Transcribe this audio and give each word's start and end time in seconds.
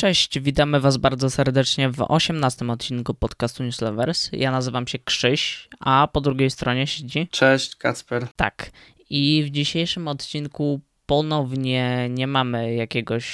Cześć, 0.00 0.40
witamy 0.40 0.80
Was 0.80 0.96
bardzo 0.96 1.30
serdecznie 1.30 1.90
w 1.90 2.04
18 2.08 2.70
odcinku 2.70 3.14
podcastu 3.14 3.62
Newslovers. 3.62 4.28
Ja 4.32 4.50
nazywam 4.50 4.86
się 4.86 4.98
Krzyś, 4.98 5.68
a 5.80 6.08
po 6.12 6.20
drugiej 6.20 6.50
stronie 6.50 6.86
siedzi. 6.86 7.28
Cześć, 7.30 7.76
Kacper. 7.76 8.26
Tak. 8.36 8.70
I 9.10 9.44
w 9.46 9.50
dzisiejszym 9.50 10.08
odcinku 10.08 10.80
ponownie 11.06 12.08
nie 12.10 12.26
mamy 12.26 12.74
jakiegoś 12.74 13.26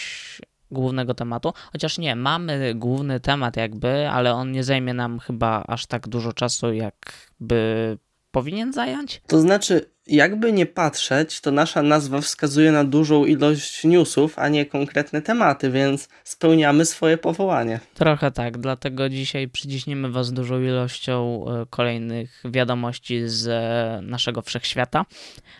głównego 0.71 1.15
tematu, 1.15 1.53
chociaż 1.73 1.99
nie, 1.99 2.17
mamy 2.17 2.75
główny 2.75 3.21
temat 3.21 3.57
jakby, 3.57 4.09
ale 4.09 4.35
on 4.35 4.53
nie 4.53 4.65
zajmie 4.65 4.95
nam 4.95 5.19
chyba 5.19 5.65
aż 5.69 5.87
tak 5.87 6.09
dużo 6.09 6.33
czasu, 6.33 6.73
jakby 6.73 7.99
powinien 8.31 8.73
zająć. 8.73 9.23
To 9.27 9.41
znaczy, 9.41 9.91
jakby 10.07 10.53
nie 10.53 10.67
patrzeć, 10.67 11.41
to 11.41 11.51
nasza 11.51 11.83
nazwa 11.83 12.21
wskazuje 12.21 12.73
na 12.73 12.85
dużą 12.85 13.25
ilość 13.25 13.85
newsów, 13.85 14.39
a 14.39 14.49
nie 14.49 14.67
konkretne 14.67 15.23
tematy, 15.23 15.71
więc 15.71 16.09
spełniamy 16.25 16.85
swoje 16.85 17.19
powołanie. 17.19 17.81
Trochę 17.95 18.31
tak, 18.31 18.59
dlatego 18.59 19.09
dzisiaj 19.09 19.49
przyciśniemy 19.49 20.11
Was 20.11 20.33
dużą 20.33 20.61
ilością 20.61 21.45
e, 21.49 21.67
kolejnych 21.71 22.43
wiadomości 22.45 23.23
z 23.29 23.49
e, 23.49 24.03
naszego 24.03 24.43
wszechświata. 24.43 25.05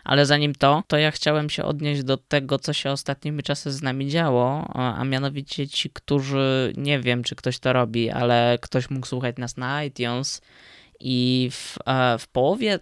Ale 0.05 0.27
zanim 0.27 0.55
to, 0.55 0.83
to 0.87 0.97
ja 0.97 1.11
chciałem 1.11 1.51
się 1.51 1.65
odnieść 1.65 2.03
do 2.03 2.17
tego, 2.17 2.59
co 2.59 2.73
się 2.73 2.91
ostatnimi 2.91 3.43
czasy 3.43 3.73
z 3.73 3.83
nami 3.83 4.09
działo, 4.09 4.71
a 4.75 5.05
mianowicie 5.05 5.69
ci, 5.69 5.91
którzy 5.91 6.73
nie 6.77 7.01
wiem, 7.01 7.23
czy 7.23 7.37
ktoś 7.37 7.59
to 7.59 7.73
robi, 7.73 8.11
ale 8.11 8.59
ktoś 8.61 8.91
mógł 8.91 9.07
słuchać 9.07 9.37
nas 9.37 9.57
na 9.57 9.85
iTunes 9.85 10.41
i 11.01 11.49
w, 11.53 11.79
e, 11.87 12.19
w 12.19 12.29
połowie 12.29 12.79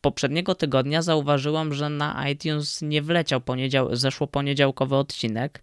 poprzedniego 0.00 0.54
tygodnia 0.54 1.02
zauważyłam, 1.02 1.74
że 1.74 1.88
na 1.90 2.28
iTunes 2.28 2.82
nie 2.82 3.02
wleciał 3.02 3.40
poniedział 3.40 3.96
zeszło 3.96 4.26
poniedziałkowy 4.26 4.96
odcinek. 4.96 5.62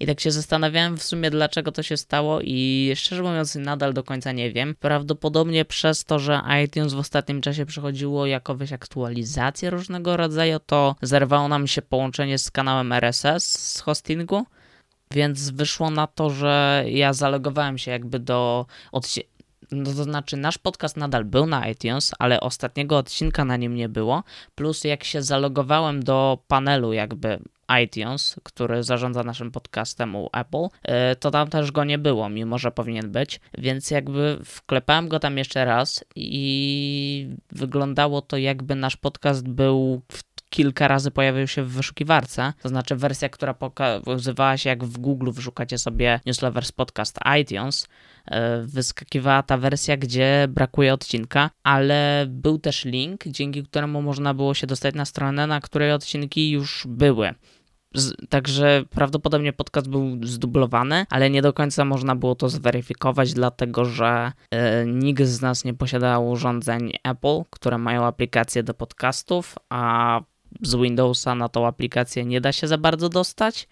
I 0.00 0.06
tak 0.06 0.20
się 0.20 0.30
zastanawiałem 0.30 0.96
w 0.96 1.02
sumie, 1.02 1.30
dlaczego 1.30 1.72
to 1.72 1.82
się 1.82 1.96
stało, 1.96 2.40
i 2.40 2.92
szczerze 2.94 3.22
mówiąc, 3.22 3.54
nadal 3.54 3.92
do 3.92 4.02
końca 4.02 4.32
nie 4.32 4.52
wiem. 4.52 4.74
Prawdopodobnie 4.80 5.64
przez 5.64 6.04
to, 6.04 6.18
że 6.18 6.40
iTunes 6.64 6.92
w 6.92 6.98
ostatnim 6.98 7.40
czasie 7.40 7.66
przechodziło 7.66 8.26
jakoś 8.26 8.72
aktualizacje 8.72 9.70
różnego 9.70 10.16
rodzaju, 10.16 10.58
to 10.66 10.96
zerwało 11.02 11.48
nam 11.48 11.66
się 11.66 11.82
połączenie 11.82 12.38
z 12.38 12.50
kanałem 12.50 12.92
RSS 12.92 13.74
z 13.74 13.80
hostingu. 13.80 14.44
Więc 15.12 15.50
wyszło 15.50 15.90
na 15.90 16.06
to, 16.06 16.30
że 16.30 16.84
ja 16.86 17.12
zalogowałem 17.12 17.78
się 17.78 17.90
jakby 17.90 18.18
do 18.18 18.66
no 19.72 19.84
to 19.84 20.04
znaczy, 20.04 20.36
nasz 20.36 20.58
podcast 20.58 20.96
nadal 20.96 21.24
był 21.24 21.46
na 21.46 21.68
iTunes, 21.68 22.12
ale 22.18 22.40
ostatniego 22.40 22.98
odcinka 22.98 23.44
na 23.44 23.56
nim 23.56 23.74
nie 23.74 23.88
było. 23.88 24.22
Plus, 24.54 24.84
jak 24.84 25.04
się 25.04 25.22
zalogowałem 25.22 26.02
do 26.02 26.38
panelu, 26.48 26.92
jakby 26.92 27.40
iTunes, 27.84 28.40
który 28.42 28.82
zarządza 28.82 29.22
naszym 29.22 29.50
podcastem 29.50 30.16
u 30.16 30.28
Apple, 30.32 30.64
y, 30.64 31.16
to 31.16 31.30
tam 31.30 31.48
też 31.48 31.72
go 31.72 31.84
nie 31.84 31.98
było, 31.98 32.28
mimo 32.28 32.58
że 32.58 32.70
powinien 32.70 33.12
być. 33.12 33.40
Więc 33.58 33.90
jakby 33.90 34.38
wklepałem 34.44 35.08
go 35.08 35.18
tam 35.18 35.38
jeszcze 35.38 35.64
raz 35.64 36.04
i 36.16 37.36
wyglądało 37.52 38.22
to, 38.22 38.36
jakby 38.36 38.74
nasz 38.74 38.96
podcast 38.96 39.48
był 39.48 40.02
w 40.12 40.22
kilka 40.50 40.88
razy 40.88 41.10
pojawił 41.10 41.46
się 41.46 41.62
w 41.62 41.68
wyszukiwarce, 41.68 42.52
to 42.62 42.68
znaczy 42.68 42.96
wersja, 42.96 43.28
która 43.28 43.54
pokazywała 43.54 44.56
się 44.56 44.70
jak 44.70 44.84
w 44.84 44.98
Google 44.98 45.30
wyszukacie 45.32 45.78
sobie 45.78 46.20
Newslovers 46.26 46.72
Podcast 46.72 47.18
iTunes, 47.40 47.88
e, 48.26 48.62
wyskakiwała 48.62 49.42
ta 49.42 49.56
wersja, 49.56 49.96
gdzie 49.96 50.46
brakuje 50.48 50.94
odcinka, 50.94 51.50
ale 51.62 52.26
był 52.28 52.58
też 52.58 52.84
link, 52.84 53.24
dzięki 53.26 53.62
któremu 53.62 54.02
można 54.02 54.34
było 54.34 54.54
się 54.54 54.66
dostać 54.66 54.94
na 54.94 55.04
stronę, 55.04 55.46
na 55.46 55.60
której 55.60 55.92
odcinki 55.92 56.50
już 56.50 56.86
były. 56.88 57.34
Także 58.28 58.82
prawdopodobnie 58.90 59.52
podcast 59.52 59.88
był 59.88 60.18
zdublowany, 60.22 61.06
ale 61.10 61.30
nie 61.30 61.42
do 61.42 61.52
końca 61.52 61.84
można 61.84 62.16
było 62.16 62.34
to 62.34 62.48
zweryfikować, 62.48 63.32
dlatego 63.34 63.84
że 63.84 64.32
y, 64.54 64.58
nikt 64.86 65.22
z 65.22 65.40
nas 65.40 65.64
nie 65.64 65.74
posiada 65.74 66.18
urządzeń 66.18 66.92
Apple, 67.04 67.42
które 67.50 67.78
mają 67.78 68.04
aplikacje 68.04 68.62
do 68.62 68.74
podcastów, 68.74 69.54
a 69.68 70.20
z 70.62 70.74
Windowsa 70.74 71.34
na 71.34 71.48
tą 71.48 71.66
aplikację 71.66 72.24
nie 72.24 72.40
da 72.40 72.52
się 72.52 72.68
za 72.68 72.78
bardzo 72.78 73.08
dostać, 73.08 73.68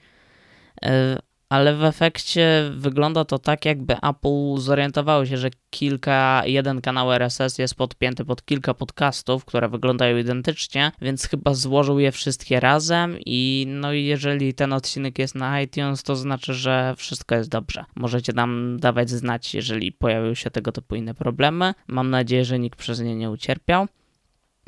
e, 0.84 1.18
ale 1.48 1.76
w 1.76 1.84
efekcie 1.84 2.70
wygląda 2.76 3.24
to 3.24 3.38
tak, 3.38 3.64
jakby 3.64 3.96
Apple 3.96 4.56
zorientowało 4.56 5.26
się, 5.26 5.36
że 5.36 5.50
kilka, 5.70 6.42
jeden 6.46 6.80
kanał 6.80 7.12
RSS 7.12 7.58
jest 7.58 7.74
podpięty 7.74 8.24
pod 8.24 8.44
kilka 8.44 8.74
podcastów, 8.74 9.44
które 9.44 9.68
wyglądają 9.68 10.16
identycznie, 10.16 10.92
więc 11.00 11.24
chyba 11.24 11.54
złożył 11.54 11.98
je 11.98 12.12
wszystkie 12.12 12.60
razem 12.60 13.16
i 13.26 13.66
no 13.68 13.92
jeżeli 13.92 14.54
ten 14.54 14.72
odcinek 14.72 15.18
jest 15.18 15.34
na 15.34 15.60
iTunes, 15.60 16.02
to 16.02 16.16
znaczy, 16.16 16.54
że 16.54 16.94
wszystko 16.96 17.34
jest 17.34 17.50
dobrze. 17.50 17.84
Możecie 17.96 18.32
nam 18.32 18.76
dawać 18.80 19.10
znać, 19.10 19.54
jeżeli 19.54 19.92
pojawiły 19.92 20.36
się 20.36 20.50
tego 20.50 20.72
typu 20.72 20.94
inne 20.94 21.14
problemy. 21.14 21.74
Mam 21.86 22.10
nadzieję, 22.10 22.44
że 22.44 22.58
nikt 22.58 22.78
przez 22.78 23.00
nie 23.00 23.16
nie 23.16 23.30
ucierpiał. 23.30 23.86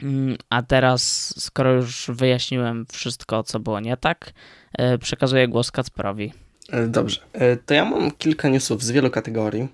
Mm, 0.02 0.36
a 0.50 0.62
teraz, 0.62 1.34
skoro 1.40 1.72
już 1.72 2.10
wyjaśniłem 2.14 2.86
wszystko, 2.92 3.42
co 3.42 3.60
było 3.60 3.80
nie 3.80 3.96
tak, 3.96 4.32
e, 4.78 4.98
przekazuję 4.98 5.48
głos 5.48 5.70
Kacperowi. 5.70 6.32
E, 6.70 6.86
dobrze. 6.86 7.20
E, 7.32 7.56
to 7.56 7.74
ja 7.74 7.84
mam 7.84 8.10
kilka 8.10 8.48
newsów 8.48 8.82
z 8.82 8.90
wielu 8.90 9.10
kategorii. 9.10 9.68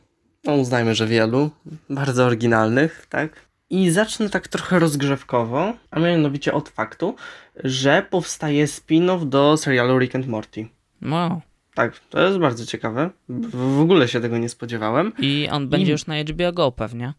No, 0.45 0.55
uznajmy, 0.55 0.95
że 0.95 1.07
wielu. 1.07 1.51
Bardzo 1.91 2.25
oryginalnych, 2.25 3.07
tak? 3.09 3.47
I 3.71 3.91
zacznę 3.91 4.31
tak 4.31 4.49
trochę 4.49 4.79
rozgrzewkowo, 4.79 5.73
a 5.91 6.01
mianowicie 6.01 6.53
od 6.53 6.69
faktu, 6.69 7.17
że 7.65 8.07
powstaje 8.11 8.67
spin-off 8.67 9.25
do 9.29 9.57
serialu 9.57 9.99
Rick 9.99 10.15
and 10.15 10.27
Morty. 10.27 10.69
Wow. 11.03 11.41
Tak, 11.75 11.99
to 12.11 12.21
jest 12.21 12.39
bardzo 12.39 12.67
ciekawe. 12.67 13.11
W 13.29 13.81
ogóle 13.81 14.09
się 14.09 14.21
tego 14.21 14.39
nie 14.39 14.49
spodziewałem. 14.49 15.13
I 15.19 15.49
on 15.53 15.69
będzie 15.69 15.87
I... 15.87 15.93
już 15.93 16.07
na 16.07 16.15
HBO 16.23 16.53
Go 16.53 16.73
pewnie 16.73 17.15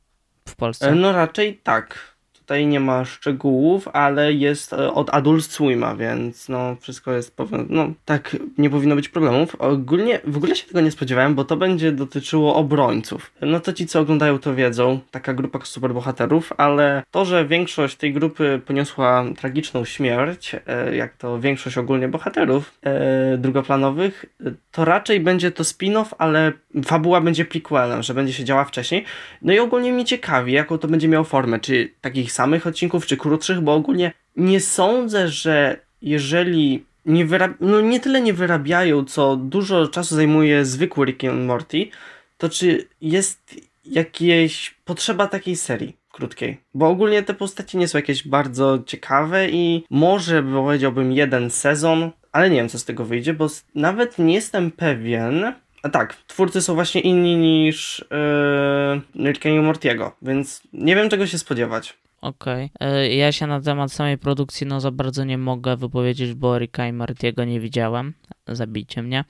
w 0.48 0.56
Polsce. 0.56 0.96
No 0.96 1.12
raczej 1.12 1.60
tak. 1.64 2.17
Tutaj 2.48 2.68
nie 2.68 2.80
ma 2.80 3.06
szczegółów, 3.06 3.88
ale 3.94 4.34
jest 4.34 4.74
e, 4.74 4.94
od 4.94 5.14
Adult 5.14 5.46
Swima, 5.46 5.96
więc 5.96 6.50
no 6.50 6.76
wszystko 6.80 7.14
jest, 7.14 7.36
no 7.70 7.92
tak, 8.06 8.38
nie 8.58 8.70
powinno 8.70 8.96
być 8.96 9.10
problemów. 9.10 9.56
Ogólnie, 9.56 10.20
w 10.28 10.38
ogóle 10.38 10.56
się 10.56 10.68
tego 10.68 10.82
nie 10.82 10.92
spodziewałem, 10.92 11.36
bo 11.36 11.44
to 11.44 11.58
będzie 11.58 11.92
dotyczyło 11.92 12.56
obrońców. 12.56 13.32
No 13.42 13.60
to 13.60 13.74
ci, 13.74 13.88
co 13.88 14.00
oglądają 14.00 14.40
to 14.40 14.56
wiedzą, 14.56 15.00
taka 15.12 15.34
grupa 15.34 15.60
superbohaterów, 15.64 16.54
ale 16.58 17.04
to, 17.12 17.26
że 17.26 17.46
większość 17.46 17.96
tej 17.96 18.14
grupy 18.14 18.62
poniosła 18.66 19.26
tragiczną 19.38 19.86
śmierć, 19.86 20.56
e, 20.68 20.96
jak 20.96 21.18
to 21.18 21.40
większość 21.40 21.78
ogólnie 21.78 22.08
bohaterów 22.08 22.74
e, 22.84 23.38
drugoplanowych, 23.38 24.26
to 24.72 24.86
raczej 24.86 25.20
będzie 25.20 25.52
to 25.52 25.64
spin-off, 25.64 26.16
ale 26.18 26.52
fabuła 26.86 27.22
będzie 27.22 27.46
prequelem, 27.46 28.04
że 28.04 28.14
będzie 28.14 28.34
się 28.34 28.44
działa 28.44 28.66
wcześniej. 28.66 29.06
No 29.42 29.54
i 29.54 29.60
ogólnie 29.60 29.94
mnie 29.94 30.06
ciekawi, 30.06 30.54
jaką 30.54 30.78
to 30.78 30.88
będzie 30.88 31.08
miało 31.08 31.24
formę, 31.24 31.60
czy 31.60 31.90
takich 32.02 32.32
samych 32.38 32.68
odcinków, 32.68 33.06
czy 33.06 33.18
krótszych, 33.18 33.62
bo 33.62 33.74
ogólnie 33.74 34.12
nie 34.36 34.60
sądzę, 34.60 35.28
że 35.28 35.80
jeżeli 36.02 36.86
nie, 37.06 37.26
wyrab- 37.26 37.60
no 37.60 37.82
nie 37.82 38.00
tyle 38.00 38.22
nie 38.22 38.34
wyrabiają, 38.34 39.06
co 39.06 39.36
dużo 39.36 39.88
czasu 39.88 40.16
zajmuje 40.16 40.66
zwykły 40.66 41.06
Rick 41.06 41.24
and 41.24 41.46
Morty, 41.46 41.88
to 42.38 42.50
czy 42.50 42.88
jest 43.02 43.40
jakieś 43.86 44.76
potrzeba 44.86 45.28
takiej 45.28 45.56
serii 45.56 45.96
krótkiej? 46.12 46.58
Bo 46.74 46.88
ogólnie 46.88 47.24
te 47.24 47.34
postacie 47.34 47.78
nie 47.78 47.88
są 47.88 47.98
jakieś 47.98 48.28
bardzo 48.28 48.80
ciekawe 48.86 49.50
i 49.50 49.84
może 49.90 50.44
powiedziałbym 50.44 51.12
jeden 51.12 51.50
sezon, 51.50 52.12
ale 52.32 52.50
nie 52.50 52.56
wiem 52.56 52.70
co 52.70 52.80
z 52.80 52.86
tego 52.86 53.06
wyjdzie, 53.06 53.34
bo 53.34 53.48
nawet 53.76 54.20
nie 54.20 54.34
jestem 54.34 54.72
pewien, 54.72 55.54
a 55.84 55.90
tak, 55.90 56.16
twórcy 56.28 56.62
są 56.62 56.74
właśnie 56.74 57.02
inni 57.02 57.36
niż 57.36 58.06
yy, 59.16 59.32
Rick 59.32 59.44
Mortiego, 59.64 60.16
więc 60.22 60.62
nie 60.74 60.96
wiem 60.96 61.10
czego 61.10 61.28
się 61.28 61.38
spodziewać. 61.38 61.98
Okej. 62.28 62.70
Okay. 62.76 63.10
Ja 63.14 63.32
się 63.32 63.48
na 63.48 63.62
temat 63.62 63.92
samej 63.92 64.18
produkcji 64.18 64.68
no 64.68 64.82
za 64.82 64.92
bardzo 64.92 65.24
nie 65.24 65.38
mogę 65.38 65.78
wypowiedzieć, 65.78 66.34
bo 66.34 66.60
Ricka 66.60 66.88
i 66.88 66.94
Martiego 66.94 67.46
nie 67.46 67.60
widziałem. 67.60 68.14
Zabijcie 68.48 69.04
mnie. 69.04 69.24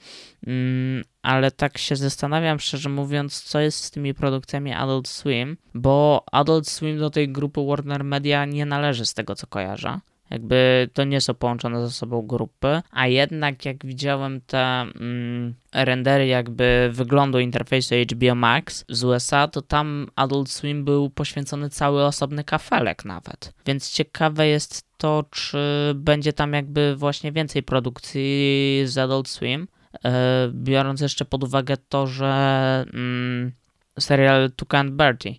Mm, 0.46 1.04
ale 1.22 1.50
tak 1.50 1.78
się 1.78 1.96
zastanawiam, 1.96 2.58
szczerze 2.58 2.88
mówiąc, 2.88 3.42
co 3.42 3.60
jest 3.60 3.84
z 3.84 3.90
tymi 3.90 4.14
produkcjami 4.14 4.72
Adult 4.72 5.08
Swim, 5.08 5.56
bo 5.74 6.24
Adult 6.32 6.68
Swim 6.68 6.98
do 6.98 7.10
tej 7.10 7.28
grupy 7.28 7.66
Warner 7.66 8.04
Media 8.04 8.44
nie 8.44 8.66
należy 8.66 9.06
z 9.06 9.14
tego, 9.14 9.34
co 9.34 9.46
kojarzę. 9.46 10.00
Jakby 10.30 10.88
to 10.92 11.04
nie 11.04 11.20
są 11.20 11.34
połączone 11.34 11.86
ze 11.86 11.92
sobą 11.92 12.22
grupy, 12.22 12.82
a 12.90 13.06
jednak 13.06 13.64
jak 13.64 13.86
widziałem 13.86 14.40
te 14.40 14.80
mm, 14.80 15.54
rendery 15.74 16.26
jakby 16.26 16.90
wyglądu 16.92 17.38
interfejsu 17.38 17.94
HBO 18.12 18.34
Max 18.34 18.84
z 18.88 19.04
USA, 19.04 19.48
to 19.48 19.62
tam 19.62 20.06
Adult 20.16 20.50
Swim 20.50 20.84
był 20.84 21.10
poświęcony 21.10 21.70
cały 21.70 22.04
osobny 22.04 22.44
kafelek 22.44 23.04
nawet. 23.04 23.54
Więc 23.66 23.90
ciekawe 23.90 24.48
jest 24.48 24.88
to, 24.96 25.24
czy 25.30 25.92
będzie 25.94 26.32
tam 26.32 26.52
jakby 26.52 26.96
właśnie 26.96 27.32
więcej 27.32 27.62
produkcji 27.62 28.80
z 28.84 28.98
Adult 28.98 29.28
Swim, 29.28 29.68
e, 30.04 30.50
biorąc 30.54 31.00
jeszcze 31.00 31.24
pod 31.24 31.44
uwagę 31.44 31.76
to, 31.88 32.06
że 32.06 32.84
mm, 32.94 33.52
serial 33.98 34.50
and 34.70 34.90
Bertie 34.90 35.34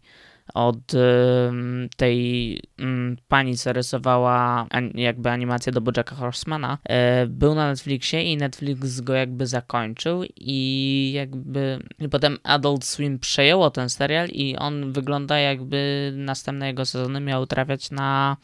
od 0.53 0.77
tej 1.97 2.61
pani, 3.27 3.57
co 3.57 3.73
rysowała 3.73 4.67
jakby 4.95 5.29
animację 5.29 5.71
do 5.71 5.81
Bojacka 5.81 6.15
Horsemana, 6.15 6.77
e, 6.83 7.27
był 7.27 7.55
na 7.55 7.67
Netflixie 7.67 8.23
i 8.23 8.37
Netflix 8.37 9.01
go 9.01 9.13
jakby 9.13 9.47
zakończył 9.47 10.23
i 10.35 11.11
jakby 11.15 11.79
i 11.99 12.09
potem 12.09 12.37
Adult 12.43 12.85
Swim 12.85 13.19
przejęło 13.19 13.69
ten 13.69 13.89
serial 13.89 14.27
i 14.27 14.55
on 14.57 14.91
wygląda 14.91 15.39
jakby 15.39 16.11
następne 16.15 16.67
jego 16.67 16.85
sezony 16.85 17.19
miały 17.19 17.47
trafiać 17.47 17.91
na 17.91 18.37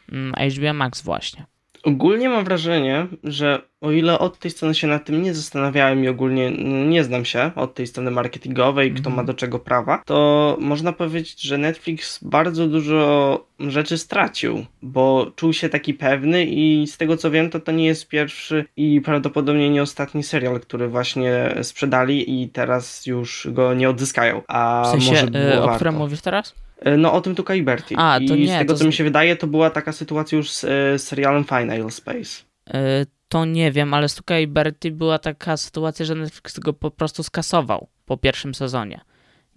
HBO 0.56 0.74
Max 0.74 1.02
właśnie. 1.02 1.46
Ogólnie 1.86 2.30
mam 2.30 2.46
wrażenie, 2.46 3.08
że 3.24 3.62
o 3.82 3.92
ile 3.92 4.20
od 4.20 4.40
tej 4.40 4.52
strony 4.52 4.76
się 4.76 4.88
nad 4.88 5.06
tym 5.06 5.22
nie 5.22 5.34
zastanawiałem 5.34 6.04
i 6.04 6.08
ogólnie 6.08 6.52
no, 6.52 6.86
nie 6.86 7.04
znam 7.04 7.26
się 7.26 7.52
od 7.56 7.76
tej 7.76 7.88
strony 7.88 8.12
marketingowej, 8.12 8.94
kto 8.94 9.10
ma 9.10 9.14
mhm. 9.14 9.28
do 9.28 9.34
czego 9.34 9.60
prawa, 9.60 10.02
to 10.06 10.58
można 10.60 10.94
powiedzieć, 10.94 11.42
że 11.42 11.58
Netflix 11.58 12.24
bardzo 12.24 12.68
dużo 12.68 13.46
rzeczy 13.60 13.98
stracił, 13.98 14.66
bo 14.82 15.32
czuł 15.36 15.54
się 15.54 15.70
taki 15.70 15.94
pewny 15.94 16.46
i 16.46 16.88
z 16.88 16.98
tego 16.98 17.18
co 17.18 17.32
wiem, 17.32 17.50
to 17.50 17.60
to 17.60 17.72
nie 17.72 17.86
jest 17.86 18.08
pierwszy 18.08 18.66
i 18.78 19.02
prawdopodobnie 19.02 19.70
nie 19.70 19.82
ostatni 19.82 20.24
serial, 20.24 20.60
który 20.60 20.88
właśnie 20.88 21.56
sprzedali 21.62 22.44
i 22.44 22.50
teraz 22.50 23.06
już 23.06 23.48
go 23.52 23.74
nie 23.74 23.90
odzyskają. 23.90 24.42
A 24.48 24.84
w 24.86 24.92
sensie, 24.92 25.12
może 25.12 25.28
było 25.28 25.44
yy, 25.44 25.54
o 25.54 25.62
warto. 25.62 25.76
którym 25.76 25.96
mówisz 25.96 26.22
teraz? 26.22 26.65
E, 26.80 26.98
no 26.98 27.14
o 27.14 27.22
tym 27.22 27.36
Tuka 27.36 27.56
i 27.56 27.64
Bertie. 27.64 27.98
A, 27.98 28.20
to 28.28 28.36
I 28.36 28.42
nie, 28.42 28.56
z 28.56 28.58
tego 28.58 28.74
to 28.74 28.80
co 28.80 28.86
mi 28.86 28.94
się 28.94 29.04
wydaje, 29.04 29.36
to 29.36 29.48
była 29.48 29.70
taka 29.70 29.92
sytuacja 29.92 30.38
już 30.38 30.52
z, 30.52 30.62
z 30.62 31.02
serialem 31.02 31.44
Final 31.44 31.92
Space. 31.92 32.44
Yy, 32.68 32.80
to 33.28 33.46
nie 33.46 33.72
wiem, 33.72 33.94
ale 33.94 34.10
z 34.10 34.16
Tuka 34.16 34.40
i 34.40 34.48
Bertie 34.48 34.92
była 34.92 35.20
taka 35.20 35.58
sytuacja, 35.58 36.06
że 36.06 36.16
Netflix 36.16 36.60
go 36.60 36.74
po 36.74 36.92
prostu 36.92 37.24
skasował 37.24 37.88
po 38.06 38.18
pierwszym 38.18 38.56
sezonie. 38.56 39.02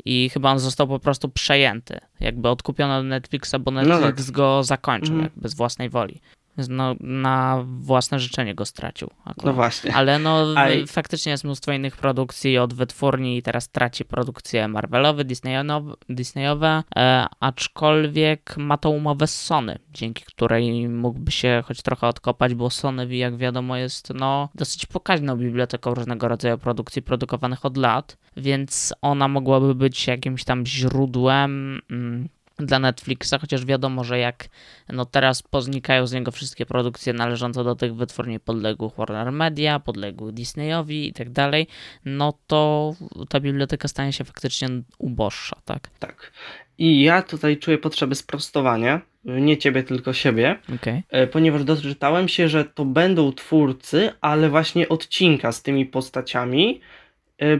I 0.04 0.30
chyba 0.32 0.52
on 0.52 0.58
został 0.58 0.88
po 0.88 0.98
prostu 0.98 1.28
przejęty. 1.28 1.98
Jakby 2.20 2.48
odkupiono 2.48 3.02
Netflixa, 3.02 3.54
bo 3.60 3.70
no 3.70 3.82
Netflix 3.82 4.18
no 4.18 4.24
tak. 4.24 4.30
go 4.30 4.64
zakończył 4.64 5.14
mm. 5.14 5.24
jakby 5.24 5.48
z 5.48 5.54
własnej 5.54 5.88
woli 5.88 6.20
no, 6.68 6.94
na 7.00 7.64
własne 7.66 8.18
życzenie 8.18 8.54
go 8.54 8.64
stracił. 8.64 9.10
Akurat. 9.20 9.44
No 9.44 9.52
właśnie. 9.52 9.94
Ale 9.94 10.18
no 10.18 10.46
faktycznie 10.86 11.32
jest 11.32 11.44
mnóstwo 11.44 11.72
innych 11.72 11.96
produkcji 11.96 12.58
od 12.58 12.74
wytwórni 12.74 13.36
i 13.36 13.42
teraz 13.42 13.68
traci 13.68 14.04
produkcje 14.04 14.68
Marvelowe, 14.68 15.24
Disneyowe, 15.24 15.94
Disneyowe 16.08 16.82
e, 16.96 17.26
aczkolwiek 17.40 18.56
ma 18.56 18.78
tą 18.78 18.90
umowę 18.90 19.26
z 19.26 19.42
Sony, 19.42 19.78
dzięki 19.90 20.24
której 20.24 20.88
mógłby 20.88 21.30
się 21.30 21.62
choć 21.66 21.82
trochę 21.82 22.06
odkopać, 22.06 22.54
bo 22.54 22.70
Sony, 22.70 23.16
jak 23.16 23.36
wiadomo, 23.36 23.76
jest 23.76 24.12
no 24.14 24.48
dosyć 24.54 24.86
pokaźną 24.86 25.36
biblioteką 25.36 25.94
różnego 25.94 26.28
rodzaju 26.28 26.58
produkcji 26.58 27.02
produkowanych 27.02 27.64
od 27.64 27.76
lat, 27.76 28.16
więc 28.36 28.94
ona 29.02 29.28
mogłaby 29.28 29.74
być 29.74 30.06
jakimś 30.06 30.44
tam 30.44 30.66
źródłem 30.66 31.80
mm, 31.90 32.28
dla 32.58 32.78
Netflixa, 32.78 33.34
chociaż 33.40 33.64
wiadomo, 33.64 34.04
że 34.04 34.18
jak 34.18 34.48
no 34.88 35.04
teraz 35.04 35.42
poznikają 35.42 36.06
z 36.06 36.12
niego 36.12 36.30
wszystkie 36.30 36.66
produkcje 36.66 37.12
należące 37.12 37.64
do 37.64 37.74
tych 37.74 37.94
wytwórni 37.94 38.40
podległych 38.40 38.94
Warner 38.94 39.32
Media, 39.32 39.80
podległych 39.80 40.34
Disneyowi 40.34 41.08
i 41.08 41.12
tak 41.12 41.30
dalej, 41.30 41.66
no 42.04 42.38
to 42.46 42.94
ta 43.28 43.40
biblioteka 43.40 43.88
stanie 43.88 44.12
się 44.12 44.24
faktycznie 44.24 44.68
uboższa, 44.98 45.56
tak? 45.64 45.90
Tak. 45.98 46.32
I 46.78 47.02
ja 47.02 47.22
tutaj 47.22 47.56
czuję 47.56 47.78
potrzebę 47.78 48.14
sprostowania, 48.14 49.00
nie 49.24 49.56
ciebie, 49.56 49.82
tylko 49.82 50.12
siebie, 50.12 50.58
okay. 50.74 51.26
ponieważ 51.26 51.64
doczytałem 51.64 52.28
się, 52.28 52.48
że 52.48 52.64
to 52.64 52.84
będą 52.84 53.32
twórcy, 53.32 54.10
ale 54.20 54.48
właśnie 54.48 54.88
odcinka 54.88 55.52
z 55.52 55.62
tymi 55.62 55.86
postaciami, 55.86 56.80
E, 56.80 57.07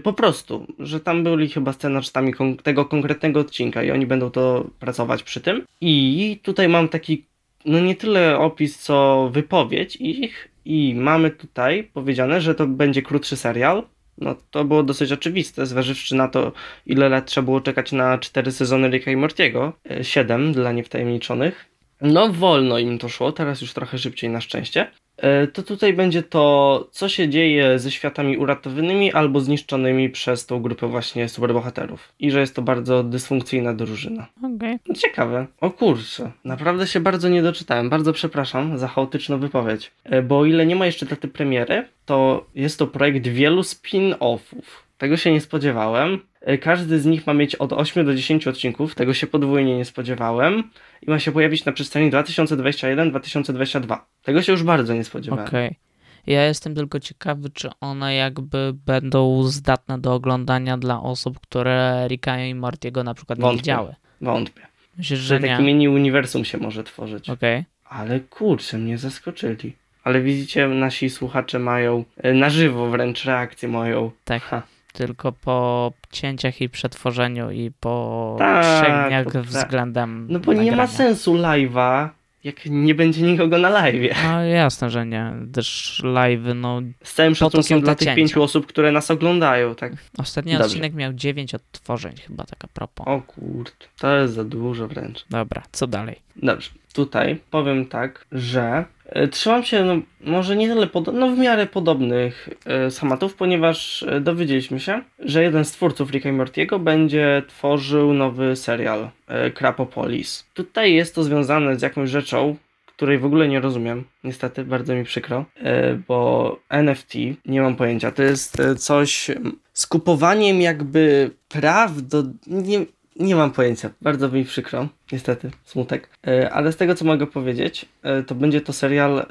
po 0.03 0.13
prostu, 0.13 0.67
że 0.79 1.01
tam 1.01 1.25
byli 1.25 1.49
chyba 1.49 1.73
scenarzystami 1.73 2.33
tego 2.63 2.85
konkretnego 2.85 3.41
odcinka 3.41 3.83
i 3.83 3.91
oni 3.91 4.07
będą 4.07 4.31
to 4.31 4.65
pracować 4.79 5.23
przy 5.23 5.41
tym. 5.41 5.65
I 5.81 6.41
tutaj 6.43 6.69
mam 6.69 6.89
taki, 6.89 7.25
no 7.65 7.81
nie 7.81 7.95
tyle 7.95 8.39
opis, 8.39 8.79
co 8.79 9.29
wypowiedź 9.33 9.97
ich. 9.97 10.49
I 10.65 10.95
mamy 10.95 11.31
tutaj 11.31 11.85
powiedziane, 11.95 12.41
że 12.41 12.55
to 12.55 12.67
będzie 12.67 13.03
krótszy 13.03 13.37
serial. 13.37 13.83
No 14.19 14.37
to 14.51 14.65
było 14.65 14.83
dosyć 14.83 15.13
oczywiste, 15.13 15.67
zważywszy 15.67 16.15
na 16.15 16.29
to, 16.29 16.53
ile 16.87 17.09
lat 17.09 17.27
trzeba 17.27 17.45
było 17.45 17.61
czekać 17.61 17.93
na 17.93 18.19
cztery 18.19 18.53
sezony 18.53 18.89
Ricka 18.89 19.11
i 19.11 19.17
Mortiego. 19.17 19.73
E, 19.91 20.05
siedem 20.05 20.53
dla 20.53 20.73
niewtajemniczonych. 20.73 21.67
No 22.01 22.33
wolno 22.33 22.79
im 22.79 22.99
to 22.99 23.09
szło, 23.09 23.33
teraz 23.33 23.61
już 23.61 23.73
trochę 23.73 23.99
szybciej 23.99 24.31
na 24.31 24.41
szczęście. 24.41 24.91
E, 25.19 25.47
to 25.47 25.63
tutaj 25.63 25.93
będzie 25.93 26.23
to, 26.23 26.89
co 26.91 27.09
się 27.09 27.29
dzieje 27.29 27.79
ze 27.79 27.91
światami 27.91 28.37
uratowanymi 28.37 29.13
albo 29.13 29.41
zniszczonymi 29.41 30.11
przez 30.11 30.47
tą 30.47 30.63
grupę 30.63 30.87
właśnie 30.87 31.29
superbohaterów. 31.29 32.13
I 32.19 32.31
że 32.31 32.41
jest 32.41 32.55
to 32.55 32.63
bardzo 32.63 33.03
dysfunkcyjna 33.05 33.75
drużyna. 33.75 34.27
Okay. 34.39 34.79
Ciekawe. 34.95 35.47
O 35.61 35.71
kurczę, 35.71 36.31
naprawdę 36.45 36.87
się 36.87 37.01
bardzo 37.01 37.29
nie 37.29 37.43
doczytałem. 37.43 37.91
Bardzo 37.91 38.13
przepraszam 38.13 38.79
za 38.79 38.89
chaotyczną 38.89 39.39
wypowiedź. 39.39 39.93
E, 40.05 40.23
bo 40.23 40.39
o 40.39 40.45
ile 40.45 40.67
nie 40.67 40.77
ma 40.77 40.87
jeszcze 40.87 41.07
daty 41.07 41.29
premiery, 41.29 41.85
to 42.07 42.47
jest 42.55 42.79
to 42.79 42.87
projekt 42.87 43.27
wielu 43.27 43.63
spin-offów. 43.63 44.88
Tego 44.99 45.17
się 45.17 45.33
nie 45.33 45.41
spodziewałem. 45.41 46.19
E, 46.41 46.59
każdy 46.59 47.01
z 47.01 47.07
nich 47.07 47.27
ma 47.27 47.35
mieć 47.35 47.55
od 47.55 47.73
8 47.73 48.07
do 48.07 48.15
10 48.15 48.47
odcinków, 48.47 48.95
tego 48.95 49.15
się 49.15 49.27
podwójnie 49.27 49.77
nie 49.77 49.85
spodziewałem 49.85 50.71
i 51.03 51.11
ma 51.11 51.19
się 51.19 51.33
pojawić 51.33 51.65
na 51.65 51.73
przestrzeni 51.73 52.11
2021-2022. 52.11 53.99
Tego 54.23 54.43
się 54.43 54.53
już 54.53 54.63
bardzo 54.63 54.95
nie 54.95 55.05
spodziewałem. 55.05 55.47
Okej. 55.47 55.67
Okay. 55.67 55.79
Ja 56.27 56.45
jestem 56.45 56.75
tylko 56.75 57.01
ciekawy, 57.01 57.51
czy 57.51 57.71
one 57.81 58.15
jakby 58.15 58.73
będą 58.87 59.43
zdatne 59.43 59.99
do 59.99 60.15
oglądania 60.15 60.79
dla 60.79 61.03
osób, 61.03 61.41
które 61.41 62.07
Ricka 62.09 62.45
i 62.45 62.55
Mortiego 62.55 63.05
na 63.05 63.15
przykład 63.15 63.39
Wątpię. 63.39 63.57
nie 63.57 63.59
widziały. 63.59 63.95
Wątpię. 64.21 64.63
Myślisz, 64.97 65.21
że, 65.21 65.41
że 65.41 65.49
taki 65.49 65.63
mini 65.63 65.89
uniwersum 65.89 66.45
się 66.45 66.59
może 66.59 66.85
tworzyć. 66.85 67.31
Okej. 67.31 67.59
Okay. 67.59 67.99
Ale 68.01 68.21
kurczę, 68.21 68.79
mnie 68.79 68.99
zaskoczyli. 68.99 69.77
Ale 70.05 70.21
widzicie, 70.21 70.69
nasi 70.69 71.11
słuchacze 71.11 71.59
mają 71.59 72.05
e, 72.17 72.35
na 72.35 72.51
żywo 72.51 72.91
wręcz 72.91 73.25
reakcję 73.25 73.69
moją. 73.69 74.11
Tak. 74.25 74.43
Ha 74.43 74.63
tylko 74.93 75.33
po 75.33 75.93
cięciach 76.11 76.61
i 76.61 76.69
przetworzeniu 76.69 77.51
i 77.51 77.71
po 77.81 78.37
tak, 78.39 79.33
tak. 79.33 79.43
względem. 79.43 80.27
No 80.31 80.39
bo 80.39 80.53
nagrania. 80.53 80.71
nie 80.71 80.77
ma 80.77 80.87
sensu 80.87 81.35
live'a, 81.35 82.09
jak 82.45 82.67
nie 82.67 82.95
będzie 82.95 83.23
nikogo 83.23 83.59
na 83.59 83.69
live. 83.69 84.17
No 84.25 84.45
jasne, 84.45 84.91
że 84.91 85.07
nie. 85.07 85.33
Też 85.53 86.01
live, 86.05 86.55
no. 86.55 86.81
Z 87.05 87.15
całym 87.15 87.35
szacunkiem 87.35 87.81
dla 87.81 87.95
tych 87.95 88.15
pięciu 88.15 88.43
osób, 88.43 88.67
które 88.67 88.93
nas 88.93 89.11
oglądają, 89.11 89.75
tak. 89.75 89.93
Ostatni 90.19 90.53
Dobrze. 90.53 90.67
odcinek 90.67 90.95
miał 90.95 91.13
dziewięć 91.13 91.55
odtworzeń, 91.55 92.15
chyba 92.27 92.45
taka 92.45 92.69
propos. 92.69 93.07
O 93.09 93.21
kurde, 93.21 93.71
to 93.99 94.17
jest 94.17 94.35
za 94.35 94.45
dużo 94.45 94.89
wręcz. 94.89 95.25
Dobra, 95.31 95.63
co 95.73 95.87
dalej? 95.87 96.17
Dobrze, 96.37 96.71
tutaj 96.93 97.41
powiem 97.51 97.87
tak, 97.87 98.27
że 98.33 98.85
trzymam 99.31 99.65
się, 99.65 99.85
no, 99.85 99.95
może 100.21 100.57
nie 100.57 100.69
tyle, 100.69 100.89
no 101.13 101.31
w 101.31 101.39
miarę 101.39 101.67
podobnych 101.67 102.49
e, 102.67 102.91
schematów, 102.91 103.35
ponieważ 103.35 104.03
e, 104.03 104.21
dowiedzieliśmy 104.21 104.81
się, 104.81 105.03
że 105.19 105.43
jeden 105.43 105.65
z 105.65 105.73
twórców 105.73 106.11
Ricka 106.11 106.33
Mortiego 106.33 106.79
będzie 106.79 107.43
tworzył 107.49 108.15
nowy 108.15 108.57
serial 108.57 109.11
e, 109.27 109.51
Krapopolis. 109.51 110.47
Tutaj 110.55 110.95
jest 110.95 111.15
to 111.15 111.23
związane 111.23 111.79
z 111.79 111.83
jakąś 111.83 112.11
rzeczą, 112.11 112.57
której 112.99 113.19
w 113.19 113.25
ogóle 113.25 113.49
nie 113.49 113.61
rozumiem, 113.61 114.05
niestety, 114.25 114.65
bardzo 114.65 114.95
mi 114.95 115.05
przykro, 115.05 115.45
e, 115.57 115.95
bo 116.09 116.59
NFT, 116.69 117.15
nie 117.47 117.61
mam 117.61 117.77
pojęcia, 117.77 118.13
to 118.13 118.23
jest 118.23 118.61
e, 118.61 118.75
coś 118.75 119.31
z 119.73 119.87
kupowaniem 119.87 120.61
jakby 120.61 121.31
praw 121.49 122.03
do, 122.03 122.23
nie, 122.47 122.87
nie 123.19 123.37
mam 123.37 123.51
pojęcia, 123.51 123.91
bardzo 124.01 124.29
mi 124.29 124.45
przykro, 124.45 124.89
niestety, 125.13 125.51
smutek. 125.65 126.11
E, 126.27 126.51
ale 126.51 126.73
z 126.73 126.77
tego 126.77 126.95
co 126.95 127.05
mogę 127.05 127.27
powiedzieć, 127.27 127.87
e, 128.03 128.23
to 128.23 128.35
będzie 128.35 128.61
to 128.61 128.73
serial 128.73 129.19
e, 129.19 129.25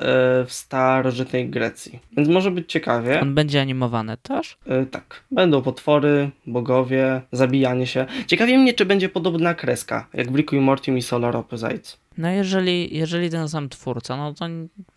w 0.46 0.48
starożytnej 0.50 1.50
Grecji. 1.50 2.00
Więc 2.18 2.30
może 2.30 2.52
być 2.52 2.72
ciekawie. 2.72 3.22
On 3.22 3.36
będzie 3.36 3.62
animowany 3.62 4.18
też? 4.18 4.58
Tak. 4.92 5.24
Będą 5.32 5.62
potwory, 5.62 6.30
bogowie, 6.48 7.22
zabijanie 7.32 7.88
się. 7.88 8.06
Ciekawie 8.28 8.58
mnie, 8.58 8.74
czy 8.74 8.86
będzie 8.86 9.10
podobna 9.10 9.54
kreska, 9.54 10.08
jak 10.14 10.32
w 10.32 10.36
Ricku 10.36 10.56
i 10.56 10.60
Mortim 10.60 10.98
i 10.98 11.02
Solar 11.02 11.36
Opposites. 11.36 12.00
No 12.18 12.30
jeżeli, 12.30 12.98
jeżeli 12.98 13.30
ten 13.30 13.50
sam 13.50 13.70
twórca, 13.70 14.18
no 14.18 14.34
to 14.34 14.46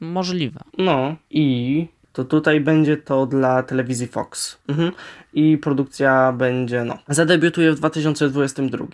możliwe. 0.01 0.61
No 0.79 1.17
i 1.31 1.87
to 2.13 2.25
tutaj 2.25 2.61
będzie 2.61 2.97
to 2.97 3.27
dla 3.27 3.63
telewizji 3.63 4.07
Fox. 4.07 4.59
Mhm. 4.69 4.93
I 5.33 5.59
produkcja 5.59 6.33
będzie, 6.33 6.85
no, 6.85 6.99
zadebiutuje 7.09 7.73
w 7.73 7.75
2022. 7.75 8.87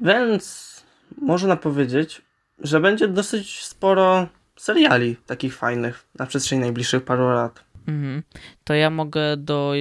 Więc 0.00 0.72
można 1.20 1.56
powiedzieć, 1.56 2.22
że 2.58 2.80
będzie 2.80 3.08
dosyć 3.08 3.64
sporo 3.64 4.26
seriali 4.56 5.16
takich 5.26 5.56
fajnych 5.56 6.06
na 6.18 6.26
przestrzeni 6.26 6.60
najbliższych 6.60 7.04
paru 7.04 7.28
lat. 7.28 7.64
Mhm. 7.88 8.22
To 8.64 8.74
ja 8.74 8.90
mogę 8.90 9.36
do 9.36 9.72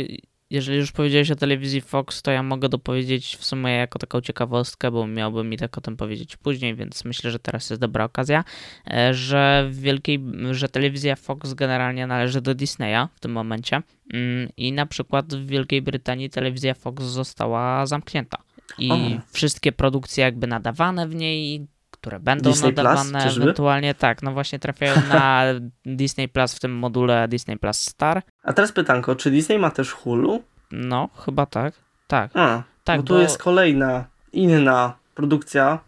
jeżeli 0.51 0.77
już 0.77 0.91
powiedziałeś 0.91 1.31
o 1.31 1.35
telewizji 1.35 1.81
Fox, 1.81 2.21
to 2.21 2.31
ja 2.31 2.43
mogę 2.43 2.69
dopowiedzieć 2.69 3.35
w 3.35 3.45
sumie 3.45 3.71
jako 3.71 3.99
taką 3.99 4.21
ciekawostkę, 4.21 4.91
bo 4.91 5.07
miałbym 5.07 5.49
mi 5.49 5.57
tak 5.57 5.77
o 5.77 5.81
tym 5.81 5.97
powiedzieć 5.97 6.37
później, 6.37 6.75
więc 6.75 7.05
myślę, 7.05 7.31
że 7.31 7.39
teraz 7.39 7.69
jest 7.69 7.81
dobra 7.81 8.05
okazja, 8.05 8.43
e, 8.91 9.13
że 9.13 9.67
w 9.69 9.79
wielkiej, 9.79 10.19
że 10.51 10.69
telewizja 10.69 11.15
Fox 11.15 11.53
generalnie 11.53 12.07
należy 12.07 12.41
do 12.41 12.55
Disneya 12.55 13.07
w 13.15 13.19
tym 13.19 13.31
momencie 13.31 13.81
mm, 14.13 14.49
i 14.57 14.71
na 14.73 14.85
przykład 14.85 15.35
w 15.35 15.45
Wielkiej 15.45 15.81
Brytanii 15.81 16.29
telewizja 16.29 16.73
Fox 16.73 17.03
została 17.03 17.85
zamknięta. 17.85 18.37
i 18.77 18.91
O. 18.91 18.97
wszystkie 19.31 19.71
produkcje 19.71 20.23
jakby 20.23 20.47
nadawane 20.47 21.07
w 21.07 21.15
niej, 21.15 21.67
które 22.01 22.19
będą 22.19 22.49
Disney 22.49 22.73
Plus, 22.73 22.85
nadawane 22.85 23.23
czyżby? 23.23 23.43
ewentualnie, 23.43 23.95
tak, 23.95 24.21
no 24.23 24.31
właśnie 24.33 24.59
trafiają 24.59 24.95
na 25.09 25.43
Disney 25.85 26.27
Plus 26.27 26.53
w 26.53 26.59
tym 26.59 26.71
module 26.75 27.27
Disney 27.27 27.57
Plus 27.57 27.77
Star. 27.79 28.21
A 28.43 28.53
teraz 28.53 28.71
pytanko, 28.71 29.15
czy 29.15 29.31
Disney 29.31 29.59
ma 29.59 29.71
też 29.71 29.91
Hulu? 29.91 30.43
No, 30.71 31.09
chyba 31.25 31.45
tak. 31.45 31.73
Tak, 32.07 32.31
A, 32.33 32.63
tak, 32.83 32.97
bo 33.01 33.07
tu 33.07 33.17
jest 33.19 33.37
kolejna, 33.37 34.05
inna 34.33 34.93
produkcja 35.15 35.79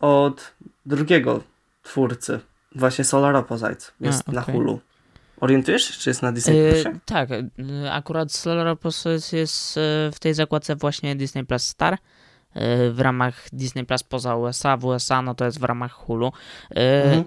od 0.00 0.54
drugiego 0.86 1.42
twórcy. 1.82 2.40
Właśnie 2.74 3.04
Solar 3.04 3.36
Opposites 3.36 3.92
jest 4.00 4.28
A, 4.28 4.32
na 4.32 4.42
okej. 4.42 4.54
Hulu. 4.54 4.80
Orientujesz 5.40 5.84
się, 5.84 5.92
czy 6.00 6.10
jest 6.10 6.22
na 6.22 6.32
Disney 6.32 6.56
Yy, 6.56 6.72
Plusie? 6.72 6.98
tak, 7.04 7.30
yy, 7.30 7.92
akurat 7.92 8.32
Solar 8.32 8.68
Opposites 8.68 9.32
jest 9.32 9.76
yy, 9.76 9.82
w 10.12 10.18
tej 10.20 10.34
zakładce 10.34 10.76
właśnie 10.76 11.16
Disney 11.16 11.44
Plus 11.44 11.62
Star. 11.62 11.98
W 12.90 12.96
ramach 12.98 13.46
Disney 13.52 13.84
Plus 13.86 14.02
poza 14.02 14.36
USA, 14.36 14.76
w 14.76 14.84
USA 14.84 15.22
no 15.22 15.34
to 15.34 15.44
jest 15.44 15.60
w 15.60 15.64
ramach 15.64 15.92
Hulu. 15.92 16.32
Yy, 16.70 16.82
Mhm. 16.82 17.24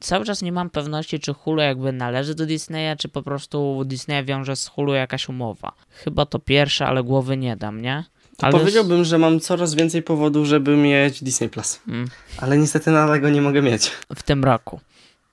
Cały 0.00 0.24
czas 0.24 0.42
nie 0.42 0.52
mam 0.52 0.70
pewności, 0.70 1.20
czy 1.20 1.32
Hulu 1.34 1.62
jakby 1.62 1.92
należy 1.92 2.34
do 2.34 2.46
Disneya, 2.46 2.96
czy 2.98 3.08
po 3.08 3.22
prostu 3.22 3.82
Disney 3.84 4.24
wiąże 4.24 4.56
z 4.56 4.66
Hulu 4.66 4.94
jakaś 4.94 5.28
umowa. 5.28 5.72
Chyba 5.90 6.26
to 6.26 6.38
pierwsze, 6.38 6.86
ale 6.86 7.02
głowy 7.02 7.36
nie 7.36 7.56
dam, 7.56 7.82
nie? 7.82 8.04
Ale 8.38 8.52
powiedziałbym, 8.52 9.04
że 9.04 9.18
mam 9.18 9.40
coraz 9.40 9.74
więcej 9.74 10.02
powodów, 10.02 10.46
żeby 10.46 10.76
mieć 10.76 11.22
Disney 11.24 11.48
Plus. 11.48 11.80
Mm, 11.88 12.08
Ale 12.38 12.58
niestety 12.58 12.90
nadal 12.90 13.20
go 13.20 13.30
nie 13.30 13.42
mogę 13.42 13.62
mieć. 13.62 13.90
w 14.16 14.22
tym 14.22 14.44
roku. 14.44 14.80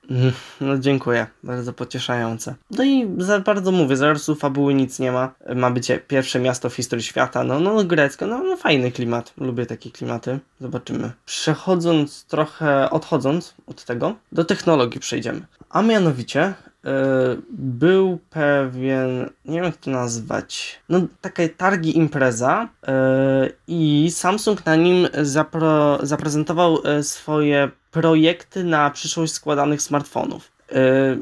No 0.62 0.78
dziękuję, 0.78 1.28
bardzo 1.44 1.74
pocieszające. 1.74 2.56
No 2.72 2.84
i 2.84 3.08
za 3.18 3.40
bardzo 3.40 3.72
mówię, 3.72 3.98
zarysu 3.98 4.36
fabuły 4.36 4.74
nic 4.74 5.00
nie 5.00 5.12
ma. 5.12 5.34
Ma 5.56 5.72
być 5.72 5.92
pierwsze 6.08 6.40
miasto 6.40 6.70
w 6.70 6.76
historii 6.76 7.04
świata, 7.04 7.44
no, 7.44 7.60
no 7.60 7.84
grecko, 7.84 8.28
no, 8.28 8.44
no 8.44 8.58
fajny 8.58 8.92
klimat, 8.92 9.34
lubię 9.38 9.66
takie 9.66 9.92
klimaty, 9.92 10.40
zobaczymy. 10.62 11.12
Przechodząc 11.26 12.26
trochę, 12.26 12.90
odchodząc 12.90 13.54
od 13.68 13.86
tego, 13.86 14.16
do 14.32 14.46
technologii 14.46 15.00
przejdziemy. 15.00 15.42
A 15.70 15.82
mianowicie 15.82 16.54
był 17.50 18.20
pewien, 18.30 19.30
nie 19.46 19.56
wiem 19.56 19.64
jak 19.64 19.78
to 19.78 19.92
nazwać, 19.92 20.80
no 20.90 21.02
takie 21.22 21.50
targi 21.50 21.98
impreza 21.98 22.70
e, 22.88 23.50
i 23.68 24.12
Samsung 24.12 24.66
na 24.66 24.76
nim 24.76 25.08
zapro, 25.22 26.00
zaprezentował 26.04 26.78
e, 26.84 27.04
swoje 27.04 27.70
projekty 27.92 28.64
na 28.64 28.90
przyszłość 28.90 29.34
składanych 29.34 29.82
smartfonów. 29.82 30.52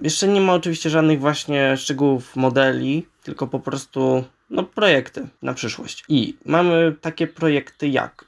Jeszcze 0.02 0.28
nie 0.28 0.42
ma 0.42 0.54
oczywiście 0.54 0.90
żadnych 0.90 1.20
właśnie 1.20 1.78
szczegółów 1.78 2.36
modeli, 2.36 3.08
tylko 3.24 3.48
po 3.48 3.60
prostu 3.60 4.24
no, 4.50 4.64
projekty 4.64 5.28
na 5.42 5.54
przyszłość. 5.54 6.04
I 6.10 6.38
mamy 6.46 6.96
takie 7.02 7.28
projekty 7.28 7.88
jak 7.88 8.26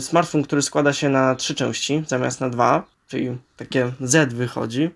smartfon, 0.00 0.42
który 0.42 0.62
składa 0.62 0.92
się 0.92 1.08
na 1.08 1.34
trzy 1.34 1.54
części 1.54 2.02
zamiast 2.06 2.40
na 2.40 2.50
dwa, 2.50 2.84
czyli 3.08 3.36
takie 3.56 3.92
Z 4.00 4.34
wychodzi 4.34 4.90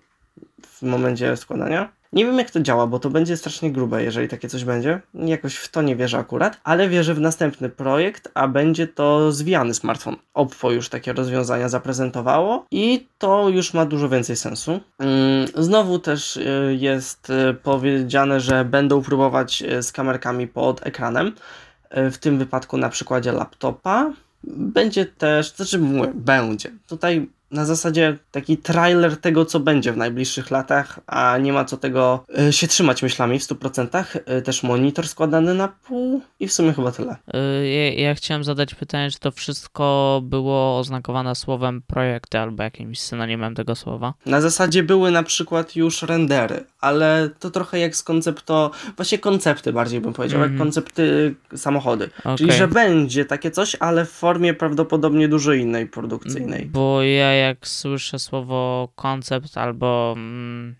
w 0.61 0.81
momencie 0.81 1.37
składania. 1.37 1.97
Nie 2.13 2.25
wiem 2.25 2.37
jak 2.37 2.51
to 2.51 2.59
działa, 2.59 2.87
bo 2.87 2.99
to 2.99 3.09
będzie 3.09 3.37
strasznie 3.37 3.71
grube, 3.71 4.03
jeżeli 4.03 4.27
takie 4.27 4.49
coś 4.49 4.63
będzie. 4.63 5.01
Jakoś 5.13 5.55
w 5.55 5.69
to 5.69 5.81
nie 5.81 5.95
wierzę 5.95 6.17
akurat, 6.17 6.61
ale 6.63 6.89
wierzę 6.89 7.13
w 7.13 7.19
następny 7.19 7.69
projekt, 7.69 8.31
a 8.33 8.47
będzie 8.47 8.87
to 8.87 9.31
zwijany 9.31 9.73
smartfon. 9.73 10.15
Oppo 10.33 10.71
już 10.71 10.89
takie 10.89 11.13
rozwiązania 11.13 11.69
zaprezentowało 11.69 12.65
i 12.71 13.07
to 13.17 13.49
już 13.49 13.73
ma 13.73 13.85
dużo 13.85 14.09
więcej 14.09 14.35
sensu. 14.35 14.79
Mm, 14.99 15.47
Znowu 15.55 15.99
też 15.99 16.37
y, 16.37 16.77
jest 16.79 17.29
y, 17.29 17.53
powiedziane, 17.53 18.39
że 18.39 18.65
będą 18.65 19.01
próbować 19.01 19.61
y, 19.61 19.83
z 19.83 19.91
kamerkami 19.91 20.47
pod 20.47 20.87
ekranem. 20.87 21.35
W 21.91 22.17
tym 22.17 22.37
wypadku 22.37 22.77
na 22.77 22.89
przykładzie 22.89 23.31
laptopa. 23.31 24.13
Będzie 24.43 25.05
też, 25.05 25.55
znaczy 25.55 25.79
mówię, 25.79 26.11
będzie. 26.15 26.71
Tutaj 26.87 27.29
na 27.51 27.65
zasadzie 27.65 28.17
taki 28.31 28.57
trailer 28.57 29.17
tego, 29.17 29.45
co 29.45 29.59
będzie 29.59 29.91
w 29.93 29.97
najbliższych 29.97 30.51
latach, 30.51 30.99
a 31.07 31.37
nie 31.37 31.53
ma 31.53 31.65
co 31.65 31.77
tego 31.77 32.25
y, 32.49 32.53
się 32.53 32.67
trzymać 32.67 33.03
myślami 33.03 33.39
w 33.39 33.43
100%. 33.43 34.03
Y, 34.37 34.41
też 34.41 34.63
monitor 34.63 35.07
składany 35.07 35.53
na 35.53 35.67
pół 35.67 36.21
i 36.39 36.47
w 36.47 36.53
sumie 36.53 36.73
chyba 36.73 36.91
tyle. 36.91 37.15
Yy, 37.33 37.69
Ja, 37.69 37.93
ja 37.93 38.15
chciałem 38.15 38.43
zadać 38.43 38.75
pytanie, 38.75 39.11
czy 39.11 39.19
to 39.19 39.31
wszystko 39.31 40.19
było 40.23 40.77
oznakowane 40.79 41.35
słowem 41.35 41.81
projekty 41.87 42.39
albo 42.39 42.63
jakimś 42.63 42.99
synonimem 42.99 43.55
tego 43.55 43.75
słowa. 43.75 44.13
Na 44.25 44.41
zasadzie 44.41 44.83
były 44.83 45.11
na 45.11 45.23
przykład 45.23 45.75
już 45.75 46.01
rendery, 46.01 46.63
ale 46.81 47.29
to 47.39 47.49
trochę 47.51 47.79
jak 47.79 47.95
z 47.95 48.03
koncepto, 48.03 48.71
właśnie 48.95 49.19
koncepty 49.19 49.73
bardziej 49.73 50.01
bym 50.01 50.13
powiedział, 50.13 50.37
Mhm. 50.39 50.53
jak 50.53 50.61
koncepty 50.61 51.35
y, 51.53 51.57
samochody. 51.57 52.09
Okej. 52.19 52.37
Czyli, 52.37 52.51
że 52.51 52.67
będzie 52.67 53.25
takie 53.25 53.51
coś, 53.51 53.75
ale 53.79 54.05
w 54.05 54.11
formie 54.11 54.53
prawdopodobnie 54.53 55.27
dużo 55.27 55.53
innej 55.53 55.87
produkcyjnej. 55.87 56.65
Bo 56.65 57.03
ja 57.03 57.36
jak 57.37 57.67
słyszę 57.67 58.19
słowo 58.19 58.89
koncept 58.95 59.57
albo 59.57 60.13
mm, 60.17 60.75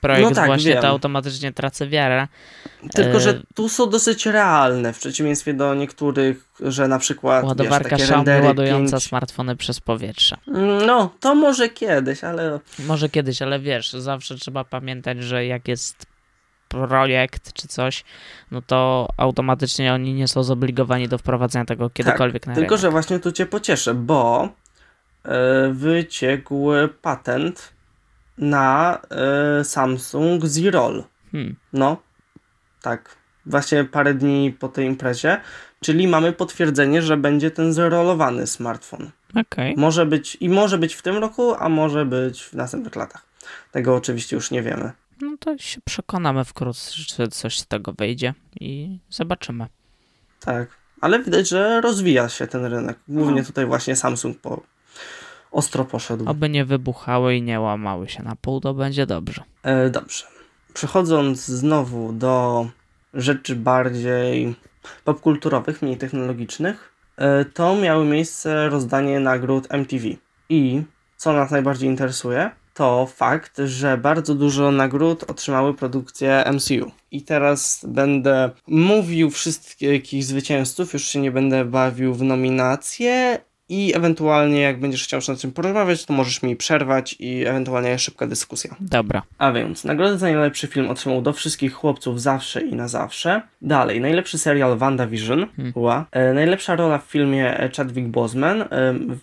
projekt 0.00 0.28
No 0.28 0.34
tak, 0.34 0.46
właśnie, 0.46 0.72
wiem. 0.72 0.82
to 0.82 0.88
automatycznie 0.88 1.52
tracę 1.52 1.88
wiarę. 1.88 2.28
Tylko, 2.94 3.16
E, 3.16 3.20
że 3.20 3.42
tu 3.54 3.68
są 3.68 3.90
dosyć 3.90 4.26
realne, 4.26 4.92
w 4.92 4.98
przeciwieństwie 4.98 5.54
do 5.54 5.74
niektórych, 5.74 6.44
że 6.60 6.88
na 6.88 6.98
przykład 6.98 7.44
Ładowarka 7.44 7.96
wiesz, 7.96 8.08
rendery 8.10 8.46
ładująca 8.46 8.96
5... 8.96 9.04
smartfony 9.04 9.56
przez 9.56 9.80
powietrze. 9.80 10.36
No, 10.86 11.14
to 11.20 11.34
może 11.34 11.68
kiedyś, 11.68 12.24
ale 12.24 12.60
Może 12.78 13.08
kiedyś, 13.08 13.42
ale 13.42 13.60
wiesz, 13.60 13.92
zawsze 13.92 14.34
trzeba 14.34 14.64
pamiętać, 14.64 15.22
że 15.22 15.46
jak 15.46 15.68
jest 15.68 16.06
projekt 16.68 17.52
czy 17.52 17.68
coś, 17.68 18.04
no 18.50 18.62
to 18.62 19.08
automatycznie 19.16 19.94
oni 19.94 20.14
nie 20.14 20.28
są 20.28 20.42
zobligowani 20.42 21.08
do 21.08 21.18
wprowadzenia 21.18 21.64
tego 21.64 21.90
kiedykolwiek 21.90 22.46
na 22.46 22.50
Tak, 22.52 22.60
tylko, 22.60 22.74
rynek. 22.74 22.80
że 22.82 22.90
właśnie 22.90 23.18
tu 23.18 23.32
cię 23.32 23.46
pocieszę, 23.46 23.94
bo 23.94 24.48
wyciekł 25.72 26.70
patent 27.02 27.72
na 28.38 28.98
e, 29.10 29.64
Samsung 29.64 30.46
Z-Roll. 30.46 31.04
Hmm. 31.32 31.56
No, 31.72 32.02
tak. 32.82 33.16
Właśnie 33.46 33.84
parę 33.84 34.14
dni 34.14 34.56
po 34.58 34.68
tej 34.68 34.86
imprezie. 34.86 35.40
Czyli 35.80 36.08
mamy 36.08 36.32
potwierdzenie, 36.32 37.02
że 37.02 37.16
będzie 37.16 37.50
ten 37.50 37.72
zrolowany 37.72 38.46
smartfon. 38.46 39.10
Okej. 39.36 39.74
Może 39.76 40.06
być 40.06 40.36
i 40.40 40.48
może 40.48 40.78
być 40.78 40.94
w 40.94 41.02
tym 41.02 41.16
roku, 41.16 41.54
a 41.54 41.68
może 41.68 42.06
być 42.06 42.42
w 42.42 42.52
następnych 42.52 42.96
latach. 42.96 43.26
Tego 43.72 43.96
oczywiście 43.96 44.36
już 44.36 44.50
nie 44.50 44.62
wiemy. 44.62 44.92
No 45.20 45.36
to 45.40 45.58
się 45.58 45.80
przekonamy 45.84 46.44
wkrótce, 46.44 46.92
czy 46.92 47.28
coś 47.28 47.58
z 47.58 47.66
tego 47.66 47.92
wyjdzie 47.92 48.34
i 48.60 48.98
zobaczymy. 49.10 49.66
Tak. 50.40 50.68
Ale 51.00 51.22
widać, 51.22 51.48
że 51.48 51.80
rozwija 51.80 52.28
się 52.28 52.46
ten 52.46 52.64
rynek. 52.64 52.98
Głównie 53.08 53.44
tutaj 53.44 53.66
właśnie 53.66 53.96
Samsung 53.96 54.38
po 54.38 54.62
ostro 55.52 55.84
poszedł. 55.84 56.30
Oby 56.30 56.48
nie 56.48 56.64
wybuchały 56.64 57.36
i 57.36 57.42
nie 57.42 57.60
łamały 57.60 58.08
się 58.08 58.22
na 58.22 58.36
pół, 58.36 58.60
to 58.60 58.74
będzie 58.74 59.06
dobrze. 59.06 59.42
E, 59.62 59.90
dobrze. 59.90 60.24
Przechodząc 60.74 61.44
znowu 61.44 62.12
do 62.12 62.66
rzeczy 63.14 63.56
bardziej 63.56 64.54
popkulturowych, 65.04 65.82
mniej 65.82 65.96
technologicznych, 65.96 66.92
e, 67.16 67.44
to 67.44 67.76
miały 67.76 68.04
miejsce 68.04 68.68
rozdanie 68.68 69.20
nagród 69.20 69.66
MTV. 69.70 70.08
I 70.48 70.82
co 71.16 71.32
nas 71.32 71.50
najbardziej 71.50 71.88
interesuje, 71.88 72.50
to 72.74 73.06
fakt, 73.06 73.60
że 73.64 73.98
bardzo 73.98 74.34
dużo 74.34 74.70
nagród 74.70 75.30
otrzymały 75.30 75.74
produkcje 75.74 76.44
MCU. 76.52 76.90
I 77.10 77.22
teraz 77.22 77.84
będę 77.88 78.50
mówił 78.66 79.30
wszystkich 79.30 80.24
zwycięzców, 80.24 80.92
już 80.92 81.02
się 81.02 81.20
nie 81.20 81.30
będę 81.30 81.64
bawił 81.64 82.14
w 82.14 82.22
nominacje 82.22 83.38
i 83.70 83.96
ewentualnie 83.96 84.60
jak 84.60 84.80
będziesz 84.80 85.04
chciał 85.04 85.20
nad 85.28 85.40
czym 85.40 85.52
porozmawiać, 85.52 86.04
to 86.04 86.12
możesz 86.12 86.42
mi 86.42 86.56
przerwać 86.56 87.16
i 87.18 87.46
ewentualnie 87.46 87.98
szybka 87.98 88.26
dyskusja. 88.26 88.76
Dobra. 88.80 89.22
A 89.38 89.52
więc, 89.52 89.84
nagrodę 89.84 90.18
za 90.18 90.26
najlepszy 90.26 90.66
film 90.66 90.90
otrzymał 90.90 91.22
do 91.22 91.32
wszystkich 91.32 91.72
chłopców 91.72 92.22
zawsze 92.22 92.60
i 92.60 92.74
na 92.74 92.88
zawsze. 92.88 93.42
Dalej, 93.62 94.00
najlepszy 94.00 94.38
serial 94.38 94.78
WandaVision. 94.78 95.46
Hmm. 95.56 95.72
Ła. 95.76 96.06
E, 96.12 96.32
najlepsza 96.32 96.76
rola 96.76 96.98
w 96.98 97.04
filmie 97.04 97.70
Chadwick 97.76 98.08
Boseman 98.08 98.62
e, 98.62 98.66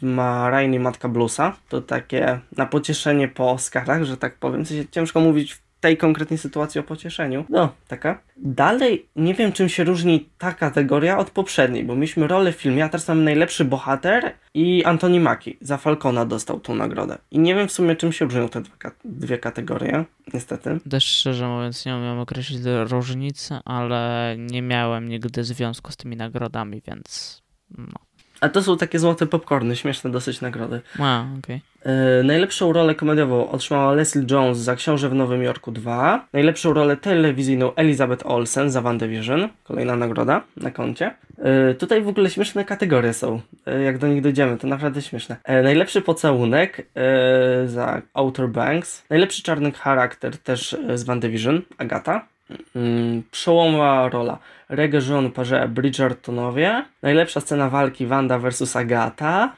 ma 0.02 0.50
Rainy 0.50 0.80
Matka 0.80 1.10
Bluesa. 1.10 1.56
To 1.70 1.82
takie 1.82 2.40
na 2.58 2.66
pocieszenie 2.66 3.28
po 3.28 3.52
Oscarach, 3.52 4.04
że 4.04 4.18
tak 4.18 4.36
powiem. 4.36 4.66
W 4.66 4.68
sensie 4.68 4.86
ciężko 4.92 5.20
mówić 5.20 5.54
w 5.54 5.67
tej 5.80 5.98
konkretnej 5.98 6.38
sytuacji 6.38 6.80
o 6.80 6.84
pocieszeniu. 6.84 7.46
No, 7.50 7.74
taka. 7.88 8.22
Dalej, 8.38 9.06
nie 9.16 9.34
wiem 9.34 9.52
czym 9.52 9.70
się 9.70 9.84
różni 9.84 10.30
ta 10.38 10.54
kategoria 10.54 11.18
od 11.18 11.32
poprzedniej, 11.32 11.84
bo 11.84 11.96
mieliśmy 11.96 12.28
rolę 12.28 12.52
w 12.52 12.56
filmie, 12.56 12.86
a 12.86 12.90
teraz 12.90 13.08
mamy 13.08 13.24
najlepszy 13.24 13.66
bohater 13.66 14.34
i 14.54 14.84
Anthony 14.84 15.20
Mackie 15.20 15.54
za 15.62 15.78
Falcona 15.78 16.26
dostał 16.26 16.60
tą 16.60 16.76
nagrodę. 16.76 17.18
I 17.32 17.40
nie 17.40 17.56
wiem 17.56 17.68
w 17.68 17.72
sumie 17.72 17.96
czym 17.96 18.12
się 18.12 18.26
różnią 18.26 18.50
te 18.50 18.62
dwie 19.06 19.38
kategorie, 19.38 20.06
niestety. 20.34 20.80
Też 20.90 21.06
szczerze 21.06 21.48
mówiąc 21.48 21.86
nie 21.86 21.96
umiem 21.96 22.20
określić 22.20 22.62
różnicy, 22.66 23.60
ale 23.66 24.36
nie 24.38 24.62
miałem 24.62 25.10
nigdy 25.10 25.44
związku 25.44 25.92
z 25.92 25.98
tymi 25.98 26.16
nagrodami, 26.16 26.82
więc 26.88 27.42
no. 27.78 28.07
A 28.42 28.50
to 28.50 28.64
są 28.64 28.78
takie 28.78 29.00
złote 29.00 29.26
popcorny, 29.26 29.76
śmieszne 29.76 30.12
dosyć 30.12 30.42
nagrody. 30.42 30.82
A, 31.00 31.26
okej. 31.40 31.62
E, 31.84 32.24
najlepszą 32.24 32.74
rolę 32.74 32.96
komediową 32.96 33.50
otrzymała 33.50 33.94
Leslie 33.94 34.26
Jones 34.32 34.58
za 34.58 34.76
Książę 34.76 35.10
w 35.10 35.14
Nowym 35.14 35.44
Jorku 35.44 35.72
2. 35.72 36.28
Najlepszą 36.34 36.74
rolę 36.74 36.98
telewizyjną 36.98 37.76
Elizabeth 37.76 38.26
Olsen 38.26 38.72
za 38.72 38.82
WandaVision. 38.82 39.50
Kolejna 39.64 39.96
nagroda 39.96 40.42
na 40.58 40.72
koncie. 40.72 41.16
E, 41.38 41.74
tutaj 41.74 42.02
w 42.02 42.08
ogóle 42.08 42.30
śmieszne 42.30 42.66
kategorie 42.66 43.14
są. 43.14 43.42
E, 43.66 43.82
jak 43.82 43.98
do 43.98 44.08
nich 44.08 44.22
dojdziemy, 44.22 44.58
to 44.58 44.68
naprawdę 44.68 45.02
śmieszne. 45.02 45.36
Najlepszy 45.64 46.02
pocałunek 46.02 46.88
za 47.66 48.02
Outer 48.14 48.50
Banks. 48.50 49.04
Najlepszy 49.10 49.44
czarny 49.44 49.72
charakter 49.72 50.38
też 50.38 50.78
z 50.96 51.04
WandaVision, 51.04 51.62
Agata. 51.78 52.26
Mm, 52.76 53.24
przełomowa 53.32 54.10
rola 54.10 54.40
Jean 55.10 55.32
Parze 55.32 55.68
Bridgertonowie. 55.68 56.86
Najlepsza 57.02 57.42
scena 57.42 57.70
walki 57.70 58.06
Wanda 58.08 58.40
vs 58.40 58.76
Agata. 58.76 59.56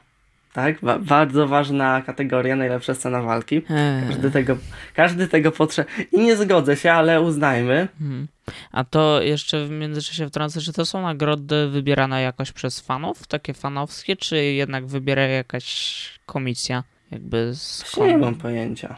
Tak, 0.52 0.80
ba- 0.82 0.98
bardzo 0.98 1.48
ważna 1.48 2.02
kategoria, 2.02 2.56
najlepsza 2.56 2.94
scena 2.94 3.22
walki. 3.22 3.56
Eee, 3.56 4.08
Każdy 4.08 4.30
tego, 4.30 4.56
każdy 4.94 5.28
tego 5.28 5.52
potrzebuje. 5.52 5.96
I 6.12 6.20
nie 6.20 6.36
zgodzę 6.36 6.76
się, 6.76 6.92
ale 6.92 7.20
uznajmy. 7.20 7.88
mhm. 8.00 8.26
A 8.72 8.84
to 8.84 9.22
jeszcze 9.22 9.66
w 9.66 9.70
międzyczasie 9.70 10.26
wtrącę, 10.28 10.60
czy 10.60 10.72
to 10.72 10.84
są 10.86 11.02
nagrody 11.02 11.68
wybierane 11.68 12.22
jakoś 12.22 12.52
przez 12.52 12.80
fanów, 12.80 13.26
takie 13.26 13.54
fanowskie, 13.54 14.16
czy 14.16 14.36
jednak 14.44 14.86
wybiera 14.86 15.22
jakaś 15.22 16.04
komisja 16.26 16.84
jakby 17.10 17.54
z 17.54 17.96
Nie 17.96 18.18
mam 18.18 18.34
pojęcia. 18.34 18.96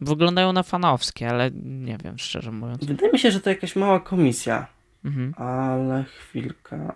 Wyglądają 0.00 0.52
na 0.52 0.62
fanowskie, 0.62 1.28
ale 1.30 1.50
nie 1.64 1.98
wiem, 2.04 2.18
szczerze 2.18 2.52
mówiąc. 2.52 2.84
Wydaje 2.84 3.12
mi 3.12 3.18
się, 3.18 3.30
że 3.30 3.40
to 3.40 3.50
jakaś 3.50 3.76
mała 3.76 4.00
komisja, 4.00 4.66
Mhm. 5.04 5.34
ale 5.36 6.04
chwilka. 6.04 6.94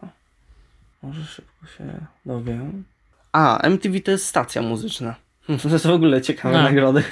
Może 1.03 1.25
szybko 1.25 1.67
się 1.67 1.85
dowiem. 2.27 2.85
A, 3.33 3.59
MTV 3.59 4.01
to 4.01 4.11
jest 4.11 4.27
stacja 4.27 4.63
muzyczna. 4.63 5.15
To 5.63 5.69
jest 5.69 5.87
w 5.87 5.91
ogóle 5.91 6.23
ciekawe 6.23 6.57
No. 6.57 6.63
nagrody. 6.63 7.03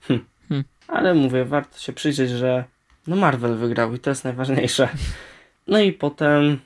Hm. 0.00 0.24
Hmm. 0.48 0.64
Ale 0.88 1.14
mówię, 1.14 1.44
warto 1.44 1.78
się 1.78 1.92
przyjrzeć, 1.92 2.30
że 2.30 2.64
no 3.06 3.16
Marvel 3.16 3.56
wygrał 3.56 3.94
i 3.94 3.98
to 3.98 4.10
jest 4.10 4.24
najważniejsze. 4.24 4.88
No 5.68 5.80
i 5.80 5.92
potem 5.92 6.58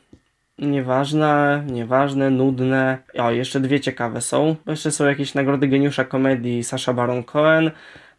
nieważne, 0.59 1.65
nieważne, 1.67 2.31
nudne. 2.31 2.99
O, 3.19 3.31
jeszcze 3.31 3.61
dwie 3.61 3.81
ciekawe 3.81 4.21
są. 4.21 4.57
Jeszcze 4.67 4.91
są 4.91 5.05
jakieś 5.07 5.35
nagrody 5.35 5.69
geniusza 5.69 6.05
komedii 6.05 6.65
Sasha 6.65 6.93
Baron 6.93 7.23
Cohen, 7.25 7.71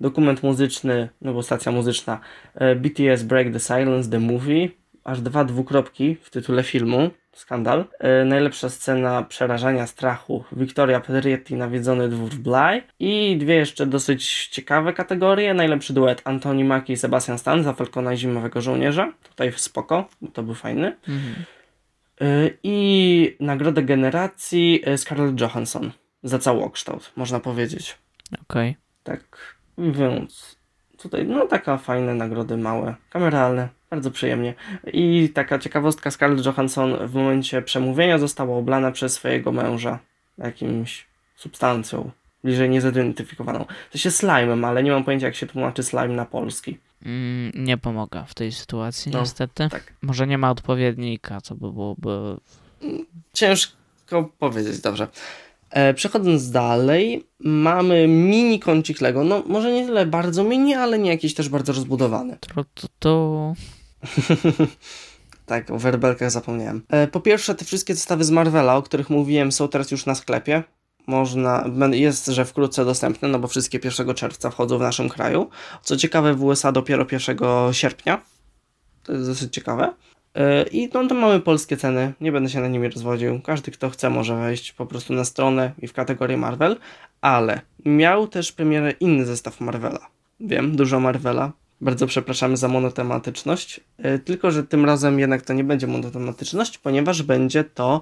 dokument 0.01 0.43
muzyczny, 0.43 1.09
no 1.21 1.33
bo 1.33 1.43
stacja 1.43 1.71
muzyczna 1.71 2.19
e, 2.55 2.75
BTS 2.75 3.23
Break 3.23 3.53
the 3.53 3.59
Silence, 3.59 4.09
The 4.09 4.19
Movie, 4.19 4.69
aż 5.03 5.21
dwa 5.21 5.43
dwukropki 5.45 6.17
w 6.21 6.29
tytule 6.29 6.63
filmu, 6.63 7.09
skandal. 7.33 7.85
E, 7.99 8.25
najlepsza 8.25 8.69
scena 8.69 9.23
przerażania 9.23 9.87
strachu, 9.87 10.43
Victoria 10.51 10.99
Pedrietti, 10.99 11.55
Nawiedzony 11.55 12.09
dwór 12.09 12.29
w 12.29 12.39
Bly 12.39 12.81
i 12.99 13.37
dwie 13.37 13.55
jeszcze 13.55 13.85
dosyć 13.85 14.47
ciekawe 14.47 14.93
kategorie, 14.93 15.53
najlepszy 15.53 15.93
duet 15.93 16.21
Antoni 16.23 16.63
Mackie 16.63 16.93
i 16.93 16.97
Sebastian 16.97 17.37
Stan 17.37 17.63
za 17.63 17.73
Falcona 17.73 18.13
i 18.13 18.17
Zimowego 18.17 18.61
Żołnierza, 18.61 19.13
tutaj 19.29 19.53
spoko, 19.55 20.09
bo 20.21 20.31
to 20.31 20.43
był 20.43 20.53
fajny. 20.53 20.97
Mhm. 21.07 21.35
E, 22.21 22.49
I 22.63 23.35
nagrodę 23.39 23.83
generacji 23.83 24.83
Scarlett 24.97 25.41
Johansson 25.41 25.91
za 26.23 26.39
całokształt, 26.39 27.11
można 27.15 27.39
powiedzieć. 27.39 27.97
Okej. 28.41 28.75
Tak, 29.03 29.37
więc 29.77 30.55
tutaj 30.97 31.25
no 31.27 31.47
taka 31.47 31.77
fajne 31.77 32.15
nagrody 32.15 32.57
małe, 32.57 32.95
kameralne, 33.09 33.69
bardzo 33.89 34.11
przyjemnie. 34.11 34.53
I 34.93 35.29
taka 35.33 35.59
ciekawostka, 35.59 36.11
Scarlett 36.11 36.45
Johansson 36.45 37.07
w 37.07 37.13
momencie 37.13 37.61
przemówienia 37.61 38.17
została 38.17 38.57
oblana 38.57 38.91
przez 38.91 39.13
swojego 39.13 39.51
męża 39.51 39.99
jakimś 40.37 41.07
substancją, 41.35 42.11
bliżej 42.43 42.69
niezidentyfikowaną. 42.69 43.65
To 43.91 43.97
się 43.97 44.09
slime'em, 44.09 44.65
ale 44.67 44.83
nie 44.83 44.91
mam 44.91 45.03
pojęcia 45.03 45.25
jak 45.25 45.35
się 45.35 45.47
tłumaczy 45.47 45.83
slime 45.83 46.07
na 46.15 46.25
polski. 46.25 46.77
Mm, 47.05 47.51
nie 47.55 47.77
pomogę 47.77 48.23
w 48.27 48.33
tej 48.33 48.51
sytuacji, 48.51 49.11
No, 49.11 49.19
niestety. 49.19 49.69
tak. 49.69 49.93
Może 50.01 50.27
nie 50.27 50.37
ma 50.37 50.51
odpowiednika, 50.51 51.41
co 51.41 51.55
by 51.55 51.71
byłoby. 51.71 52.37
Ciężko 53.33 54.29
powiedzieć, 54.39 54.81
dobrze. 54.81 55.07
E, 55.71 55.93
przechodząc 55.93 56.51
dalej, 56.51 57.27
mamy 57.39 58.07
mini 58.07 58.59
kącik 58.59 59.01
Lego. 59.01 59.23
No, 59.23 59.43
może 59.47 59.73
nie 59.73 59.85
tyle 59.85 60.05
bardzo 60.05 60.43
mini, 60.43 60.73
ale 60.73 60.99
nie 60.99 61.09
jakiś 61.09 61.33
też 61.33 61.49
bardzo 61.49 61.73
rozbudowany. 61.73 62.37
To, 62.39 62.65
to, 62.73 62.87
to... 62.99 63.53
Tak, 65.45 65.71
o 65.71 65.77
werbelkach 65.77 66.31
zapomniałem. 66.31 66.83
E, 66.89 67.07
po 67.07 67.19
pierwsze, 67.19 67.55
te 67.55 67.65
wszystkie 67.65 67.95
zestawy 67.95 68.23
z 68.23 68.31
Marvela, 68.31 68.75
o 68.75 68.81
których 68.81 69.09
mówiłem, 69.09 69.51
są 69.51 69.67
teraz 69.67 69.91
już 69.91 70.05
na 70.05 70.15
sklepie. 70.15 70.63
Można, 71.07 71.65
jest, 71.91 72.27
że 72.27 72.45
wkrótce 72.45 72.85
dostępne, 72.85 73.27
no 73.27 73.39
bo 73.39 73.47
wszystkie 73.47 73.79
1 73.83 74.13
czerwca 74.13 74.51
wchodzą 74.51 74.77
w 74.77 74.81
naszym 74.81 75.09
kraju. 75.09 75.49
Co 75.83 75.97
ciekawe, 75.97 76.33
w 76.33 76.43
USA 76.43 76.71
dopiero 76.71 77.05
1 77.11 77.37
sierpnia. 77.71 78.21
To 79.03 79.13
jest 79.13 79.25
dosyć 79.25 79.53
ciekawe. 79.53 79.93
E, 80.35 80.63
I 80.63 80.89
no 80.93 81.07
to 81.07 81.15
mamy 81.15 81.39
polskie 81.39 81.77
ceny, 81.77 82.13
nie 82.21 82.31
będę 82.31 82.49
się 82.49 82.59
na 82.59 82.67
nimi 82.67 82.89
rozwodził. 82.89 83.41
Każdy, 83.41 83.71
kto 83.71 83.89
chce, 83.89 84.09
może 84.09 84.35
wejść 84.35 84.71
po 84.71 84.85
prostu 84.85 85.13
na 85.13 85.25
stronę 85.25 85.71
i 85.81 85.87
w 85.87 85.93
kategorię 85.93 86.37
Marvel. 86.37 86.77
Ale 87.21 87.61
miał 87.85 88.27
też 88.27 88.51
premierę 88.51 88.91
inny 88.91 89.25
zestaw 89.25 89.61
Marvela. 89.61 90.07
Wiem, 90.39 90.75
dużo 90.75 90.99
Marvela. 90.99 91.51
Bardzo 91.81 92.07
przepraszamy 92.07 92.57
za 92.57 92.67
monotematyczność. 92.67 93.79
E, 93.97 94.19
Tylko, 94.19 94.51
że 94.51 94.63
tym 94.63 94.85
razem 94.85 95.19
jednak 95.19 95.41
to 95.41 95.53
nie 95.53 95.63
będzie 95.63 95.87
monotematyczność, 95.87 96.77
ponieważ 96.77 97.23
będzie 97.23 97.63
to 97.63 98.01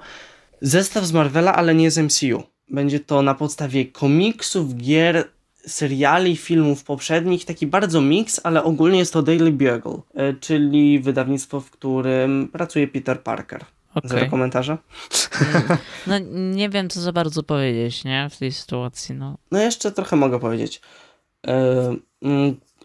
zestaw 0.62 1.06
z 1.06 1.14
Marvela, 1.14 1.56
ale 1.56 1.76
nie 1.76 1.92
z 1.92 1.98
MCU. 1.98 2.44
Będzie 2.70 3.00
to 3.00 3.22
na 3.22 3.36
podstawie 3.36 3.86
komiksów, 3.86 4.76
gier, 4.76 5.28
seriali, 5.70 6.38
filmów 6.38 6.84
poprzednich, 6.84 7.46
taki 7.46 7.68
bardzo 7.68 8.02
miks, 8.02 8.42
ale 8.44 8.64
ogólnie 8.64 9.00
jest 9.00 9.14
to 9.14 9.22
Daily 9.22 9.52
Bugle, 9.52 10.02
e, 10.14 10.34
czyli 10.34 11.00
wydawnictwo, 11.00 11.62
w 11.62 11.72
którym 11.72 12.50
pracuje 12.52 12.88
Peter 12.88 13.24
Parker. 13.24 13.66
Okej. 13.96 14.10
Zero 14.10 14.30
komentarza? 14.30 14.78
No 16.08 16.20
nie 16.32 16.70
wiem, 16.70 16.90
co 16.90 17.02
za 17.02 17.14
bardzo 17.14 17.44
powiedzieć, 17.44 18.04
nie? 18.04 18.28
W 18.32 18.38
tej 18.38 18.52
sytuacji, 18.52 19.16
no. 19.16 19.38
No 19.52 19.60
jeszcze 19.60 19.92
trochę 19.92 20.16
mogę 20.16 20.40
powiedzieć. 20.40 20.82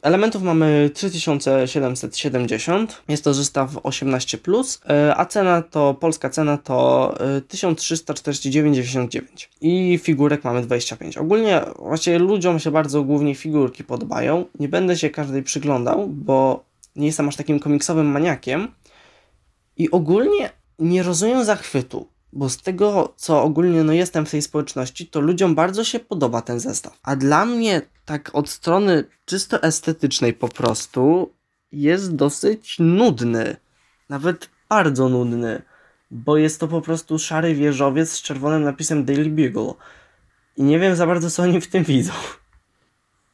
E, 0.05 0.07
Elementów 0.07 0.43
mamy 0.43 0.91
3770. 0.95 3.03
Jest 3.09 3.25
to 3.25 3.35
zestaw 3.35 3.71
18, 3.83 4.39
e, 4.89 5.17
a 5.17 5.27
cena 5.27 5.63
to, 5.63 5.95
polska 5.95 6.31
cena 6.31 6.59
to 6.59 7.15
e, 7.21 7.41
1349,99. 7.41 9.21
I 9.61 9.99
figurek 10.03 10.45
mamy 10.45 10.63
25. 10.63 11.17
Ogólnie 11.17 11.61
właśnie 11.79 12.19
ludziom 12.19 12.59
się 12.59 12.71
bardzo 12.71 13.03
głównie 13.03 13.35
figurki 13.35 13.85
podobają. 13.85 14.45
Nie 14.61 14.69
będę 14.69 14.97
się 14.97 15.11
każdej 15.11 15.43
przyglądał, 15.43 16.09
bo 16.09 16.65
nie 16.97 17.07
jestem 17.07 17.29
aż 17.29 17.37
takim 17.37 17.61
komiksowym 17.61 18.07
maniakiem. 18.07 18.69
I 19.77 19.91
ogólnie 19.91 20.51
nie 20.79 21.03
rozumiem 21.03 21.45
zachwytu, 21.45 22.07
bo 22.35 22.49
z 22.49 22.57
tego, 22.57 23.13
co 23.17 23.43
ogólnie 23.43 23.85
no 23.85 23.93
jestem 23.93 24.27
w 24.27 24.31
tej 24.31 24.43
społeczności, 24.43 25.07
to 25.07 25.21
ludziom 25.21 25.55
bardzo 25.55 25.85
się 25.85 26.01
podoba 26.01 26.43
ten 26.43 26.61
zestaw. 26.61 26.99
A 27.03 27.17
dla 27.17 27.45
mnie, 27.45 27.83
tak 28.05 28.31
od 28.33 28.49
strony 28.51 29.05
czysto 29.25 29.63
estetycznej 29.63 30.33
po 30.33 30.49
prostu, 30.49 31.33
jest 31.73 32.15
dosyć 32.15 32.77
nudny. 32.79 33.57
Nawet 34.09 34.51
bardzo 34.69 35.09
nudny. 35.09 35.63
Bo 36.11 36.37
jest 36.37 36.61
to 36.61 36.69
po 36.69 36.81
prostu 36.81 37.19
szary 37.19 37.55
wieżowiec 37.55 38.13
z 38.13 38.23
czerwonym 38.23 38.63
napisem 38.63 39.05
Daily 39.05 39.31
Bugle. 39.31 39.75
I 40.57 40.63
nie 40.63 40.79
wiem 40.79 40.97
za 40.97 41.07
bardzo, 41.07 41.31
co 41.31 41.43
oni 41.43 41.61
w 41.61 41.67
tym 41.67 41.85
widzą. 41.85 42.13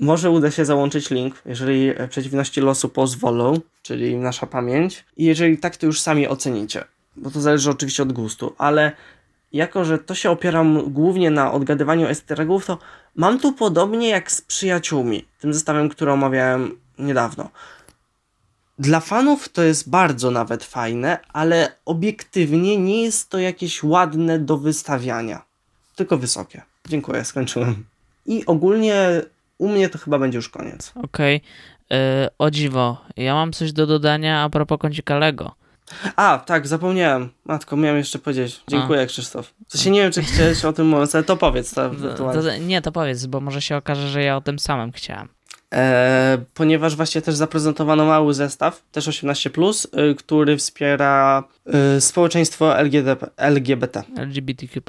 Może 0.01 0.31
uda 0.31 0.51
się 0.51 0.65
załączyć 0.65 1.11
link, 1.11 1.43
jeżeli 1.47 1.89
e, 1.89 2.09
przeciwności 2.09 2.61
losu 2.61 2.89
pozwolą, 2.89 3.61
czyli 3.83 4.17
nasza 4.17 4.47
pamięć. 4.47 5.05
I 5.17 5.25
jeżeli 5.25 5.59
tak, 5.59 5.77
to 5.77 5.87
już 5.87 6.01
sami 6.01 6.29
ocenicie. 6.29 6.85
Bo 7.17 7.31
to 7.31 7.41
zależy 7.41 7.71
oczywiście 7.71 8.03
od 8.03 8.13
gustu, 8.13 8.55
ale 8.59 8.93
jako, 9.53 9.85
że 9.85 9.99
to 9.99 10.15
się 10.15 10.31
opieram 10.31 10.93
głównie 10.93 11.31
na 11.31 11.53
odgadywaniu 11.53 12.07
easter 12.07 12.41
eggów, 12.41 12.67
to 12.67 12.79
mam 13.17 13.41
tu 13.41 13.53
podobnie 13.53 14.09
jak 14.09 14.33
z 14.33 14.43
przyjaciółmi, 14.43 15.25
tym 15.41 15.55
zestawem, 15.55 15.89
który 15.89 16.13
omawiałem 16.13 16.79
niedawno. 16.99 17.51
Dla 18.79 19.01
fanów 19.01 19.49
to 19.49 19.63
jest 19.63 19.91
bardzo 19.91 20.31
nawet 20.31 20.65
fajne, 20.65 21.19
ale 21.33 21.73
obiektywnie 21.85 22.79
nie 22.79 23.03
jest 23.03 23.31
to 23.31 23.39
jakieś 23.39 23.83
ładne 23.83 24.39
do 24.39 24.57
wystawiania. 24.59 25.43
Tylko 25.97 26.19
wysokie. 26.19 26.63
Dziękuję, 26.89 27.25
skończyłem. 27.25 27.85
I 28.27 28.47
ogólnie 28.47 29.23
u 29.59 29.69
mnie 29.69 29.89
to 29.89 29.99
chyba 29.99 30.19
będzie 30.19 30.39
już 30.39 30.49
koniec. 30.49 30.93
Okej. 31.03 31.41
E, 31.91 32.31
O 32.39 32.51
dziwo, 32.51 33.05
ja 33.17 33.35
mam 33.35 33.53
coś 33.53 33.73
do 33.73 33.87
dodania 33.87 34.43
a 34.43 34.51
propos 34.51 34.79
kącika 34.79 35.19
Lego. 35.19 35.55
A, 36.17 36.39
tak, 36.47 36.67
zapomniałem. 36.67 37.29
Matko, 37.45 37.77
miałem 37.77 37.99
jeszcze 37.99 38.19
powiedzieć. 38.19 38.61
Dziękuję, 38.69 39.07
Krzysztof. 39.07 39.55
W 39.69 39.73
sensie 39.73 39.91
nie 39.91 40.03
wiem, 40.03 40.13
czy 40.13 40.23
chciałeś 40.23 40.65
o 40.65 40.73
tym 40.73 40.87
mówić, 40.87 41.15
ale 41.15 41.25
to 41.25 41.37
powiedz. 41.37 41.75
To, 41.75 41.75
To, 41.75 41.87
ewentualnie. 41.87 42.43
to, 42.43 42.57
nie, 42.57 42.83
to 42.83 42.93
powiedz, 42.93 43.27
bo 43.27 43.41
może 43.41 43.63
się 43.63 43.77
okaże, 43.77 44.09
że 44.09 44.23
ja 44.23 44.37
o 44.37 44.41
tym 44.41 44.59
samym 44.59 44.93
chciałem. 44.93 45.29
E, 45.75 46.39
ponieważ 46.55 46.97
właśnie 46.97 47.23
też 47.23 47.35
zaprezentowano 47.35 48.05
mały 48.07 48.35
zestaw, 48.35 48.83
też 48.93 49.09
18+, 49.09 49.87
y, 50.11 50.15
który 50.15 50.57
wspiera 50.57 51.45
y, 51.97 52.01
społeczeństwo 52.01 52.79
LGBT. 52.79 53.27
LGBT. 53.37 54.03
LGBTQ+. 54.17 54.81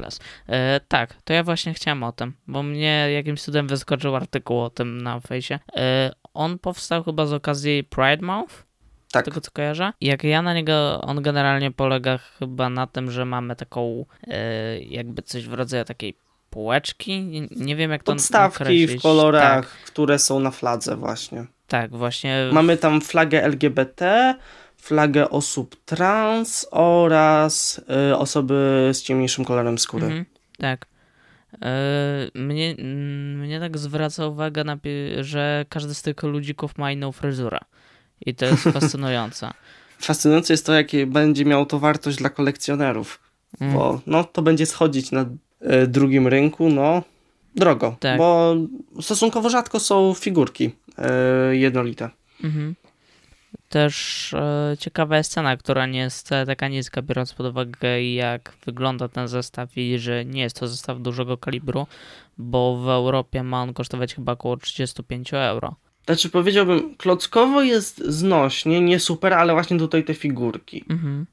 E, 0.47 0.79
tak, 0.87 1.15
to 1.23 1.33
ja 1.33 1.43
właśnie 1.43 1.73
chciałem 1.73 2.03
o 2.03 2.11
tym, 2.11 2.33
bo 2.47 2.63
mnie 2.63 3.07
jakimś 3.13 3.41
cudem 3.41 3.67
wyskoczył 3.67 4.15
artykuł 4.15 4.59
o 4.59 4.69
tym 4.69 5.01
na 5.01 5.19
fejsie. 5.19 5.59
E, 5.75 6.11
on 6.33 6.59
powstał 6.59 7.03
chyba 7.03 7.25
z 7.25 7.33
okazji 7.33 7.83
Pride 7.83 8.25
Month, 8.25 8.63
Tak. 9.11 9.25
tego 9.25 9.41
co 9.41 9.51
kojarzę. 9.51 9.93
Jak 10.01 10.23
ja 10.23 10.41
na 10.41 10.53
niego, 10.53 11.01
on 11.01 11.21
generalnie 11.21 11.71
polega 11.71 12.17
chyba 12.17 12.69
na 12.69 12.87
tym, 12.87 13.11
że 13.11 13.25
mamy 13.25 13.55
taką 13.55 14.05
e, 14.27 14.79
jakby 14.79 15.21
coś 15.21 15.47
w 15.47 15.53
rodzaju 15.53 15.85
takiej 15.85 16.17
półeczki, 16.49 17.21
nie, 17.21 17.47
nie 17.51 17.75
wiem 17.75 17.91
jak 17.91 18.03
to 18.03 18.11
Podstawki 18.11 18.63
określić. 18.63 18.99
w 18.99 19.01
kolorach, 19.03 19.65
Tak, 19.65 19.67
które 19.67 20.19
są 20.19 20.39
na 20.39 20.51
fladze 20.51 20.95
właśnie. 20.95 21.45
tak 21.67 21.91
właśnie. 21.95 22.49
Mamy 22.51 22.77
tam 22.77 23.01
flagę 23.01 23.43
LGBT, 23.43 24.35
flagę 24.77 25.29
osób 25.29 25.75
trans 25.85 26.67
oraz 26.71 27.81
y, 28.11 28.15
osoby 28.17 28.89
z 28.93 29.01
ciemniejszym 29.01 29.45
kolorem 29.45 29.77
skóry. 29.77 30.05
Mhm, 30.05 30.25
tak. 30.57 30.85
E, 31.61 31.69
Mnie, 32.35 32.75
mnie 33.35 33.59
tak 33.59 33.77
zwraca 33.77 34.27
uwagę, 34.27 34.63
na, 34.63 34.77
że 35.21 35.65
każdy 35.69 35.93
z 35.93 36.01
tych 36.01 36.23
ludzików 36.23 36.77
ma 36.77 36.91
inną 36.91 37.11
fryzurę. 37.11 37.57
I 38.25 38.35
to 38.35 38.45
jest 38.45 38.63
fascynujące. 38.63 39.51
Fascynujące 39.99 40.53
jest 40.53 40.65
to, 40.65 40.73
jakie 40.73 41.07
będzie 41.07 41.45
miało 41.45 41.65
to 41.65 41.79
wartość 41.79 42.17
dla 42.17 42.29
kolekcjonerów, 42.29 43.19
Mm, 43.59 43.73
bo 43.73 44.01
no, 44.07 44.23
to 44.23 44.41
będzie 44.41 44.65
schodzić 44.65 45.11
na 45.11 45.21
y, 45.21 45.87
drugim 45.87 46.27
rynku, 46.27 46.69
no 46.69 47.03
drogo, 47.55 47.95
Tak. 47.99 48.17
bo 48.17 48.55
stosunkowo 49.01 49.49
rzadko 49.49 49.79
są 49.79 50.13
figurki 50.13 50.71
y, 51.49 51.57
jednolite. 51.57 52.09
Mhm. 52.43 52.75
Też 53.69 54.33
e, 54.33 54.75
ciekawa 54.79 55.17
jest 55.17 55.31
cena, 55.31 55.57
która 55.57 55.85
nie 55.85 55.99
jest 55.99 56.29
taka 56.45 56.67
niska, 56.67 57.01
biorąc 57.01 57.33
pod 57.33 57.45
uwagę 57.45 58.03
jak 58.13 58.53
wygląda 58.65 59.07
ten 59.07 59.27
zestaw 59.27 59.77
i 59.77 59.99
że 59.99 60.25
nie 60.25 60.41
jest 60.41 60.59
to 60.59 60.67
zestaw 60.67 61.01
dużego 61.01 61.37
kalibru, 61.37 61.87
bo 62.37 62.77
w 62.77 62.89
Europie 62.89 63.43
ma 63.43 63.61
on 63.61 63.73
kosztować 63.73 64.15
chyba 64.15 64.31
około 64.31 64.57
35 64.57 65.33
euro. 65.33 65.75
Znaczy 66.05 66.29
powiedziałbym, 66.29 66.95
klockowo 66.95 67.61
jest 67.61 67.97
znośnie, 67.97 68.81
nie 68.81 68.99
super, 68.99 69.33
ale 69.33 69.53
właśnie 69.53 69.79
tutaj 69.79 70.03
te 70.03 70.13
figurki. 70.13 70.85
Mhm. 70.89 71.25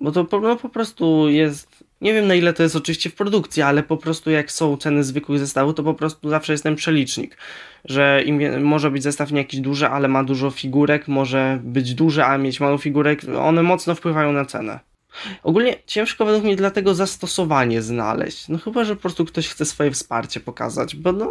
Bo 0.00 0.12
to 0.12 0.24
po, 0.24 0.40
no, 0.40 0.56
po 0.56 0.68
prostu 0.68 1.28
jest. 1.28 1.84
Nie 2.00 2.14
wiem 2.14 2.26
na 2.26 2.34
ile 2.34 2.52
to 2.52 2.62
jest 2.62 2.76
oczywiście 2.76 3.10
w 3.10 3.14
produkcji, 3.14 3.62
ale 3.62 3.82
po 3.82 3.96
prostu 3.96 4.30
jak 4.30 4.52
są 4.52 4.76
ceny 4.76 5.04
zwykłych 5.04 5.38
zestawów, 5.38 5.74
to 5.74 5.82
po 5.82 5.94
prostu 5.94 6.30
zawsze 6.30 6.52
jest 6.52 6.62
ten 6.62 6.76
przelicznik. 6.76 7.36
Że 7.84 8.22
im 8.26 8.62
może 8.62 8.90
być 8.90 9.02
zestaw 9.02 9.32
nie 9.32 9.38
jakiś 9.38 9.60
duży, 9.60 9.88
ale 9.88 10.08
ma 10.08 10.24
dużo 10.24 10.50
figurek, 10.50 11.08
może 11.08 11.60
być 11.62 11.94
duży, 11.94 12.24
a 12.24 12.38
mieć 12.38 12.60
mało 12.60 12.78
figurek. 12.78 13.20
One 13.40 13.62
mocno 13.62 13.94
wpływają 13.94 14.32
na 14.32 14.44
cenę. 14.44 14.80
Ogólnie 15.42 15.76
ciężko 15.86 16.24
według 16.24 16.44
mnie 16.44 16.56
dlatego 16.56 16.94
zastosowanie 16.94 17.82
znaleźć. 17.82 18.48
No 18.48 18.58
chyba, 18.58 18.84
że 18.84 18.96
po 18.96 19.02
prostu 19.02 19.24
ktoś 19.24 19.48
chce 19.48 19.64
swoje 19.64 19.90
wsparcie 19.90 20.40
pokazać, 20.40 20.96
bo 20.96 21.12
no 21.12 21.30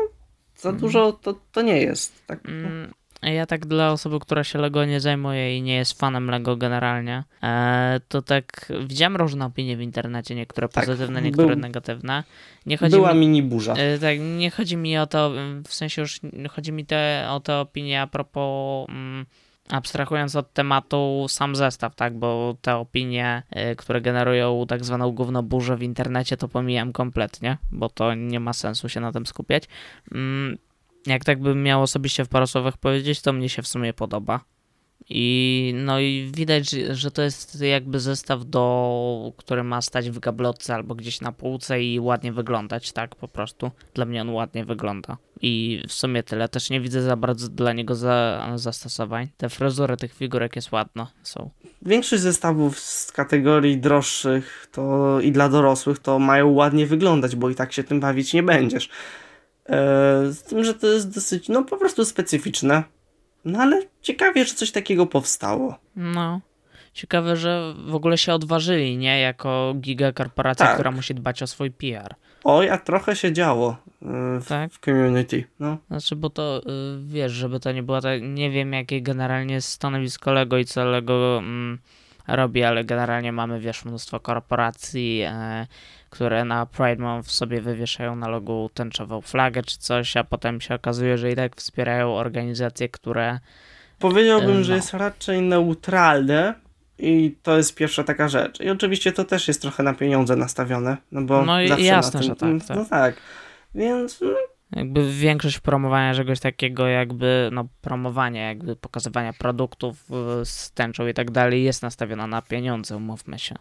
za 0.57 0.69
Mhm. 0.69 0.81
dużo 0.81 1.11
to, 1.11 1.35
to 1.51 1.61
nie 1.61 1.77
jest. 1.81 2.27
Tak, 2.27 2.39
Mm, 2.47 2.93
Ja 3.23 3.45
tak 3.45 3.65
dla 3.65 3.91
osoby, 3.91 4.19
która 4.19 4.43
się 4.43 4.59
Lego 4.59 4.85
nie 4.85 4.99
zajmuje 4.99 5.57
i 5.57 5.61
nie 5.61 5.75
jest 5.75 5.99
fanem 5.99 6.29
Lego 6.29 6.57
generalnie, 6.57 7.23
e, 7.43 7.99
to 8.07 8.21
tak 8.21 8.71
widziałem 8.87 9.15
różne 9.15 9.45
opinie 9.45 9.77
w 9.77 9.81
internecie, 9.81 10.35
niektóre 10.35 10.67
Tak, 10.69 10.85
pozytywne, 10.85 11.21
niektóre 11.21 11.47
był- 11.47 11.59
negatywne. 11.59 12.23
Nie 12.65 12.77
chodzi 12.77 12.95
Była 12.95 13.13
mi, 13.13 13.19
mini 13.19 13.43
burza. 13.43 13.73
e, 13.73 13.99
tak, 13.99 14.17
nie 14.19 14.51
chodzi 14.51 14.77
mi 14.77 14.97
o 14.97 15.07
to, 15.07 15.31
w 15.67 15.73
sensie 15.73 16.01
już 16.01 16.19
chodzi 16.51 16.71
mi 16.71 16.85
te, 16.85 17.27
o 17.29 17.39
te 17.39 17.57
opinie 17.57 18.01
a 18.01 18.07
propos 18.07 18.89
mm, 18.89 19.25
abstrahując 19.69 20.35
od 20.35 20.53
tematu 20.53 21.25
sam 21.29 21.55
zestaw, 21.55 21.95
tak, 21.95 22.17
bo 22.17 22.55
te 22.61 22.75
opinie, 22.75 23.43
e, 23.49 23.75
które 23.75 24.01
generują 24.01 24.65
tak 24.67 24.85
zwaną 24.85 25.11
gównoburzę 25.11 25.77
w 25.77 25.83
internecie, 25.83 26.37
to 26.37 26.47
pomijam 26.47 26.93
kompletnie, 26.93 27.57
bo 27.71 27.89
to 27.89 28.13
nie 28.13 28.39
ma 28.39 28.53
sensu 28.53 28.89
się 28.89 28.99
na 28.99 29.11
tym 29.11 29.25
skupiać. 29.25 29.63
Mm, 30.11 30.57
jak 31.05 31.25
tak 31.25 31.39
bym 31.39 31.63
miał 31.63 31.81
osobiście 31.81 32.25
w 32.25 32.29
paru 32.29 32.47
słowach 32.47 32.77
powiedzieć, 32.77 33.21
to 33.21 33.33
mnie 33.33 33.49
się 33.49 33.61
w 33.61 33.67
sumie 33.67 33.93
podoba. 33.93 34.39
I 35.09 35.73
no 35.77 35.99
i 35.99 36.31
widać, 36.35 36.69
że- 36.69 37.11
to 37.11 37.21
jest 37.21 37.61
jakby 37.61 37.99
zestaw, 37.99 38.45
do, 38.45 39.33
który 39.37 39.63
ma 39.63 39.81
stać 39.81 40.09
w 40.09 40.19
gablotce 40.19 40.75
albo 40.75 40.95
gdzieś 40.95 41.21
na 41.21 41.31
półce 41.31 41.83
i 41.83 41.99
ładnie 41.99 42.33
wyglądać, 42.33 42.91
tak 42.91 43.15
po 43.15 43.27
prostu. 43.27 43.71
Dla 43.93 44.05
mnie 44.05 44.21
on 44.21 44.29
ładnie 44.29 44.65
wygląda. 44.65 45.17
I 45.41 45.83
w 45.87 45.93
sumie 45.93 46.23
tyle. 46.23 46.49
Też 46.49 46.69
nie 46.69 46.81
widzę 46.81 47.01
za 47.01 47.15
bardzo 47.15 47.49
dla 47.49 47.73
niego 47.73 47.95
za, 47.95 48.47
zastosowań. 48.55 49.27
Te 49.37 49.49
fryzury 49.49 49.97
tych 49.97 50.13
figurek 50.13 50.55
jest 50.55 50.71
ładno, 50.71 51.07
są. 51.23 51.49
Większość 51.81 52.21
zestawów 52.21 52.79
z 52.79 53.11
kategorii 53.11 53.77
droższych 53.77 54.67
to 54.71 55.17
i 55.21 55.31
dla 55.31 55.49
dorosłych 55.49 55.99
to 55.99 56.19
mają 56.19 56.49
ładnie 56.49 56.85
wyglądać, 56.85 57.35
bo 57.35 57.49
i 57.49 57.55
tak 57.55 57.73
się 57.73 57.83
tym 57.83 57.99
bawić 57.99 58.33
nie 58.33 58.43
będziesz. 58.43 58.89
Eee, 59.65 60.33
z 60.33 60.43
tym, 60.43 60.63
że 60.63 60.73
to 60.73 60.87
jest 60.87 61.13
dosyć, 61.15 61.49
no 61.49 61.63
po 61.63 61.77
prostu 61.77 62.05
specyficzne. 62.05 62.83
No 63.45 63.59
ale 63.59 63.81
ciekawie, 64.01 64.45
że 64.45 64.53
coś 64.53 64.71
takiego 64.71 65.05
powstało. 65.05 65.75
No. 65.95 66.41
Ciekawe, 66.93 67.35
że 67.35 67.73
w 67.87 67.95
ogóle 67.95 68.17
się 68.17 68.33
odważyli, 68.33 68.97
nie? 68.97 69.19
Jako 69.19 69.73
gigakorporacja, 69.79 70.65
Tak. 70.65 70.75
która 70.75 70.91
musi 70.91 71.15
dbać 71.15 71.43
o 71.43 71.47
swój 71.47 71.71
PR. 71.71 72.15
Oj, 72.43 72.69
a 72.69 72.77
trochę 72.77 73.15
się 73.15 73.33
działo 73.33 73.77
eee, 74.01 74.09
w, 74.41 74.45
Tak? 74.47 74.71
w 74.71 74.79
community. 74.79 75.43
No. 75.59 75.77
Znaczy, 75.87 76.15
bo 76.15 76.29
to 76.29 76.59
y, 76.59 76.61
wiesz, 77.05 77.31
żeby 77.31 77.59
to 77.59 77.71
nie 77.71 77.83
było 77.83 78.01
tak. 78.01 78.21
Nie 78.21 78.51
wiem, 78.51 78.73
jakie 78.73 79.01
generalnie 79.01 79.61
stanowisko 79.61 80.33
Lego 80.33 80.57
i 80.57 80.65
co 80.65 80.85
Lego 80.85 81.37
mm, 81.37 81.79
robi, 82.27 82.63
ale 82.63 82.83
generalnie 82.83 83.31
mamy, 83.31 83.59
wiesz, 83.59 83.85
mnóstwo 83.85 84.19
korporacji, 84.19 85.21
e, 85.25 85.67
które 86.09 86.45
na 86.45 86.65
Pride 86.65 87.03
Month 87.03 87.31
sobie 87.31 87.61
wywieszają 87.61 88.15
na 88.15 88.27
logu 88.27 88.69
tęczową 88.73 89.21
flagę 89.21 89.63
czy 89.63 89.77
coś, 89.77 90.17
a 90.17 90.23
potem 90.23 90.61
się 90.61 90.75
okazuje, 90.75 91.17
że 91.17 91.31
i 91.31 91.35
tak 91.35 91.55
wspierają 91.55 92.15
organizacje, 92.15 92.89
które. 92.89 93.39
Powiedziałbym, 93.99 94.57
Eee, 94.57 94.63
że 94.63 94.71
no. 94.71 94.75
jest 94.75 94.93
raczej 94.93 95.41
neutralne 95.41 96.53
i 96.99 97.35
to 97.43 97.57
jest 97.57 97.75
pierwsza 97.75 98.03
taka 98.03 98.27
rzecz. 98.27 98.59
I 98.59 98.69
oczywiście 98.69 99.11
to 99.11 99.23
też 99.23 99.47
jest 99.47 99.61
trochę 99.61 99.83
na 99.83 99.93
pieniądze 99.93 100.35
nastawione, 100.35 100.97
no 101.11 101.21
bo 101.21 101.45
No 101.45 101.61
i 101.61 101.83
jasne, 101.83 102.19
na 102.19 102.23
że 102.23 102.35
tym, 102.35 102.59
tak, 102.59 102.67
tak. 102.67 102.77
No 102.77 102.85
tak. 102.85 103.15
Więc 103.75 104.21
no, 104.21 104.29
Jakby 104.75 105.11
większość 105.11 105.59
promowania 105.59 106.15
czegoś 106.15 106.39
takiego, 106.39 106.87
jakby 106.87 107.49
no, 107.51 107.67
promowania, 107.81 108.47
jakby 108.47 108.75
pokazywania 108.75 109.33
produktów 109.33 110.03
y, 110.41 110.45
z 110.45 110.71
tęczą 110.71 111.07
i 111.07 111.13
tak 111.13 111.31
dalej, 111.31 111.63
jest 111.63 111.81
nastawiona 111.81 112.27
na 112.27 112.41
pieniądze, 112.41 112.97
umówmy 112.97 113.39
się. 113.39 113.55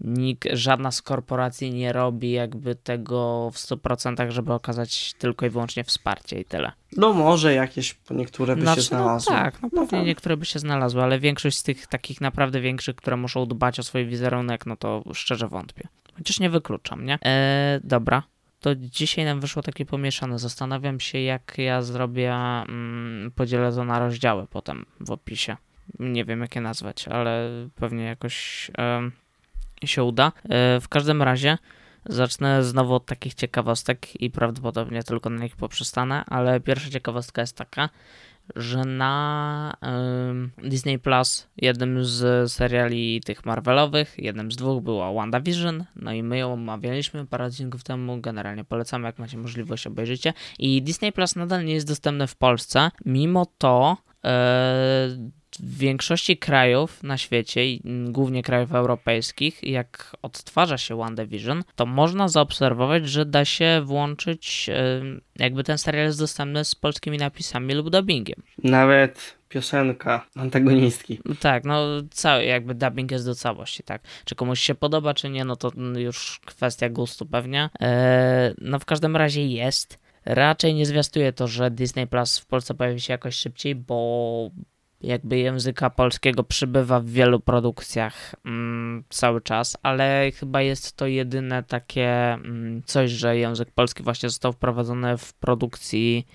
Nikt, 0.00 0.48
żadna 0.52 0.90
z 0.90 1.02
korporacji 1.02 1.70
nie 1.70 1.92
robi 1.92 2.30
jakby 2.30 2.74
tego 2.74 3.50
w 3.52 3.56
100%, 3.56 4.30
żeby 4.30 4.52
okazać 4.52 5.14
tylko 5.18 5.46
i 5.46 5.50
wyłącznie 5.50 5.84
wsparcie 5.84 6.40
i 6.40 6.44
tyle. 6.44 6.72
No 6.96 7.12
może 7.12 7.54
jakieś 7.54 7.96
niektóre 8.10 8.54
by 8.56 8.60
się 8.60 8.64
Znaczy, 8.66 8.82
znalazły. 8.82 9.34
No 9.34 9.38
tak, 9.40 9.62
no 9.62 9.68
No 9.72 9.80
pewnie 9.82 9.98
tak. 9.98 10.06
niektóre 10.06 10.36
by 10.36 10.44
się 10.46 10.58
znalazły, 10.58 11.02
ale 11.02 11.18
większość 11.18 11.58
z 11.58 11.62
tych 11.62 11.86
takich 11.86 12.20
naprawdę 12.20 12.60
większych, 12.60 12.96
które 12.96 13.16
muszą 13.16 13.46
dbać 13.46 13.80
o 13.80 13.82
swój 13.82 14.06
wizerunek, 14.06 14.66
no 14.66 14.76
to 14.76 15.02
szczerze 15.14 15.48
wątpię. 15.48 15.88
Chociaż 16.16 16.40
nie 16.40 16.50
wykluczam, 16.50 17.04
nie? 17.04 17.18
E, 17.24 17.80
dobra. 17.84 18.22
To 18.60 18.74
dzisiaj 18.74 19.24
nam 19.24 19.40
wyszło 19.40 19.62
takie 19.62 19.86
pomieszane. 19.86 20.38
Zastanawiam 20.38 21.00
się, 21.00 21.18
jak 21.20 21.54
ja 21.58 21.82
zrobię, 21.82 22.34
mm, 22.34 23.30
podzielę 23.34 23.72
to 23.72 23.84
na 23.84 23.98
rozdziały 23.98 24.46
potem 24.46 24.86
w 25.00 25.10
opisie. 25.10 25.56
Nie 25.98 26.24
wiem, 26.24 26.40
jak 26.40 26.54
je 26.54 26.60
nazwać, 26.60 27.08
ale 27.08 27.50
pewnie 27.74 28.04
jakoś 28.04 28.70
em, 28.78 29.12
się 29.84 30.04
uda. 30.04 30.32
E, 30.44 30.80
w 30.80 30.88
każdym 30.88 31.22
razie 31.22 31.58
zacznę 32.08 32.64
znowu 32.64 32.94
od 32.94 33.06
takich 33.06 33.34
ciekawostek 33.34 34.20
i 34.20 34.30
prawdopodobnie 34.30 35.02
tylko 35.02 35.30
na 35.30 35.42
nich 35.42 35.56
poprzestanę, 35.56 36.24
ale 36.26 36.60
pierwsza 36.60 36.90
ciekawostka 36.90 37.40
jest 37.40 37.56
taka, 37.56 37.88
że 38.56 38.84
na 38.84 39.76
Disney 40.64 40.98
Plus 40.98 41.48
jednym 41.56 42.04
z 42.04 42.52
seriali 42.52 43.20
tych 43.20 43.46
Marvelowych, 43.46 44.14
jednym 44.18 44.52
z 44.52 44.56
dwóch 44.56 44.82
była 44.82 45.12
WandaVision, 45.12 45.84
no 45.96 46.12
i 46.12 46.22
my 46.22 46.38
ją 46.38 46.52
omawialiśmy 46.52 47.26
parę 47.26 47.44
odcinków 47.44 47.84
temu, 47.84 48.20
generalnie 48.20 48.64
polecamy, 48.64 49.06
jak 49.06 49.18
macie 49.18 49.38
możliwość 49.38 49.86
obejrzycie 49.86 50.32
i 50.58 50.82
Disney 50.82 51.12
Plus 51.12 51.36
nadal 51.36 51.64
nie 51.64 51.74
jest 51.74 51.88
dostępny 51.88 52.26
w 52.26 52.36
Polsce, 52.36 52.90
mimo 53.04 53.46
to 53.58 53.96
e, 54.24 55.08
w 55.60 55.78
większości 55.78 56.36
krajów 56.36 57.02
na 57.02 57.18
świecie, 57.18 57.60
głównie 58.08 58.42
krajów 58.42 58.74
europejskich, 58.74 59.62
jak 59.62 60.16
odtwarza 60.22 60.78
się 60.78 60.96
WandaVision, 60.96 61.62
to 61.76 61.86
można 61.86 62.28
zaobserwować, 62.28 63.08
że 63.08 63.26
da 63.26 63.44
się 63.44 63.82
włączyć, 63.84 64.70
jakby 65.36 65.64
ten 65.64 65.78
serial 65.78 66.06
jest 66.06 66.18
dostępny 66.18 66.64
z 66.64 66.74
polskimi 66.74 67.18
napisami 67.18 67.74
lub 67.74 67.90
dubbingiem. 67.90 68.42
Nawet 68.64 69.36
piosenka 69.48 70.26
antagonistki. 70.36 71.20
Tak, 71.40 71.64
no 71.64 71.86
cały 72.10 72.44
jakby 72.44 72.74
dubbing 72.74 73.10
jest 73.10 73.26
do 73.26 73.34
całości, 73.34 73.82
tak. 73.82 74.02
Czy 74.24 74.34
komuś 74.34 74.60
się 74.60 74.74
podoba, 74.74 75.14
czy 75.14 75.30
nie, 75.30 75.44
no 75.44 75.56
to 75.56 75.70
już 75.96 76.40
kwestia 76.44 76.88
gustu 76.88 77.26
pewnie. 77.26 77.70
E, 77.80 78.54
no 78.58 78.78
w 78.78 78.84
każdym 78.84 79.16
razie 79.16 79.46
jest. 79.46 79.98
Raczej 80.24 80.74
nie 80.74 80.86
zwiastuje 80.86 81.32
to, 81.32 81.46
że 81.48 81.70
Disney 81.70 82.06
Plus 82.06 82.38
w 82.38 82.46
Polsce 82.46 82.74
pojawi 82.74 83.00
się 83.00 83.12
jakoś 83.12 83.34
szybciej, 83.34 83.74
bo 83.74 84.50
jakby 85.00 85.38
języka 85.38 85.90
polskiego 85.90 86.44
przybywa 86.44 87.00
w 87.00 87.06
wielu 87.06 87.40
produkcjach 87.40 88.34
mm, 88.44 89.04
cały 89.08 89.40
czas, 89.40 89.76
ale 89.82 90.30
chyba 90.34 90.62
jest 90.62 90.96
to 90.96 91.06
jedyne 91.06 91.62
takie 91.62 92.32
mm, 92.32 92.82
coś, 92.86 93.10
że 93.10 93.38
język 93.38 93.70
polski 93.70 94.02
właśnie 94.02 94.28
został 94.28 94.52
wprowadzony 94.52 95.16
w 95.16 95.34
produkcji 95.34 96.26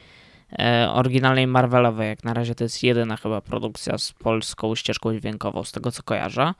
e, 0.59 0.89
oryginalnej 0.93 1.47
Marvelowej. 1.47 2.09
Jak 2.09 2.23
na 2.23 2.33
razie 2.33 2.55
to 2.55 2.63
jest 2.63 2.83
jedyna 2.83 3.17
chyba 3.17 3.41
produkcja 3.41 3.97
z 3.97 4.13
polską 4.13 4.75
ścieżką 4.75 5.19
dźwiękową, 5.19 5.63
z 5.63 5.71
tego 5.71 5.91
co 5.91 6.03
kojarzę. 6.03 6.53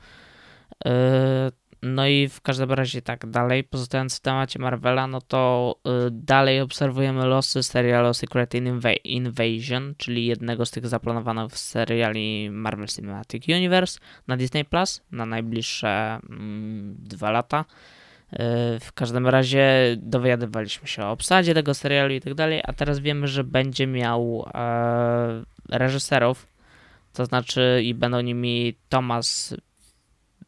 E, 0.84 1.52
no 1.82 2.06
i 2.06 2.28
w 2.28 2.40
każdym 2.40 2.72
razie 2.72 3.02
tak 3.02 3.26
dalej, 3.26 3.64
pozostając 3.64 4.16
w 4.16 4.20
temacie 4.20 4.58
Marvela, 4.58 5.06
no 5.06 5.20
to 5.20 5.74
y, 6.06 6.10
dalej 6.10 6.60
obserwujemy 6.60 7.26
losy 7.26 7.62
serialu 7.62 8.14
Secret 8.14 8.54
Inv- 8.54 9.00
Invasion, 9.04 9.94
czyli 9.98 10.26
jednego 10.26 10.66
z 10.66 10.70
tych 10.70 10.86
zaplanowanych 10.86 11.52
w 11.52 11.58
seriali 11.58 12.50
Marvel 12.50 12.86
Cinematic 12.86 13.48
Universe 13.48 13.98
na 14.28 14.36
Disney 14.36 14.64
Plus 14.64 15.02
na 15.12 15.26
najbliższe 15.26 16.20
mm, 16.30 16.94
dwa 16.98 17.30
lata. 17.30 17.64
Y, 18.32 18.36
w 18.80 18.92
każdym 18.94 19.26
razie 19.26 19.96
dowiadywaliśmy 19.96 20.88
się 20.88 21.02
o 21.02 21.10
obsadzie 21.10 21.54
tego 21.54 21.74
serialu 21.74 22.14
i 22.14 22.20
tak 22.20 22.34
dalej, 22.34 22.60
a 22.64 22.72
teraz 22.72 22.98
wiemy, 22.98 23.28
że 23.28 23.44
będzie 23.44 23.86
miał 23.86 24.46
e, 24.54 25.44
reżyserów, 25.68 26.46
to 27.12 27.24
znaczy 27.24 27.80
i 27.84 27.94
będą 27.94 28.20
nimi 28.20 28.74
Thomas 28.88 29.54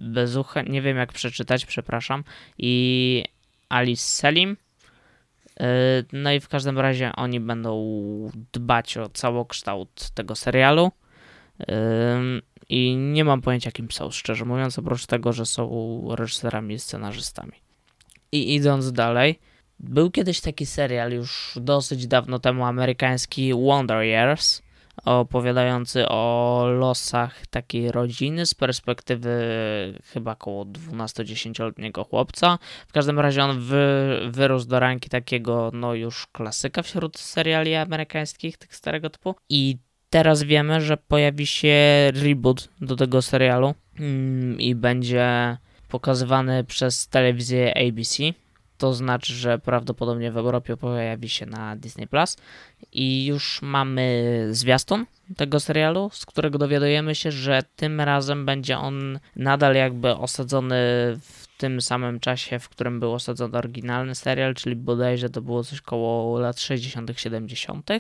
Bezucha, 0.05 0.63
nie 0.63 0.83
wiem 0.83 0.97
jak 0.97 1.13
przeczytać, 1.13 1.67
przepraszam, 1.67 2.25
i 2.59 3.25
Alice 3.69 4.03
Selim. 4.03 4.57
Yy, 5.61 5.67
no 6.13 6.33
i 6.33 6.41
w 6.41 6.49
każdym 6.49 6.79
razie 6.79 7.13
oni 7.17 7.41
będą 7.41 8.31
dbać 8.53 8.97
o 8.97 9.09
całokształt 9.09 10.11
tego 10.11 10.35
serialu. 10.35 10.93
I 12.69 12.97
nie 12.97 13.25
mam 13.25 13.43
pojęcia, 13.43 13.73
kim 13.73 13.91
są, 13.91 14.11
szczerze 14.11 14.45
mówiąc, 14.45 14.79
oprócz 14.79 15.07
tego, 15.07 15.33
że 15.33 15.47
są 15.47 16.07
reżyserami 16.11 16.75
i 16.75 16.79
scenarzystami. 16.79 17.53
I 18.33 18.55
idąc 18.55 18.93
dalej, 18.93 19.39
był 19.81 20.11
kiedyś 20.11 20.41
taki 20.41 20.67
serial 20.67 21.13
już 21.13 21.59
dosyć 21.61 22.07
dawno 22.07 22.39
temu 22.39 22.65
amerykański 22.65 23.55
Wonder 23.55 24.03
Years 24.03 24.63
opowiadający 25.05 26.09
o 26.09 26.65
losach 26.79 27.47
takiej 27.47 27.93
rodziny 27.93 28.47
z 28.47 28.55
perspektywy 28.55 29.35
chyba 30.13 30.33
około 30.33 30.65
12-10-letniego 30.65 32.05
chłopca. 32.05 32.59
W 32.89 32.93
każdym 32.93 33.21
razie 33.21 33.45
on 33.45 33.61
wy, 33.61 34.21
wyrósł 34.31 34.69
do 34.69 34.81
ranki 34.81 35.11
takiego 35.11 35.71
no 35.75 35.95
już 35.95 36.27
klasyka 36.27 36.83
wśród 36.83 37.19
seriali 37.19 37.75
amerykańskich, 37.75 38.57
tych 38.57 38.77
starego 38.77 39.11
typu. 39.11 39.35
I 39.49 39.79
teraz 40.11 40.43
wiemy, 40.43 40.81
że 40.81 40.97
pojawi 40.97 41.47
się 41.47 41.77
reboot 42.15 42.69
do 42.81 42.97
tego 42.97 43.23
serialu 43.23 43.75
mm, 44.01 44.61
i 44.61 44.75
będzie 44.75 45.57
pokazywany 45.89 46.65
przez 46.65 47.09
telewizję 47.09 47.89
ABC 47.89 48.23
to 48.85 48.95
znaczy, 48.95 49.35
że 49.35 49.59
prawdopodobnie 49.59 50.33
w 50.33 50.37
Europie 50.37 50.77
pojawi 50.77 51.29
się 51.29 51.47
na 51.47 51.77
Disney 51.77 52.07
Plus 52.07 52.37
i 52.93 53.27
już 53.27 53.63
mamy 53.63 54.47
zwiastun 54.51 55.07
tego 55.37 55.61
serialu, 55.61 56.11
z 56.13 56.27
którego 56.27 56.59
dowiadujemy 56.59 57.15
się, 57.15 57.31
że 57.31 57.63
tym 57.77 58.01
razem 58.01 58.47
będzie 58.47 58.79
on 58.79 59.19
nadal 59.37 59.75
jakby 59.75 60.17
osadzony 60.17 60.77
w 61.21 61.47
tym 61.59 61.81
samym 61.81 62.21
czasie, 62.21 62.59
w 62.59 62.69
którym 62.69 63.01
był 63.01 63.13
osadzony 63.13 63.59
oryginalny 63.59 64.15
serial, 64.15 64.55
czyli 64.55 64.77
bodajże 64.77 65.31
to 65.31 65.43
było 65.43 65.65
coś 65.65 65.81
koło 65.81 66.39
lat 66.39 66.61
60., 66.61 67.11
70. 67.17 67.91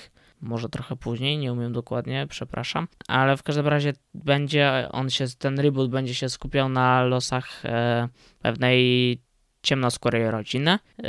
Może 0.40 0.68
trochę 0.68 0.96
później, 0.96 1.38
nie 1.38 1.52
umiem 1.52 1.72
dokładnie, 1.72 2.26
przepraszam, 2.30 2.88
ale 3.08 3.36
w 3.36 3.42
każdym 3.42 3.66
razie 3.66 3.92
będzie 4.14 4.88
on 4.92 5.10
się, 5.10 5.24
ten 5.38 5.58
reboot 5.58 5.90
będzie 5.90 6.14
się 6.14 6.28
skupiał 6.28 6.68
na 6.68 7.04
losach 7.04 7.64
e, 7.64 8.08
pewnej 8.42 9.18
ciemnoskórej 9.64 10.31
rodziny. 10.31 10.79
Y, 10.98 11.05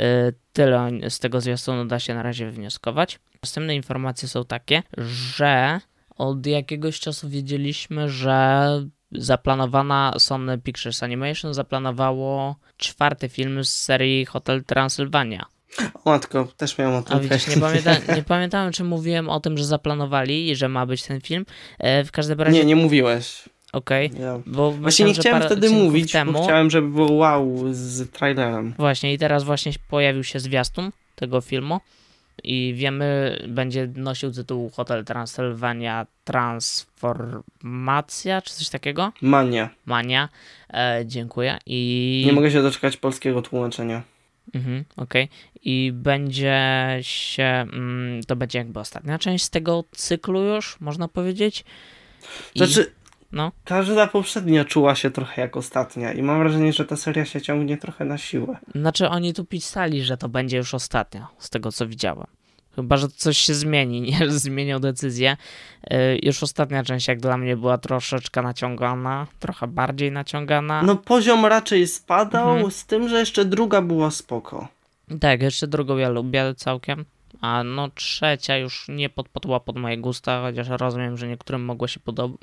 tyle 0.52 0.90
z 1.08 1.18
tego 1.18 1.40
zwiastunu 1.40 1.84
da 1.84 1.98
się 2.00 2.14
na 2.14 2.22
razie 2.22 2.46
wywnioskować. 2.46 3.18
Następne 3.42 3.74
informacje 3.74 4.28
są 4.28 4.44
takie, 4.44 4.82
że 4.96 5.80
od 6.16 6.46
jakiegoś 6.46 7.00
czasu 7.00 7.28
wiedzieliśmy, 7.28 8.08
że 8.08 8.68
zaplanowana 9.12 10.14
Sony 10.18 10.58
Pictures 10.58 11.02
Animation 11.02 11.54
zaplanowało 11.54 12.56
czwarty 12.76 13.28
film 13.28 13.64
z 13.64 13.72
serii 13.72 14.24
Hotel 14.24 14.64
Transylvania. 14.64 15.46
O 16.04 16.10
matko, 16.10 16.48
też 16.56 16.78
miałem 16.78 16.94
o 16.94 17.02
tym 17.02 17.16
A 17.16 17.20
widzisz, 17.20 17.46
nie, 17.48 17.56
pamięta, 17.56 17.94
nie 18.16 18.22
pamiętałem, 18.22 18.72
czy 18.72 18.84
mówiłem 18.84 19.28
o 19.28 19.40
tym, 19.40 19.58
że 19.58 19.64
zaplanowali 19.64 20.50
i 20.50 20.56
że 20.56 20.68
ma 20.68 20.86
być 20.86 21.02
ten 21.02 21.20
film. 21.20 21.46
E, 21.78 22.04
w 22.04 22.12
każdym 22.12 22.40
razie... 22.40 22.58
Nie, 22.58 22.64
nie 22.64 22.76
mówiłeś. 22.76 23.42
Okej, 23.76 24.10
okay. 24.10 24.42
bo 24.46 24.72
Właśnie 24.72 25.06
nie 25.06 25.14
chciałem 25.14 25.42
wtedy 25.42 25.70
mówić, 25.70 26.12
temu... 26.12 26.32
bo 26.32 26.44
chciałem, 26.44 26.70
żeby 26.70 26.88
było 26.88 27.12
wow 27.12 27.62
z 27.70 28.10
trailerem. 28.10 28.74
Właśnie 28.78 29.12
i 29.12 29.18
teraz 29.18 29.44
właśnie 29.44 29.72
pojawił 29.88 30.24
się 30.24 30.40
zwiastun 30.40 30.90
tego 31.16 31.40
filmu 31.40 31.80
i 32.44 32.74
wiemy, 32.76 33.38
będzie 33.48 33.88
nosił 33.96 34.32
tytuł 34.32 34.70
Hotel 34.70 35.04
Transylvania 35.04 36.06
Transformacja, 36.24 38.42
czy 38.42 38.54
coś 38.54 38.68
takiego? 38.68 39.12
Mania. 39.22 39.70
Mania, 39.86 40.28
e, 40.72 41.02
dziękuję. 41.06 41.58
I... 41.66 42.22
Nie 42.26 42.32
mogę 42.32 42.50
się 42.50 42.62
doczekać 42.62 42.96
polskiego 42.96 43.42
tłumaczenia. 43.42 44.02
Mhm, 44.54 44.84
okej. 44.96 45.24
Okay. 45.24 45.36
I 45.62 45.92
będzie 45.94 46.58
się, 47.00 47.42
mm, 47.42 48.22
to 48.22 48.36
będzie 48.36 48.58
jakby 48.58 48.80
ostatnia 48.80 49.18
część 49.18 49.44
z 49.44 49.50
tego 49.50 49.84
cyklu 49.92 50.42
już, 50.42 50.80
można 50.80 51.08
powiedzieć. 51.08 51.64
I... 52.54 52.58
Znaczy, 52.58 52.95
no. 53.32 53.52
Każda 53.64 54.06
poprzednia 54.06 54.64
czuła 54.64 54.94
się 54.94 55.10
trochę 55.10 55.42
jak 55.42 55.56
ostatnia 55.56 56.12
i 56.12 56.22
mam 56.22 56.38
wrażenie, 56.38 56.72
że 56.72 56.84
ta 56.84 56.96
seria 56.96 57.24
się 57.24 57.40
ciągnie 57.40 57.76
trochę 57.76 58.04
na 58.04 58.18
siłę. 58.18 58.56
Znaczy 58.74 59.08
oni 59.08 59.34
tu 59.34 59.44
pisali, 59.44 60.02
że 60.02 60.16
to 60.16 60.28
będzie 60.28 60.56
już 60.56 60.74
ostatnia, 60.74 61.28
z 61.38 61.50
tego 61.50 61.72
co 61.72 61.86
widziałem. 61.86 62.26
Chyba, 62.76 62.96
że 62.96 63.08
coś 63.08 63.38
się 63.38 63.54
zmieni, 63.54 64.00
nie? 64.00 64.30
Zmienią 64.30 64.78
decyzję. 64.78 65.36
Yy, 65.90 66.18
już 66.22 66.42
ostatnia 66.42 66.84
część 66.84 67.08
jak 67.08 67.20
dla 67.20 67.36
mnie 67.36 67.56
była 67.56 67.78
troszeczkę 67.78 68.42
naciągana, 68.42 69.26
trochę 69.40 69.66
bardziej 69.66 70.12
naciągana. 70.12 70.82
No 70.82 70.96
poziom 70.96 71.46
raczej 71.46 71.86
spadał, 71.86 72.50
mhm. 72.50 72.70
z 72.70 72.86
tym, 72.86 73.08
że 73.08 73.18
jeszcze 73.18 73.44
druga 73.44 73.82
była 73.82 74.10
spoko. 74.10 74.68
Tak, 75.20 75.42
jeszcze 75.42 75.66
drugą 75.66 75.96
ja 75.96 76.08
lubię 76.08 76.54
całkiem. 76.56 77.04
A 77.40 77.64
no 77.64 77.88
trzecia 77.88 78.56
już 78.56 78.86
nie 78.88 79.08
podpadła 79.08 79.60
pod 79.60 79.76
moje 79.76 79.98
gusta, 79.98 80.42
chociaż 80.42 80.68
rozumiem, 80.68 81.16
że 81.16 81.28
niektórym 81.28 81.64
mogło 81.64 81.88
się 81.88 82.00
podobać. 82.00 82.40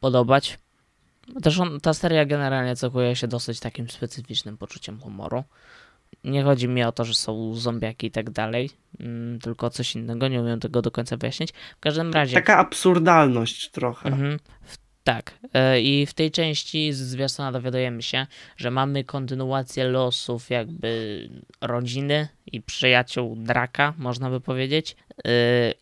Podobać. 0.00 0.58
Też 1.42 1.60
on, 1.60 1.80
ta 1.80 1.94
seria 1.94 2.24
generalnie 2.24 2.76
cechuje 2.76 3.16
się 3.16 3.28
dosyć 3.28 3.60
takim 3.60 3.90
specyficznym 3.90 4.58
poczuciem 4.58 5.00
humoru. 5.00 5.44
Nie 6.24 6.42
chodzi 6.42 6.68
mi 6.68 6.84
o 6.84 6.92
to, 6.92 7.04
że 7.04 7.14
są 7.14 7.54
zombiaki 7.54 8.06
i 8.06 8.10
tak 8.10 8.30
dalej, 8.30 8.70
mm, 9.00 9.38
tylko 9.40 9.70
coś 9.70 9.94
innego, 9.94 10.28
nie 10.28 10.40
umiem 10.40 10.60
tego 10.60 10.82
do 10.82 10.90
końca 10.90 11.16
wyjaśnić. 11.16 11.52
W 11.76 11.80
każdym 11.80 12.12
razie... 12.12 12.34
Taka 12.34 12.58
absurdalność 12.58 13.70
trochę. 13.70 14.08
Mhm, 14.08 14.38
tak. 15.04 15.38
E, 15.54 15.80
I 15.80 16.06
w 16.06 16.14
tej 16.14 16.30
części 16.30 16.92
z 16.92 16.98
zwiastuna 16.98 17.52
dowiadujemy 17.52 18.02
się, 18.02 18.26
że 18.56 18.70
mamy 18.70 19.04
kontynuację 19.04 19.84
losów 19.84 20.50
jakby 20.50 21.20
rodziny 21.60 22.28
i 22.46 22.62
przyjaciół 22.62 23.36
Draka, 23.36 23.94
można 23.98 24.30
by 24.30 24.40
powiedzieć. 24.40 24.96
E, 25.18 25.30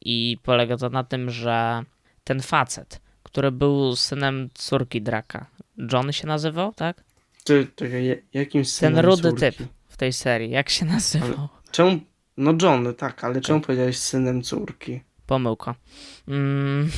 I 0.01 0.39
polega 0.43 0.77
to 0.77 0.91
na 0.91 1.05
tym, 1.05 1.31
że 1.31 1.83
ten 2.25 2.43
facet, 2.43 3.01
który 3.35 3.53
był 3.53 3.97
synem 3.97 4.49
córki 4.55 5.03
Draka. 5.03 5.47
John 5.93 6.13
się 6.13 6.27
nazywał, 6.27 6.73
tak? 6.73 7.05
Czy, 7.45 7.67
czekaj, 7.77 8.23
jakim 8.33 8.65
synem 8.65 8.95
Ten 8.95 9.05
rudy 9.05 9.23
córki? 9.23 9.41
typ 9.41 9.69
w 9.89 9.97
tej 9.97 10.13
serii, 10.13 10.51
jak 10.51 10.71
się 10.71 10.85
nazywał? 10.85 11.29
Ale 11.39 11.49
czemu? 11.71 12.01
No 12.37 12.55
John, 12.63 12.95
tak, 12.95 13.25
ale 13.25 13.41
czemu 13.41 13.61
powiedziałeś 13.61 13.99
synem 13.99 14.43
córki? 14.43 15.01
Pomyłka. 15.27 15.75
Mm, 16.29 16.91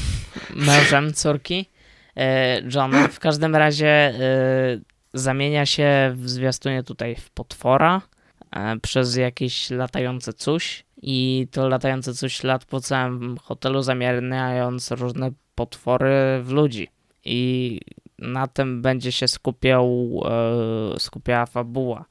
mężem 0.54 1.12
córki 1.14 1.66
e, 2.16 2.62
John. 2.74 3.08
W 3.08 3.20
każdym 3.20 3.56
razie 3.56 3.88
e, 3.88 4.14
zamienia 5.14 5.66
się 5.66 6.12
w 6.14 6.28
zwiastunie 6.30 6.82
tutaj 6.82 7.16
w 7.16 7.30
potwora 7.30 8.02
e, 8.50 8.76
przez 8.80 9.16
jakieś 9.16 9.70
latające 9.70 10.32
coś 10.32 10.85
i 11.02 11.48
to 11.50 11.68
latające 11.68 12.14
coś 12.14 12.42
lat 12.42 12.64
po 12.64 12.80
całym 12.80 13.38
hotelu 13.38 13.82
zamieniając 13.82 14.90
różne 14.90 15.30
potwory 15.54 16.40
w 16.42 16.50
ludzi. 16.50 16.88
I 17.24 17.80
na 18.18 18.46
tym 18.46 18.82
będzie 18.82 19.12
się 19.12 19.28
skupiał, 19.28 20.20
e, 20.94 21.00
skupiała 21.00 21.46
fabuła 21.46 22.04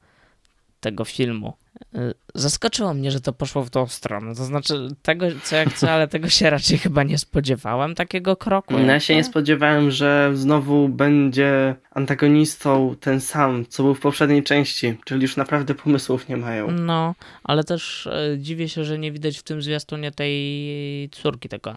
tego 0.80 1.04
filmu. 1.04 1.52
E, 1.94 2.14
zaskoczyło 2.34 2.94
mnie, 2.94 3.10
że 3.10 3.20
to 3.20 3.32
poszło 3.32 3.64
w 3.64 3.70
tą 3.70 3.86
stronę. 3.86 4.34
To 4.34 4.44
znaczy, 4.44 4.88
tego 5.02 5.26
co 5.42 5.56
jak 5.56 5.72
co, 5.72 5.90
ale 5.90 6.08
tego 6.08 6.28
się 6.28 6.50
raczej 6.50 6.78
chyba 6.78 7.02
nie 7.02 7.18
spodziewałem, 7.18 7.94
takiego 7.94 8.36
kroku. 8.36 8.72
No 8.72 8.78
ja 8.78 9.00
się 9.00 9.14
nie 9.14 9.24
spodziewałem, 9.24 9.90
że 9.90 10.30
znowu 10.34 10.88
będzie 10.88 11.74
antagonistą 11.90 12.96
ten 13.00 13.20
sam, 13.20 13.66
co 13.68 13.82
był 13.82 13.94
w 13.94 14.00
poprzedniej 14.00 14.42
części, 14.42 14.94
czyli 15.04 15.22
już 15.22 15.36
naprawdę 15.36 15.74
pomysłów 15.74 16.28
nie 16.28 16.36
mają. 16.36 16.70
No, 16.70 17.14
ale 17.44 17.64
też 17.64 18.06
e, 18.06 18.38
dziwię 18.38 18.68
się, 18.68 18.84
że 18.84 18.98
nie 18.98 19.12
widać 19.12 19.38
w 19.38 19.42
tym 19.42 19.62
zwiastunie 19.62 20.10
tej 20.10 21.08
córki 21.12 21.48
tego 21.48 21.74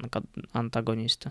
antagonisty. 0.54 1.30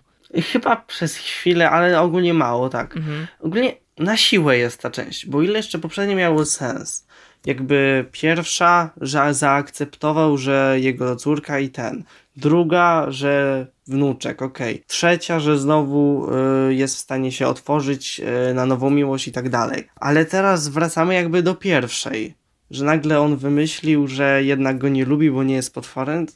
Chyba 0.52 0.76
przez 0.76 1.16
chwilę, 1.16 1.70
ale 1.70 2.00
ogólnie 2.00 2.35
mało, 2.35 2.68
tak. 2.68 2.96
Mhm. 2.96 3.26
Ogólnie 3.40 3.74
na 3.98 4.16
siłę 4.16 4.59
jest 4.59 4.83
ta 4.83 4.90
część, 4.90 5.26
bo 5.26 5.42
ile 5.42 5.57
jeszcze 5.57 5.78
poprzednie 5.78 6.16
miało 6.16 6.44
sens. 6.44 7.07
Jakby 7.46 8.07
pierwsza, 8.12 8.90
że 9.01 9.35
zaakceptował, 9.35 10.38
że 10.38 10.77
jego 10.81 11.16
córka 11.16 11.59
i 11.59 11.68
ten. 11.68 12.05
Druga, 12.37 13.07
że 13.09 13.66
wnuczek, 13.87 14.42
okej. 14.42 14.83
Trzecia, 14.87 15.40
że 15.40 15.59
znowu 15.59 16.31
y, 16.68 16.74
jest 16.74 16.96
w 16.96 16.98
stanie 16.98 17.33
się 17.33 17.46
otworzyć 17.46 18.20
y, 18.51 18.55
na 18.55 18.66
nową 18.66 18.90
miłość 18.90 19.29
i 19.29 19.33
tak 19.33 19.48
dalej. 19.48 19.88
Ale 19.96 20.24
teraz 20.24 20.68
wracamy 20.68 21.14
jakby 21.14 21.42
do 21.42 21.55
pierwszej. 21.55 22.35
Że 22.70 22.85
nagle 22.85 23.20
on 23.20 23.37
wymyślił, 23.37 24.07
że 24.07 24.44
jednak 24.44 24.79
go 24.79 24.88
nie 24.88 25.05
lubi, 25.05 25.31
bo 25.31 25.42
nie 25.42 25.55
jest 25.55 25.74
potworem. 25.74 26.27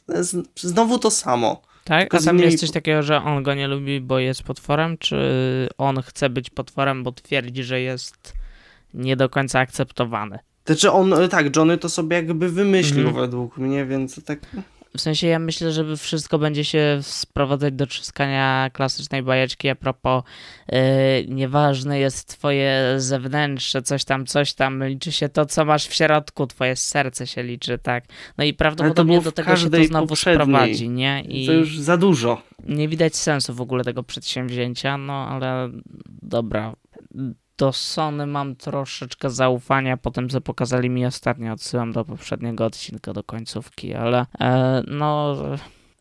Znowu 0.55 0.99
to 0.99 1.11
samo. 1.11 1.61
Tak? 1.83 2.15
A 2.15 2.19
tam 2.19 2.39
jest 2.39 2.59
coś 2.59 2.71
takiego, 2.71 3.03
że 3.03 3.17
on 3.17 3.43
go 3.43 3.53
nie 3.53 3.67
lubi, 3.67 4.01
bo 4.01 4.19
jest 4.19 4.43
potworem, 4.43 4.97
czy 4.97 5.17
on 5.77 6.01
chce 6.01 6.29
być 6.29 6.49
potworem, 6.49 7.03
bo 7.03 7.11
twierdzi, 7.11 7.63
że 7.63 7.81
jest 7.81 8.33
nie 8.93 9.15
do 9.15 9.29
końca 9.29 9.59
akceptowany? 9.59 10.39
Znaczy 10.65 10.91
on, 10.91 11.13
y, 11.13 11.29
tak, 11.29 11.55
Johnny 11.55 11.77
to 11.77 11.89
sobie 11.89 12.15
jakby 12.15 12.49
wymyślił 12.49 13.07
Mhm. 13.07 13.15
według 13.25 13.57
mnie, 13.57 13.85
więc 13.85 14.23
tak... 14.25 14.39
W 14.97 15.01
sensie 15.01 15.27
ja 15.27 15.39
myślę, 15.39 15.71
że 15.71 15.97
wszystko 15.97 16.39
będzie 16.39 16.63
się 16.65 16.99
sprowadzać 17.01 17.73
do 17.73 17.87
trzaskania 17.87 18.69
klasycznej 18.73 19.23
bajeczki 19.23 19.69
a 19.69 19.75
propos 19.75 20.23
yy, 20.71 20.77
nieważne 21.27 21.99
jest 21.99 22.27
twoje 22.29 22.95
zewnętrzne, 22.97 23.81
coś 23.81 24.05
tam, 24.05 24.25
coś 24.25 24.53
tam, 24.53 24.83
liczy 24.87 25.11
się 25.11 25.29
to, 25.29 25.45
co 25.45 25.65
masz 25.65 25.87
w 25.87 25.93
środku, 25.93 26.47
twoje 26.47 26.75
serce 26.75 27.27
się 27.27 27.43
liczy, 27.43 27.77
tak. 27.77 28.03
No 28.37 28.43
i 28.43 28.53
prawdopodobnie 28.53 29.21
do 29.21 29.31
tego 29.31 29.55
się 29.55 29.69
to 29.69 29.83
znowu 29.83 30.15
sprowadzi, 30.15 30.89
nie? 30.89 31.23
I 31.27 31.45
To 31.47 31.53
już 31.53 31.79
za 31.79 31.97
dużo. 31.97 32.41
nie 32.67 32.87
widać 32.87 33.15
sensu 33.15 33.53
w 33.53 33.61
ogóle 33.61 33.83
tego 33.83 34.03
przedsięwzięcia, 34.03 34.97
no 34.97 35.13
ale 35.27 35.69
dobra. 36.21 36.73
Do 37.57 37.73
Sony 37.73 38.27
mam 38.27 38.55
troszeczkę 38.55 39.29
zaufania 39.29 39.97
po 39.97 40.11
tym, 40.11 40.29
co 40.29 40.41
pokazali 40.41 40.89
mi 40.89 41.05
ostatnio. 41.05 41.53
Odsyłam 41.53 41.91
do 41.91 42.05
poprzedniego 42.05 42.65
odcinka, 42.65 43.13
do 43.13 43.23
końcówki, 43.23 43.93
ale 43.93 44.25
e, 44.39 44.83
no. 44.87 45.35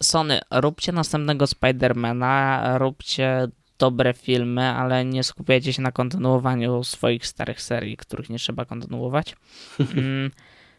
Sony, 0.03 0.41
róbcie 0.51 0.93
następnego 0.93 1.47
Spidermana, 1.47 2.79
róbcie 2.79 3.49
dobre 3.79 4.15
filmy, 4.15 4.62
ale 4.62 5.05
nie 5.05 5.25
skupiajcie 5.25 5.73
się 5.73 5.83
na 5.83 5.93
kontynuowaniu 5.93 6.85
swoich 6.85 7.27
starych 7.27 7.62
serii, 7.62 7.97
których 7.97 8.31
nie 8.31 8.38
trzeba 8.38 8.65
kontynuować. 8.65 9.37
Mm, 9.97 10.31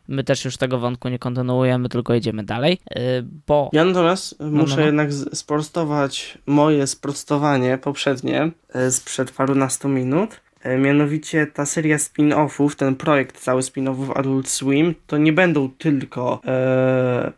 My 0.07 0.23
też 0.23 0.45
już 0.45 0.57
tego 0.57 0.79
wątku 0.79 1.09
nie 1.09 1.19
kontynuujemy, 1.19 1.89
tylko 1.89 2.15
idziemy 2.15 2.43
dalej, 2.43 2.79
y, 2.97 3.25
bo 3.47 3.69
Ja 3.73 3.86
natomiast 3.86 4.39
muszę 4.39 4.75
no, 4.75 4.81
no. 4.81 4.86
jednak 4.86 5.13
sprostować 5.13 6.38
moje 6.45 6.88
sprostowanie 6.88 7.77
poprzednie 7.77 8.51
e, 8.73 8.91
sprzed 8.91 9.31
parunastu 9.31 9.89
minut. 9.89 10.42
E, 10.63 10.78
Mianowicie 10.78 11.47
ta 11.47 11.65
seria 11.65 11.97
spin-offów, 11.97 12.76
ten 12.76 12.95
projekt 12.95 13.39
cały 13.39 13.62
spin-offów 13.62 14.12
Adult 14.15 14.49
Swim, 14.49 14.95
to 15.08 15.17
nie 15.17 15.34
będą 15.34 15.69
tylko 15.69 16.41
e, 16.45 17.32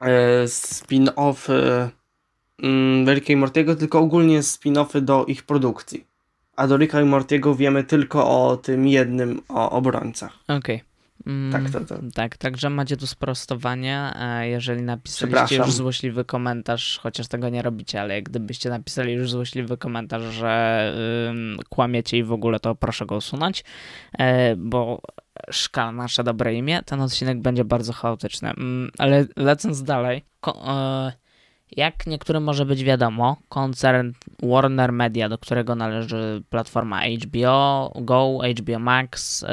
e, 0.00 0.44
spin-offy 0.48 1.88
mm, 2.62 3.14
Ricka 3.14 3.32
i 3.32 3.36
Mortiego, 3.36 3.76
tylko 3.76 3.98
ogólnie 3.98 4.40
spin-offy 4.42 5.00
do 5.00 5.24
ich 5.24 5.42
produkcji. 5.42 6.04
A 6.56 6.66
do 6.66 6.76
Ricka 6.76 7.00
i 7.00 7.04
Mortiego 7.04 7.54
wiemy 7.54 7.84
tylko 7.84 8.48
o 8.48 8.56
tym 8.56 8.88
jednym, 8.88 9.40
o 9.48 9.70
obrońcach. 9.70 10.38
Okej. 10.48 10.76
Mm, 10.76 10.89
Tak, 11.52 11.70
to, 11.70 11.80
to. 11.80 11.94
Tak, 12.14 12.36
także 12.36 12.70
macie 12.70 12.96
tu 12.96 13.06
sprostowanie. 13.06 14.10
e, 14.16 14.48
Jeżeli 14.48 14.82
napisaliście 14.82 15.56
już 15.56 15.72
złośliwy 15.72 16.24
komentarz, 16.24 16.98
chociaż 17.02 17.28
tego 17.28 17.48
nie 17.48 17.62
robicie, 17.62 18.00
ale 18.00 18.22
gdybyście 18.22 18.70
napisali 18.70 19.12
już 19.12 19.30
złośliwy 19.30 19.76
komentarz, 19.76 20.22
że 20.22 20.94
kłamiecie 21.68 22.18
i 22.18 22.24
w 22.24 22.32
ogóle, 22.32 22.60
to 22.60 22.74
proszę 22.74 23.06
go 23.06 23.16
usunąć, 23.16 23.64
e, 24.18 24.56
bo 24.56 25.00
szkala 25.50 25.92
nasze 25.92 26.24
dobre 26.24 26.54
imię, 26.54 26.82
ten 26.86 27.00
odcinek 27.00 27.40
będzie 27.42 27.64
bardzo 27.64 27.92
chaotyczny. 27.92 28.50
Mm, 28.50 28.90
Ale 28.98 29.26
lecąc 29.36 29.82
dalej, 29.82 30.24
ko- 30.40 30.62
e, 30.66 31.12
jak 31.76 32.06
niektórym 32.06 32.42
może 32.42 32.66
być 32.66 32.84
wiadomo, 32.84 33.36
koncern 33.48 34.12
Warner 34.42 34.92
Media, 34.92 35.28
do 35.28 35.38
którego 35.38 35.74
należy 35.74 36.42
platforma 36.50 37.02
HBO 37.24 37.92
Go, 37.94 38.38
HBO 38.58 38.78
Max, 38.78 39.42
e, 39.42 39.46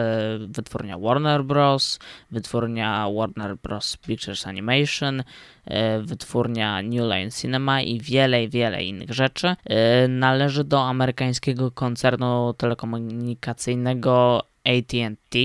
wytwórnia 0.47 0.97
Warner 0.97 1.43
Bros., 1.43 1.99
wytwórnia 2.31 3.07
Warner 3.09 3.57
Bros. 3.57 3.97
Pictures 3.97 4.47
Animation, 4.47 5.23
e, 5.65 5.99
wytwórnia 5.99 6.81
New 6.81 7.09
Line 7.09 7.31
Cinema 7.31 7.81
i 7.81 7.99
wiele, 7.99 8.47
wiele 8.47 8.83
innych 8.83 9.13
rzeczy, 9.13 9.55
e, 9.65 10.07
należy 10.07 10.63
do 10.63 10.83
amerykańskiego 10.83 11.71
koncernu 11.71 12.53
telekomunikacyjnego 12.57 14.43
AT&T. 14.63 15.39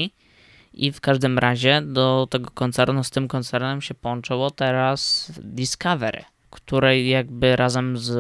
I 0.75 0.93
w 0.93 1.01
każdym 1.01 1.39
razie 1.39 1.83
do 1.83 2.27
tego 2.31 2.51
koncernu, 2.51 3.05
z 3.05 3.11
tym 3.11 3.29
koncernem 3.29 3.81
się 3.81 3.95
połączyło 3.95 4.51
teraz 4.51 5.33
Discovery, 5.43 6.25
której 6.53 7.09
jakby 7.09 7.57
razem 7.57 7.99
z 7.99 8.11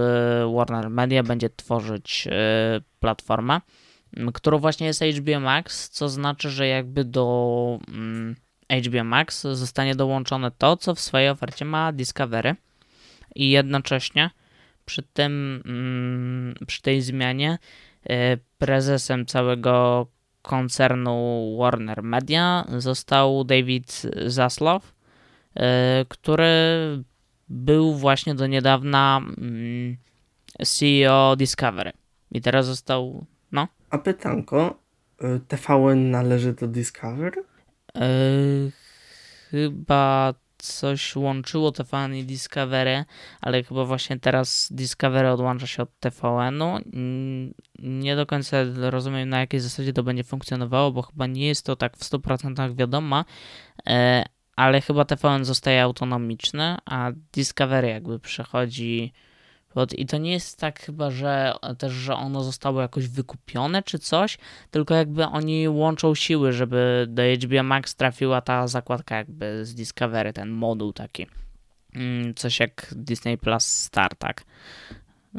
Warner 0.56 0.90
Media 0.90 1.22
będzie 1.22 1.50
tworzyć 1.50 2.28
e, 2.30 2.80
platformę, 3.00 3.60
którą 4.34 4.58
właśnie 4.58 4.86
jest 4.86 5.02
HBO 5.02 5.40
Max, 5.40 5.88
co 5.90 6.08
znaczy, 6.08 6.50
że 6.50 6.66
jakby 6.66 7.04
do 7.04 7.78
mm, 7.88 8.36
HBO 8.86 9.04
Max 9.04 9.42
zostanie 9.42 9.94
dołączone 9.94 10.50
to, 10.50 10.76
co 10.76 10.94
w 10.94 11.00
swojej 11.00 11.28
ofercie 11.28 11.64
ma 11.64 11.92
Discovery. 11.92 12.54
I 13.34 13.50
jednocześnie 13.50 14.30
przy 14.84 15.02
tym, 15.02 15.62
mm, 15.66 16.54
przy 16.66 16.82
tej 16.82 17.02
zmianie 17.02 17.58
e, 18.10 18.36
prezesem 18.58 19.26
całego 19.26 20.06
koncernu 20.42 21.56
Warner 21.58 22.02
Media 22.02 22.64
został 22.78 23.44
David 23.44 24.02
Zaslav, 24.26 24.80
e, 25.56 26.04
który 26.08 26.44
był 27.52 27.94
właśnie 27.94 28.34
do 28.34 28.46
niedawna 28.46 29.20
mm, 29.38 29.96
CEO 30.66 31.36
Discovery. 31.36 31.92
I 32.30 32.40
teraz 32.40 32.66
został, 32.66 33.26
no, 33.52 33.68
A 33.90 33.98
pytanko, 33.98 34.78
y, 35.24 35.40
TVN 35.48 36.10
należy 36.10 36.52
do 36.52 36.66
Discovery? 36.68 37.44
e, 37.96 38.02
chyba 39.50 40.34
coś 40.58 41.16
łączyło 41.16 41.72
TVN 41.72 42.14
i 42.14 42.24
Discovery, 42.24 43.04
ale 43.40 43.62
chyba 43.62 43.84
właśnie 43.84 44.18
teraz 44.20 44.68
Discovery 44.70 45.28
odłącza 45.30 45.66
się 45.66 45.82
od 45.82 45.98
TVN-u. 46.00 46.78
Nie 47.78 48.16
do 48.16 48.26
końca 48.26 48.56
rozumiem, 48.76 49.28
na 49.28 49.40
jakiej 49.40 49.60
zasadzie 49.60 49.92
to 49.92 50.02
będzie 50.02 50.24
funkcjonowało, 50.24 50.92
bo 50.92 51.02
chyba 51.02 51.26
nie 51.26 51.46
jest 51.46 51.66
to 51.66 51.76
tak 51.76 51.96
w 51.96 52.04
100% 52.04 52.74
wiadoma, 52.74 53.24
e, 53.86 54.24
ale 54.56 54.80
chyba 54.80 55.04
TVN 55.04 55.44
zostaje 55.44 55.82
autonomiczny, 55.82 56.76
a 56.84 57.10
Discovery 57.32 57.88
jakby 57.88 58.18
przechodzi 58.18 59.12
pod... 59.74 59.92
I 59.92 60.06
to 60.06 60.18
nie 60.18 60.32
jest 60.32 60.58
tak 60.58 60.80
chyba, 60.80 61.10
że 61.10 61.54
też, 61.78 61.92
że 61.92 62.14
ono 62.14 62.44
zostało 62.44 62.80
jakoś 62.80 63.08
wykupione 63.08 63.82
czy 63.82 63.98
coś, 63.98 64.38
tylko 64.70 64.94
jakby 64.94 65.24
oni 65.24 65.68
łączą 65.68 66.14
siły, 66.14 66.52
żeby 66.52 67.06
do 67.08 67.22
HBO 67.22 67.62
Max 67.62 67.94
trafiła 67.96 68.40
ta 68.40 68.66
zakładka 68.66 69.16
jakby 69.16 69.66
z 69.66 69.74
Discovery, 69.74 70.32
ten 70.32 70.50
moduł 70.50 70.92
taki. 70.92 71.26
Mm, 71.94 72.34
Coś 72.34 72.60
jak 72.60 72.94
Disney 72.96 73.38
Plus 73.38 73.64
Star, 73.64 74.16
tak? 74.16 74.44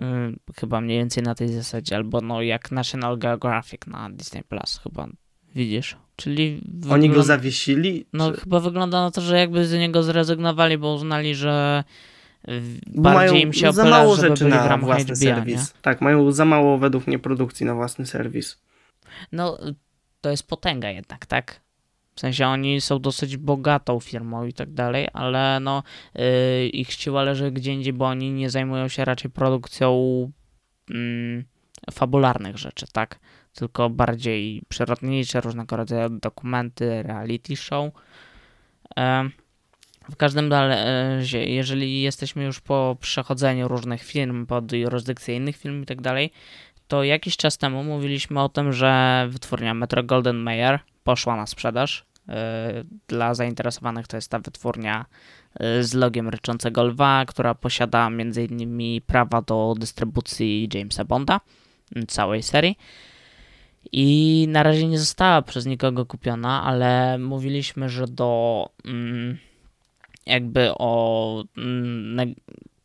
Ym, 0.02 0.40
Chyba 0.60 0.82
mniej 0.82 0.98
więcej 0.98 1.24
na 1.24 1.36
tej 1.36 1.48
zasadzie, 1.48 1.96
albo 1.96 2.22
no 2.22 2.42
jak 2.42 2.72
National 2.72 3.18
Geographic 3.18 3.88
na 3.88 4.10
Disney 4.10 4.44
Plus 4.44 4.80
chyba, 4.84 5.08
widzisz? 5.56 5.98
Czyli 6.16 6.62
Oni 6.90 7.10
go 7.10 7.24
zawiesili? 7.24 8.06
no 8.14 8.32
Czy- 8.32 8.40
chyba 8.40 8.60
wygląda 8.60 9.02
na 9.02 9.12
to, 9.12 9.22
że 9.22 9.38
jakby 9.40 9.66
z 9.66 9.74
niego 9.74 10.04
zrezygnowali, 10.04 10.78
bo 10.78 10.94
uznali, 10.94 11.36
że 11.36 11.84
Bo 12.88 13.02
bardziej 13.02 13.42
im 13.42 13.54
się 13.54 13.72
za 13.72 13.82
opyla, 13.82 13.98
mało 13.98 14.16
żeby 14.16 14.28
rzeczy 14.28 14.46
na 14.46 14.78
własny 14.78 15.04
HBO, 15.06 15.16
serwis. 15.16 15.74
Tak, 15.82 16.02
mają 16.02 16.32
za 16.32 16.46
mało 16.46 16.78
według 16.78 17.08
mnie 17.08 17.20
produkcji 17.20 17.66
na 17.66 17.76
własny 17.76 18.06
serwis. 18.06 18.58
nie? 19.06 19.12
No 19.32 19.58
to 20.22 20.30
jest 20.30 20.48
potęga 20.48 20.90
jednak, 20.90 21.26
tak? 21.26 21.62
W 22.16 22.20
sensie 22.20 22.48
oni 22.48 22.82
są 22.82 23.00
dosyć 23.00 23.38
bogatą 23.38 24.00
firmą 24.00 24.46
i 24.46 24.54
tak 24.54 24.74
dalej, 24.74 25.08
ale 25.14 25.60
no 25.60 25.84
yy, 26.16 26.68
ich 26.68 26.92
siła 26.92 27.24
leży 27.24 27.52
gdzie 27.52 27.74
indziej, 27.74 27.94
bo 27.94 28.06
oni 28.06 28.32
nie 28.32 28.50
zajmują 28.50 28.88
się 28.88 29.06
raczej 29.06 29.32
produkcją 29.32 30.32
mm, 30.90 31.44
fabularnych 31.92 32.58
rzeczy, 32.58 32.86
tak? 32.92 33.20
Tylko 33.54 33.90
bardziej 33.90 34.62
przyrodnicze, 34.70 35.42
różnego 35.42 35.76
rodzaju 35.76 36.10
dokumenty, 36.10 37.04
reality 37.04 37.56
show. 37.56 37.92
Em, 38.96 39.32
W 40.10 40.16
każdym 40.16 40.52
razie, 40.52 41.46
jeżeli 41.46 42.02
jesteśmy 42.02 42.44
już 42.44 42.62
po 42.62 42.98
przechodzeniu 43.02 43.68
różnych 43.68 44.04
firm 44.04 44.46
pod 44.46 44.72
jurysdykcję 44.72 45.36
innych 45.36 45.58
firm 45.58 45.84
i 45.84 45.86
tak 45.86 46.02
dalej, 46.02 46.32
to 46.88 47.04
jakiś 47.04 47.38
czas 47.38 47.58
temu 47.58 47.84
mówiliśmy 47.84 48.42
o 48.42 48.50
tym, 48.50 48.74
że 48.74 49.26
wytwórnia 49.30 49.74
Metro 49.74 50.04
Golden 50.04 50.38
Mayer 50.38 50.80
poszła 51.04 51.36
na 51.36 51.48
sprzedaż. 51.48 52.06
Yy, 52.28 52.34
dla 53.08 53.34
zainteresowanych 53.34 54.08
to 54.08 54.18
jest 54.18 54.32
ta 54.32 54.40
wytwórnia 54.40 55.06
z 55.82 55.94
logiem 55.94 56.30
ryczącego 56.30 56.84
lwa, 56.84 57.26
która 57.28 57.56
posiada 57.56 58.08
m.in. 58.08 59.02
prawa 59.02 59.42
do 59.42 59.76
dystrybucji 59.80 60.70
Jamesa 60.74 61.04
Bonda, 61.06 61.40
całej 62.08 62.44
serii. 62.44 62.78
I 63.92 64.46
na 64.50 64.64
razie 64.64 64.88
nie 64.88 65.00
została 65.00 65.42
przez 65.42 65.66
nikogo 65.66 66.06
kupiona, 66.06 66.64
ale 66.64 67.18
mówiliśmy, 67.18 67.90
że 67.90 68.08
do 68.08 68.70
mm, 68.86 69.38
jakby 70.26 70.72
o 70.78 71.44
mm, 71.58 72.36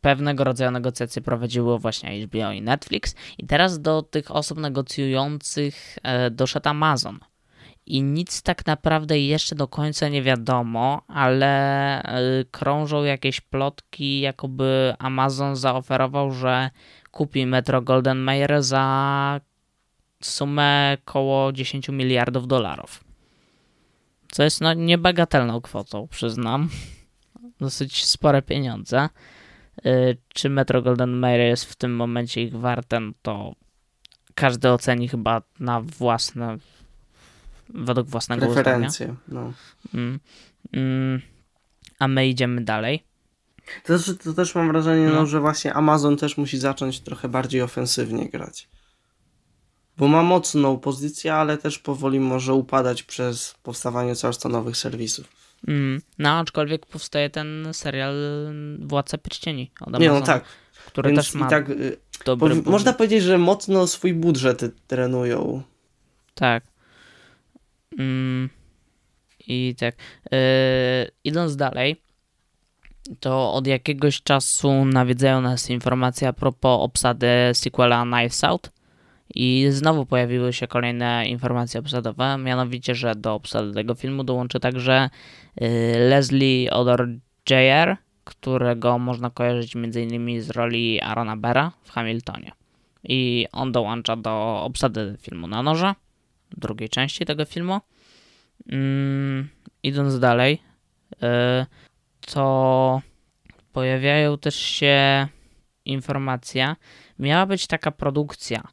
pewnego 0.01 0.43
rodzaju 0.43 0.71
negocjacje 0.71 1.21
prowadziło 1.21 1.79
właśnie 1.79 2.25
HBO 2.25 2.51
i 2.51 2.61
Netflix. 2.61 3.15
I 3.37 3.45
teraz 3.47 3.81
do 3.81 4.01
tych 4.01 4.31
osób 4.31 4.57
negocjujących 4.57 5.97
e, 6.03 6.31
doszedł 6.31 6.69
Amazon. 6.69 7.19
I 7.85 8.03
nic 8.03 8.41
tak 8.41 8.65
naprawdę 8.65 9.19
jeszcze 9.19 9.55
do 9.55 9.67
końca 9.67 10.09
nie 10.09 10.21
wiadomo, 10.21 11.01
ale 11.07 12.03
e, 12.03 12.19
krążą 12.51 13.03
jakieś 13.03 13.41
plotki, 13.41 14.19
jakoby 14.19 14.93
Amazon 14.99 15.55
zaoferował, 15.55 16.31
że 16.31 16.69
kupi 17.11 17.45
Metro 17.45 17.81
Golden 17.81 18.17
Mayer 18.17 18.63
za 18.63 19.41
sumę 20.21 20.97
około 21.01 21.51
10 21.51 21.89
miliardów 21.89 22.47
dolarów. 22.47 23.03
Co 24.31 24.43
jest 24.43 24.61
no 24.61 24.73
niebagatelną 24.73 25.61
kwotą, 25.61 26.07
przyznam. 26.07 26.69
Dosyć 27.59 28.05
spore 28.05 28.41
pieniądze. 28.41 29.09
Y, 29.85 30.17
czy 30.27 30.49
Metro 30.49 30.81
Golden 30.81 31.09
Mayer 31.11 31.39
jest 31.39 31.65
w 31.65 31.75
tym 31.75 31.95
momencie 31.95 32.43
ich 32.43 32.55
warte, 32.55 32.99
no 32.99 33.11
to 33.21 33.55
każdy 34.35 34.71
oceni 34.71 35.07
chyba 35.07 35.41
na 35.59 35.81
własne, 35.81 36.57
według 37.69 38.07
własnego 38.07 38.45
Preferencje, 38.45 39.15
no. 39.27 39.53
Mm, 39.93 40.19
mm, 40.73 41.21
a 41.99 42.07
my 42.07 42.27
idziemy 42.27 42.61
dalej. 42.61 43.03
To 43.83 43.97
też, 43.97 44.17
to 44.23 44.33
też 44.33 44.55
mam 44.55 44.67
wrażenie, 44.67 45.05
no. 45.05 45.13
no. 45.13 45.25
że 45.25 45.39
właśnie 45.39 45.73
Amazon 45.73 46.17
też 46.17 46.37
musi 46.37 46.57
zacząć 46.57 46.99
trochę 46.99 47.29
bardziej 47.29 47.61
ofensywnie 47.61 48.29
grać. 48.29 48.67
Bo 49.99 50.07
ma 50.07 50.23
mocną 50.23 50.77
pozycję, 50.77 51.33
ale 51.33 51.57
też 51.57 51.79
powoli 51.79 52.19
może 52.19 52.53
upadać 52.53 53.03
przez 53.03 53.55
powstawanie 53.63 54.15
coraz 54.15 54.37
to 54.37 54.49
nowych 54.49 54.77
serwisów. 54.77 55.27
Mm, 55.67 56.01
no, 56.19 56.29
aczkolwiek 56.29 56.85
powstaje 56.85 57.29
ten 57.29 57.67
serial 57.71 58.15
Władca 58.79 59.17
Pierścieni 59.17 59.71
od 59.81 59.87
Amazona, 59.87 60.13
Nie, 60.13 60.19
no 60.19 60.25
tak. 60.25 60.43
Który 60.85 61.11
Więc 61.11 61.25
też 61.25 61.33
ma 61.33 61.49
tak, 61.49 61.69
y, 61.69 61.97
dobry 62.25 62.61
Można 62.65 62.93
powiedzieć, 62.93 63.23
że 63.23 63.37
mocno 63.37 63.87
swój 63.87 64.13
budżet 64.13 64.61
trenują. 64.87 65.63
Tak. 66.35 66.63
Mm, 67.97 68.49
I 69.47 69.75
tak. 69.79 69.95
Yy, 70.31 70.39
idąc 71.23 71.55
dalej, 71.55 72.01
to 73.19 73.53
od 73.53 73.67
jakiegoś 73.67 74.21
czasu 74.21 74.85
nawiedzają 74.85 75.41
nas 75.41 75.69
informacje 75.69 76.27
a 76.27 76.33
propos 76.33 76.79
obsady 76.81 77.27
sequela 77.53 78.03
Knives 78.03 78.43
Out. 78.43 78.78
I 79.35 79.67
znowu 79.69 80.05
pojawiły 80.05 80.53
się 80.53 80.67
kolejne 80.67 81.27
informacje 81.27 81.79
obsadowe, 81.79 82.37
mianowicie, 82.37 82.95
że 82.95 83.15
do 83.15 83.33
obsady 83.33 83.73
tego 83.73 83.95
filmu 83.95 84.23
dołączy 84.23 84.59
także 84.59 85.09
y, 85.61 85.65
Leslie 86.09 86.71
Odor 86.71 87.09
Jr., 87.49 87.97
którego 88.23 88.99
można 88.99 89.29
kojarzyć 89.29 89.75
m.in. 89.75 90.41
z 90.41 90.49
roli 90.49 91.01
Arona 91.01 91.37
Bera 91.37 91.71
w 91.83 91.91
Hamiltonie. 91.91 92.51
I 93.03 93.47
on 93.51 93.71
dołącza 93.71 94.15
do 94.15 94.61
obsady 94.63 95.17
filmu 95.21 95.47
na 95.47 95.63
noże, 95.63 95.93
drugiej 96.57 96.89
części 96.89 97.25
tego 97.25 97.45
filmu. 97.45 97.79
Mm, 98.71 99.49
idąc 99.83 100.19
dalej, 100.19 100.61
y, 101.13 101.17
to 102.33 103.01
pojawiają 103.73 104.37
też 104.37 104.55
się 104.55 105.27
informacja, 105.85 106.75
miała 107.19 107.45
być 107.45 107.67
taka 107.67 107.91
produkcja 107.91 108.63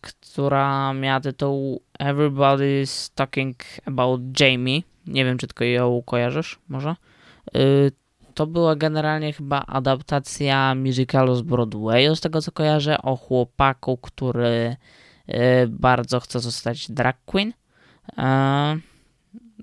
która 0.00 0.92
miała 0.92 1.20
tytuł 1.20 1.82
Everybody's 2.00 3.14
Talking 3.14 3.56
About 3.86 4.40
Jamie. 4.40 4.80
Nie 5.06 5.24
wiem, 5.24 5.38
czy 5.38 5.46
tylko 5.46 5.64
ją 5.64 6.02
kojarzysz, 6.06 6.58
może? 6.68 6.96
Y, 7.56 7.92
to 8.34 8.46
była 8.46 8.76
generalnie 8.76 9.32
chyba 9.32 9.60
adaptacja 9.66 10.74
musicalu 10.74 11.34
z 11.34 11.42
Broadwayu, 11.42 12.16
z 12.16 12.20
tego 12.20 12.42
co 12.42 12.52
kojarzę, 12.52 13.02
o 13.02 13.16
chłopaku, 13.16 13.96
który 13.96 14.76
y, 15.28 15.34
bardzo 15.68 16.20
chce 16.20 16.40
zostać 16.40 16.90
drag 16.90 17.16
queen. 17.26 17.52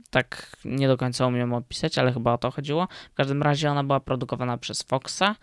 Tak 0.10 0.58
nie 0.66 0.88
do 0.88 0.98
końca 0.98 1.28
umiem 1.28 1.54
opisać, 1.54 1.98
ale 1.98 2.14
chyba 2.14 2.34
o 2.34 2.38
to 2.38 2.52
chodziło. 2.52 2.88
W 3.12 3.14
każdym 3.14 3.44
razie 3.44 3.72
ona 3.72 3.84
była 3.84 4.00
produkowana 4.00 4.58
przez 4.58 4.84
Foxa 4.84 5.36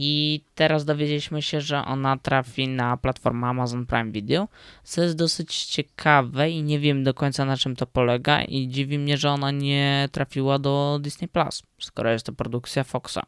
i 0.00 0.44
teraz 0.54 0.84
dowiedzieliśmy 0.84 1.42
się, 1.42 1.60
że 1.60 1.84
ona 1.84 2.16
trafi 2.16 2.68
na 2.68 2.96
platformę 2.96 3.46
Amazon 3.46 3.86
Prime 3.86 4.12
Video, 4.12 4.48
co 4.84 5.02
jest 5.02 5.16
dosyć 5.16 5.64
ciekawe 5.64 6.50
i 6.50 6.62
nie 6.62 6.78
wiem 6.78 7.04
do 7.04 7.14
końca 7.14 7.44
na 7.44 7.56
czym 7.56 7.76
to 7.76 7.86
polega 7.86 8.42
i 8.42 8.68
dziwi 8.68 8.98
mnie, 8.98 9.16
że 9.16 9.30
ona 9.30 9.50
nie 9.50 10.08
trafiła 10.12 10.58
do 10.58 10.98
Disney 11.02 11.28
Plus, 11.28 11.62
skoro 11.80 12.12
jest 12.12 12.26
to 12.26 12.32
produkcja 12.32 12.84
Foxa. 12.84 13.22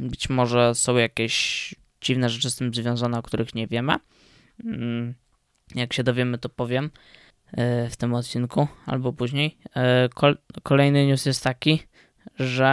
Być 0.00 0.28
może 0.28 0.74
są 0.74 0.96
jakieś 0.96 1.74
dziwne 2.00 2.28
rzeczy 2.28 2.50
z 2.50 2.56
tym 2.56 2.74
związane, 2.74 3.18
o 3.18 3.22
których 3.22 3.54
nie 3.54 3.66
wiemy. 3.66 3.94
Mm, 4.64 5.14
jak 5.74 5.92
się 5.92 6.04
dowiemy, 6.04 6.38
to 6.38 6.48
powiem 6.48 6.90
e, 7.52 7.90
w 7.90 7.96
tym 7.96 8.14
odcinku 8.14 8.68
albo 8.86 9.12
później. 9.12 9.58
E, 9.76 10.08
kolejny 10.62 11.06
news 11.06 11.26
jest 11.26 11.44
taki, 11.44 11.82
że 12.38 12.66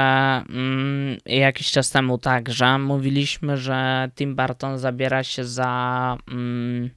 mm, 0.49 1.18
jakiś 1.26 1.72
czas 1.72 1.89
temu 1.89 2.18
także 2.18 2.80
mówiliśmy, 2.80 3.58
że 3.58 4.10
Tim 4.16 4.36
Burton 4.36 4.78
zabiera 4.78 5.24
się 5.24 5.45
za 5.45 6.18
mm, 6.32 6.89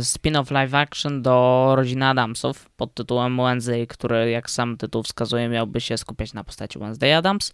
spin-off 0.00 0.50
live 0.50 0.74
action 0.74 1.22
do 1.22 1.72
Rodziny 1.76 2.06
Adamsów 2.06 2.70
pod 2.76 2.94
tytułem 2.94 3.36
Wednesday, 3.36 3.86
który 3.86 4.30
jak 4.30 4.50
sam 4.50 4.76
tytuł 4.76 5.02
wskazuje 5.02 5.48
miałby 5.48 5.80
się 5.80 5.98
skupiać 5.98 6.32
na 6.32 6.44
postaci 6.44 6.78
Wednesday 6.78 7.16
Adams. 7.16 7.52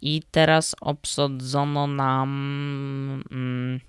I 0.00 0.22
teraz 0.30 0.76
obsadzono 0.80 1.86
nam 1.86 3.22
mm, 3.30 3.80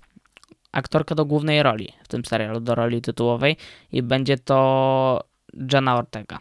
aktorkę 0.72 1.14
do 1.14 1.24
głównej 1.24 1.62
roli 1.62 1.92
w 2.02 2.08
tym 2.08 2.24
serialu, 2.24 2.60
do 2.60 2.74
roli 2.74 3.02
tytułowej 3.02 3.56
i 3.92 4.02
będzie 4.02 4.38
to 4.38 5.24
Jenna 5.72 5.96
Ortega 5.96 6.38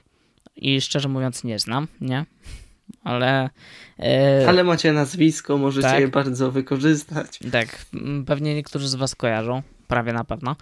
i 0.62 0.82
szczerze 0.82 1.10
mówiąc 1.10 1.43
nie 1.43 1.60
znam, 1.60 1.88
nie? 2.01 2.26
Ale. 3.03 3.49
E, 3.99 4.45
Ale 4.47 4.64
macie 4.64 4.93
nazwisko, 4.93 5.57
możecie 5.57 5.88
tak, 5.88 5.99
je 5.99 6.07
bardzo 6.07 6.51
wykorzystać. 6.51 7.39
Tak, 7.51 7.86
pewnie 8.26 8.55
niektórzy 8.55 8.88
z 8.88 8.95
Was 8.95 9.16
kojarzą, 9.16 9.62
prawie 9.88 10.14
na 10.14 10.24
pewno. 10.24 10.55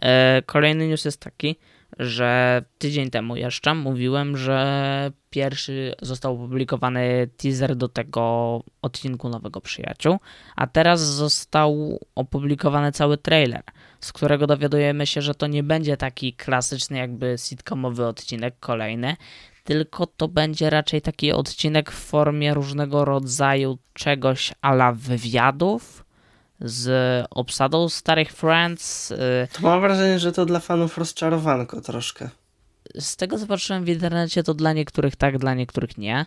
E, 0.00 0.42
kolejny 0.46 0.88
news 0.88 1.04
jest 1.04 1.20
taki, 1.20 1.56
że 1.98 2.62
tydzień 2.78 3.10
temu 3.10 3.36
jeszcze 3.36 3.74
mówiłem, 3.74 4.36
że 4.36 5.12
pierwszy 5.30 5.94
został 6.02 6.34
opublikowany 6.34 7.28
teaser 7.36 7.76
do 7.76 7.88
tego 7.88 8.62
odcinku 8.82 9.28
Nowego 9.28 9.60
Przyjaciół, 9.60 10.18
a 10.56 10.66
teraz 10.66 11.00
został 11.00 12.00
opublikowany 12.14 12.92
cały 12.92 13.18
trailer, 13.18 13.62
z 14.00 14.12
którego 14.12 14.46
dowiadujemy 14.46 15.06
się, 15.06 15.22
że 15.22 15.34
to 15.34 15.46
nie 15.46 15.62
będzie 15.62 15.96
taki 15.96 16.32
klasyczny 16.32 16.98
jakby 16.98 17.34
sitcomowy 17.38 18.06
odcinek 18.06 18.54
kolejny, 18.60 19.16
tylko 19.64 20.06
to 20.06 20.28
będzie 20.28 20.70
raczej 20.70 21.02
taki 21.02 21.32
odcinek 21.32 21.90
w 21.90 21.94
formie 21.94 22.54
różnego 22.54 23.04
rodzaju 23.04 23.78
czegoś 23.92 24.52
ala 24.60 24.92
wywiadów, 24.92 26.01
z 26.64 27.26
obsadą 27.30 27.88
starych 27.88 28.32
Friends. 28.32 29.10
Y, 29.10 29.48
to 29.52 29.62
mam 29.62 29.80
wrażenie, 29.80 30.18
że 30.18 30.32
to 30.32 30.46
dla 30.46 30.60
fanów 30.60 30.98
rozczarowanko 30.98 31.80
troszkę. 31.80 32.28
Z 32.98 33.16
tego 33.16 33.38
co 33.38 33.46
patrzyłem 33.46 33.84
w 33.84 33.88
internecie, 33.88 34.42
to 34.42 34.54
dla 34.54 34.72
niektórych 34.72 35.16
tak, 35.16 35.38
dla 35.38 35.54
niektórych 35.54 35.98
nie. 35.98 36.26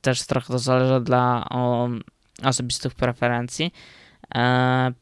Też 0.00 0.26
trochę 0.26 0.46
to 0.52 0.58
zależy 0.58 1.00
dla 1.00 1.46
o, 1.50 1.88
osobistych 2.42 2.94
preferencji. 2.94 3.72
E, 4.34 4.92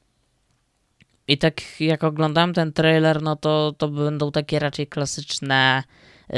I 1.28 1.38
tak 1.38 1.80
jak 1.80 2.04
oglądałem 2.04 2.54
ten 2.54 2.72
trailer, 2.72 3.22
no 3.22 3.36
to, 3.36 3.74
to 3.78 3.88
będą 3.88 4.32
takie 4.32 4.58
raczej 4.58 4.86
klasyczne 4.86 5.82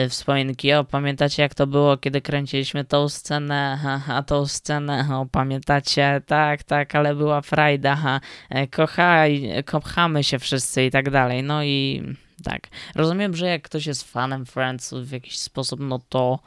wspominki. 0.09 0.72
O, 0.72 0.84
pamiętacie 0.84 1.43
jak 1.43 1.55
to 1.55 1.66
było, 1.66 1.97
kiedy 1.97 2.20
kręciliśmy 2.20 2.84
tą 2.84 3.09
scenę, 3.09 3.78
a 4.09 4.22
tą 4.22 4.47
scenę, 4.47 5.09
o, 5.12 5.26
pamiętacie? 5.26 6.22
Tak, 6.26 6.62
tak, 6.62 6.95
ale 6.95 7.14
była 7.14 7.41
frajda, 7.41 7.97
ha, 7.97 8.20
e, 8.51 8.66
kochaj, 8.66 9.53
kochamy 9.66 10.24
się 10.24 10.38
wszyscy 10.38 10.84
i 10.84 10.91
tak 10.91 11.11
dalej. 11.11 11.43
No 11.43 11.64
i 11.64 12.03
tak. 12.45 12.68
Rozumiem, 12.95 13.36
że 13.36 13.47
jak 13.47 13.62
ktoś 13.62 13.86
jest 13.86 14.12
fanem 14.12 14.47
Friends 14.47 14.95
w 14.95 15.12
jakiś 15.12 15.38
sposób, 15.38 15.80
no 15.80 16.01
to 16.09 16.38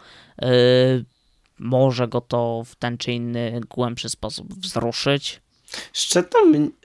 yy, 0.42 1.06
może 1.60 2.08
go 2.08 2.22
to 2.22 2.64
w 2.66 2.76
ten 2.76 2.98
czy 2.98 3.12
inny 3.12 3.62
głębszy 3.70 4.10
sposób 4.10 4.54
wzruszyć. 4.54 5.42
Szczerze 5.94 6.24
to, 6.24 6.40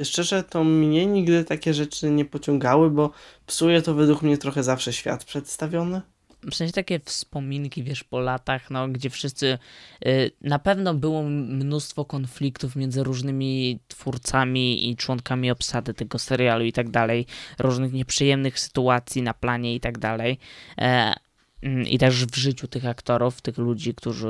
szczerze 0.05 0.43
to 0.43 0.65
mnie 0.65 1.07
nigdy 1.07 1.45
takie 1.45 1.75
rzeczy 1.75 2.11
nie 2.11 2.25
pociągały, 2.25 2.91
bo 2.91 3.11
psuje 3.47 3.83
to 3.83 3.95
według 3.95 4.23
mnie 4.23 4.39
trochę 4.39 4.63
zawsze 4.63 4.93
świat 4.93 5.25
przedstawiony. 5.25 6.03
W 6.51 6.55
sensie 6.55 6.73
takie 6.73 7.01
wspominki, 7.01 7.83
wiesz, 7.83 8.05
po 8.05 8.21
latach, 8.21 8.71
no, 8.71 8.89
gdzie 8.89 9.11
wszyscy. 9.11 9.59
y, 10.07 10.31
na 10.41 10.59
pewno 10.59 10.95
było 10.95 11.23
mnóstwo 11.23 12.05
konfliktów 12.05 12.77
między 12.77 13.05
różnymi 13.05 13.79
twórcami 13.89 14.91
i 14.91 14.97
członkami 14.97 15.51
obsady 15.51 15.95
tego 15.95 16.19
serialu 16.19 16.65
i 16.65 16.73
tak 16.73 16.91
dalej, 16.91 17.27
różnych 17.59 17.93
nieprzyjemnych 17.93 18.61
sytuacji 18.61 19.23
na 19.23 19.35
planie 19.35 19.75
i 19.75 19.81
tak 19.81 19.99
dalej. 19.99 20.39
E, 20.79 21.15
mm, 21.63 21.87
I 21.87 21.99
też 21.99 22.27
w 22.27 22.37
życiu 22.37 22.69
tych 22.69 22.87
aktorów, 22.87 23.41
tych 23.41 23.59
ludzi, 23.59 23.95
którzy 23.95 24.29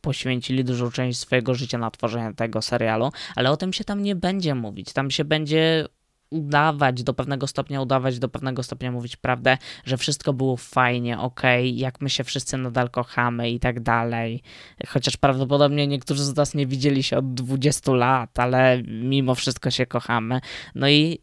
poświęcili 0.00 0.64
dużą 0.64 0.90
część 0.90 1.18
swojego 1.18 1.54
życia 1.54 1.78
na 1.78 1.90
tworzenie 1.90 2.34
tego 2.34 2.62
serialu, 2.62 3.10
ale 3.36 3.50
o 3.50 3.56
tym 3.56 3.72
się 3.72 3.84
tam 3.84 4.02
nie 4.02 4.16
będzie 4.16 4.54
mówić. 4.54 4.92
Tam 4.92 5.10
się 5.10 5.24
będzie 5.24 5.86
udawać 6.30 7.02
do 7.02 7.14
pewnego 7.14 7.46
stopnia, 7.46 7.80
udawać 7.80 8.18
do 8.18 8.28
pewnego 8.28 8.62
stopnia 8.62 8.92
mówić 8.92 9.16
prawdę, 9.16 9.58
że 9.84 9.96
wszystko 9.96 10.32
było 10.32 10.56
fajnie, 10.56 11.18
okej, 11.18 11.78
jak 11.78 12.00
my 12.00 12.10
się 12.10 12.24
wszyscy 12.24 12.56
nadal 12.56 12.90
kochamy 12.90 13.50
i 13.50 13.60
tak 13.60 13.80
dalej. 13.80 14.42
Chociaż 14.88 15.16
prawdopodobnie 15.16 15.86
niektórzy 15.86 16.24
z 16.24 16.36
nas 16.36 16.54
nie 16.54 16.66
widzieli 16.66 17.02
się 17.02 17.16
od 17.18 17.34
20 17.34 17.92
lat, 17.92 18.38
ale 18.38 18.82
mimo 18.82 19.34
wszystko 19.34 19.70
się 19.70 19.86
kochamy. 19.86 20.40
No 20.74 20.88
i 20.88 21.18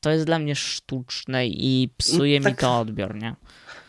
to 0.00 0.10
jest 0.10 0.26
dla 0.26 0.38
mnie 0.38 0.54
sztuczne 0.56 1.46
i 1.46 1.90
psuje 1.96 2.40
mi 2.40 2.44
Tak. 2.44 2.60
to 2.60 2.78
odbiór, 2.78 3.14
nie? 3.14 3.34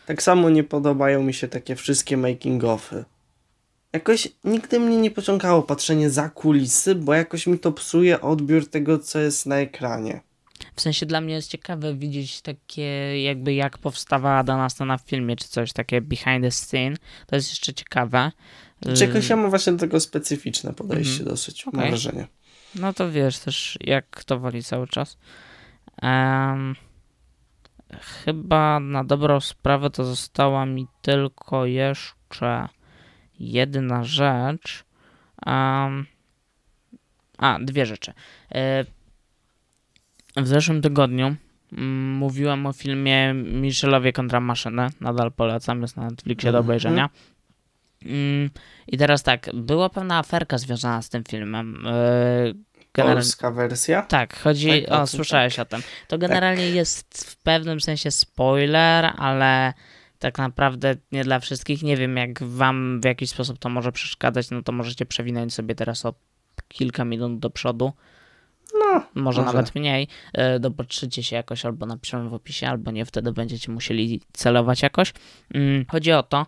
Tak 0.06 0.24
samo 0.24 0.49
nie 0.49 0.64
podobają 0.64 1.24
mi 1.24 1.34
się 1.34 1.47
takie 1.47 1.76
wszystkie 1.76 2.18
making-offy. 2.18 3.03
Jakoś 3.93 4.28
nigdy 4.43 4.80
mnie 4.80 4.97
nie 4.97 5.12
pociągało 5.12 5.62
patrzenie 5.62 6.10
za 6.10 6.30
kulisy, 6.30 6.95
bo 6.95 7.14
jakoś 7.14 7.47
mi 7.47 7.60
to 7.60 7.72
psuje 7.72 8.22
odbiór 8.22 8.70
tego, 8.70 8.99
co 8.99 9.20
jest 9.20 9.45
na 9.45 9.56
ekranie. 9.56 10.22
W 10.76 10.82
sensie 10.82 11.06
dla 11.06 11.22
mnie 11.22 11.34
jest 11.34 11.50
ciekawe 11.52 11.96
widzieć 11.96 12.42
takie 12.42 13.22
jakby 13.24 13.54
jak 13.54 13.78
powstawała 13.78 14.44
dana 14.44 14.70
scena 14.70 14.98
w 14.98 15.02
filmie, 15.02 15.36
czy 15.36 15.48
coś 15.48 15.74
takie 15.74 16.02
behind 16.02 16.44
the 16.44 16.52
scene. 16.52 16.96
To 17.28 17.36
jest 17.36 17.50
jeszcze 17.50 17.74
ciekawe. 17.74 18.32
Czegoś 18.96 19.30
ja 19.30 19.36
mam 19.36 19.50
właśnie 19.50 19.74
do 19.74 19.80
tego 19.80 20.00
specyficzne 20.00 20.74
podejście 20.74 21.24
dosyć, 21.24 21.66
mam 21.66 21.76
Mhm. 21.76 21.84
Okej. 21.84 21.92
wrażenie. 21.92 22.28
No 22.76 22.94
to 22.94 23.12
wiesz 23.12 23.40
też, 23.40 23.78
jak 23.82 24.10
kto 24.10 24.40
woli 24.40 24.64
cały 24.64 24.88
czas. 24.88 25.18
Em, 26.02 26.76
chyba 28.02 28.80
na 28.80 29.04
dobrą 29.04 29.40
sprawę 29.40 29.90
to 29.90 30.06
została 30.06 30.66
mi 30.66 30.88
tylko 31.02 31.66
jeszcze 31.66 32.68
jedna 33.40 34.04
rzecz. 34.04 34.84
Em, 35.46 36.06
a, 37.38 37.60
dwie 37.62 37.86
rzeczy. 37.86 38.14
W 40.38 40.48
zeszłym 40.48 40.82
tygodniu 40.82 41.36
mm, 41.74 42.12
mówiłem 42.14 42.66
o 42.66 42.74
filmie 42.74 43.34
Michelowie 43.34 44.14
kontra 44.14 44.40
maszynę. 44.40 44.90
Nadal 45.02 45.32
polecam, 45.32 45.82
jest 45.82 45.98
na 45.98 46.04
Netflixie 46.10 46.52
do 46.52 46.58
Mhm. 46.58 46.66
obejrzenia. 46.66 47.10
Mm, 48.06 48.50
I 48.88 48.98
teraz 48.98 49.24
tak, 49.24 49.50
była 49.54 49.90
pewna 49.90 50.18
aferka 50.18 50.58
związana 50.58 51.02
z 51.02 51.10
tym 51.10 51.24
filmem. 51.30 51.88
E, 51.88 51.92
generalnie- 52.94 53.22
Polska 53.22 53.52
wersja? 53.52 54.02
tak, 54.02 54.40
chodzi. 54.40 54.84
Tak, 54.84 54.92
o 54.92 54.98
tym, 54.98 55.08
słyszałeś 55.08 55.60
o 55.60 55.66
tym. 55.66 55.82
To 56.08 56.18
generalnie 56.18 56.70
jest 56.70 57.26
w 57.32 57.38
pewnym 57.38 57.82
sensie 57.82 58.12
spoiler, 58.12 59.12
ale 59.18 59.74
tak 60.20 60.38
naprawdę 60.38 60.96
nie 61.12 61.24
dla 61.24 61.40
wszystkich. 61.40 61.84
Nie 61.84 61.98
wiem, 61.98 62.18
jak 62.18 62.44
wam 62.44 63.02
w 63.02 63.06
jakiś 63.06 63.30
sposób 63.30 63.60
to 63.60 63.70
może 63.70 63.92
przeszkadzać, 63.92 64.50
no 64.52 64.62
to 64.64 64.72
możecie 64.72 65.06
przewinąć 65.06 65.54
sobie 65.54 65.76
teraz 65.76 66.06
o 66.06 66.14
kilka 66.68 67.06
minut 67.06 67.40
do 67.40 67.50
przodu. 67.50 67.94
No, 68.74 69.03
Może, 69.16 69.41
Może. 69.41 69.53
nawet 69.53 69.76
mniej. 69.76 70.07
E, 70.34 70.59
Dopatrzycie 70.59 71.24
się 71.24 71.36
jakoś, 71.36 71.66
albo 71.66 71.86
napiszemy 71.86 72.30
w 72.30 72.34
opisie, 72.34 72.68
albo 72.68 72.91
nie, 72.91 73.05
wtedy 73.05 73.32
będziecie 73.32 73.72
musieli 73.72 74.22
celować 74.34 74.82
jakoś. 74.82 75.13
Mm, 75.53 75.86
Chodzi 75.91 76.11
o 76.11 76.24
to, 76.24 76.45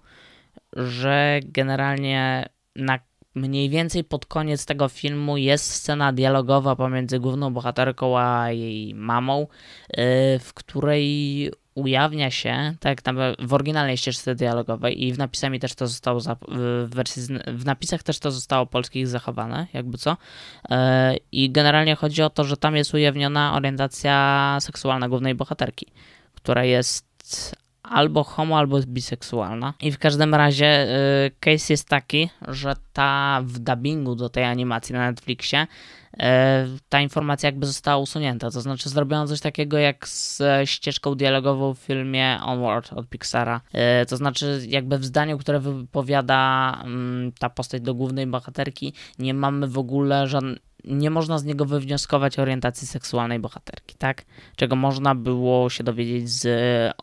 że 0.75 1.39
generalnie 1.43 2.49
na 2.75 2.99
mniej 3.35 3.69
więcej 3.69 4.03
pod 4.03 4.25
koniec 4.25 4.65
tego 4.65 4.87
filmu 4.87 5.37
jest 5.37 5.71
scena 5.73 6.13
dialogowa 6.13 6.75
pomiędzy 6.75 7.19
główną 7.19 7.53
bohaterką 7.53 8.19
a 8.19 8.51
jej 8.51 8.95
mamą, 8.95 9.39
yy, 9.39 10.05
w 10.39 10.51
której 10.53 11.51
ujawnia 11.77 12.31
się, 12.31 12.75
tak 12.79 13.01
w 13.39 13.53
oryginalnej 13.53 13.97
ścieżce 13.97 14.35
dialogowej 14.35 15.03
i 15.03 15.13
w 15.13 15.17
napisami 15.17 15.59
też 15.59 15.75
to 15.75 15.87
zostało, 15.87 16.19
w, 16.47 16.89
wersji, 16.95 17.23
w 17.47 17.65
napisach 17.65 18.03
też 18.03 18.19
to 18.19 18.31
zostało 18.31 18.65
polskich 18.65 19.07
zachowane, 19.07 19.67
jakby 19.73 19.97
co. 19.97 20.17
Yy, 20.69 20.77
I 21.31 21.51
generalnie 21.51 21.95
chodzi 21.95 22.21
o 22.23 22.29
to, 22.29 22.43
że 22.43 22.57
tam 22.57 22.75
jest 22.75 22.93
ujawniona 22.93 23.53
orientacja 23.55 24.57
seksualna 24.61 25.09
głównej 25.09 25.35
bohaterki, 25.35 25.87
która 26.35 26.63
jest 26.63 27.55
albo 27.83 28.23
homo, 28.23 28.57
albo 28.57 28.79
biseksualna. 28.87 29.73
I 29.81 29.91
w 29.91 29.99
każdym 29.99 30.35
razie 30.35 30.87
y, 31.25 31.31
case 31.39 31.73
jest 31.73 31.89
taki, 31.89 32.29
że 32.47 32.73
ta 32.93 33.41
w 33.43 33.59
dubbingu 33.59 34.15
do 34.15 34.29
tej 34.29 34.43
animacji 34.43 34.93
na 34.93 35.11
Netflixie 35.11 35.67
ta 36.89 37.01
informacja 37.01 37.47
jakby 37.47 37.65
została 37.65 37.97
usunięta. 37.97 38.51
To 38.51 38.61
znaczy 38.61 38.89
zrobiono 38.89 39.27
coś 39.27 39.39
takiego 39.39 39.77
jak 39.77 40.07
z 40.07 40.41
e, 40.41 40.67
ścieżką 40.67 41.15
dialogową 41.15 41.73
w 41.73 41.79
filmie 41.79 42.39
Onward 42.43 42.93
od 42.93 43.09
Pixara. 43.09 43.61
Y, 44.01 44.05
to 44.05 44.17
znaczy 44.17 44.61
jakby 44.67 44.97
w 44.97 45.05
zdaniu, 45.05 45.37
które 45.37 45.59
wypowiada 45.59 46.73
mm, 46.85 47.31
ta 47.39 47.49
postać 47.49 47.81
do 47.81 47.93
głównej 47.93 48.27
bohaterki, 48.27 48.93
nie 49.19 49.33
mamy 49.33 49.67
w 49.67 49.77
ogóle 49.77 50.27
żadnych 50.27 50.67
nie 50.87 51.09
można 51.09 51.39
z 51.39 51.43
niego 51.43 51.65
wywnioskować 51.65 52.39
orientacji 52.39 52.87
seksualnej 52.87 53.39
bohaterki, 53.39 53.95
tak? 53.97 54.25
Czego 54.55 54.75
można 54.75 55.15
było 55.15 55.69
się 55.69 55.83
dowiedzieć 55.83 56.29
z 56.29 56.47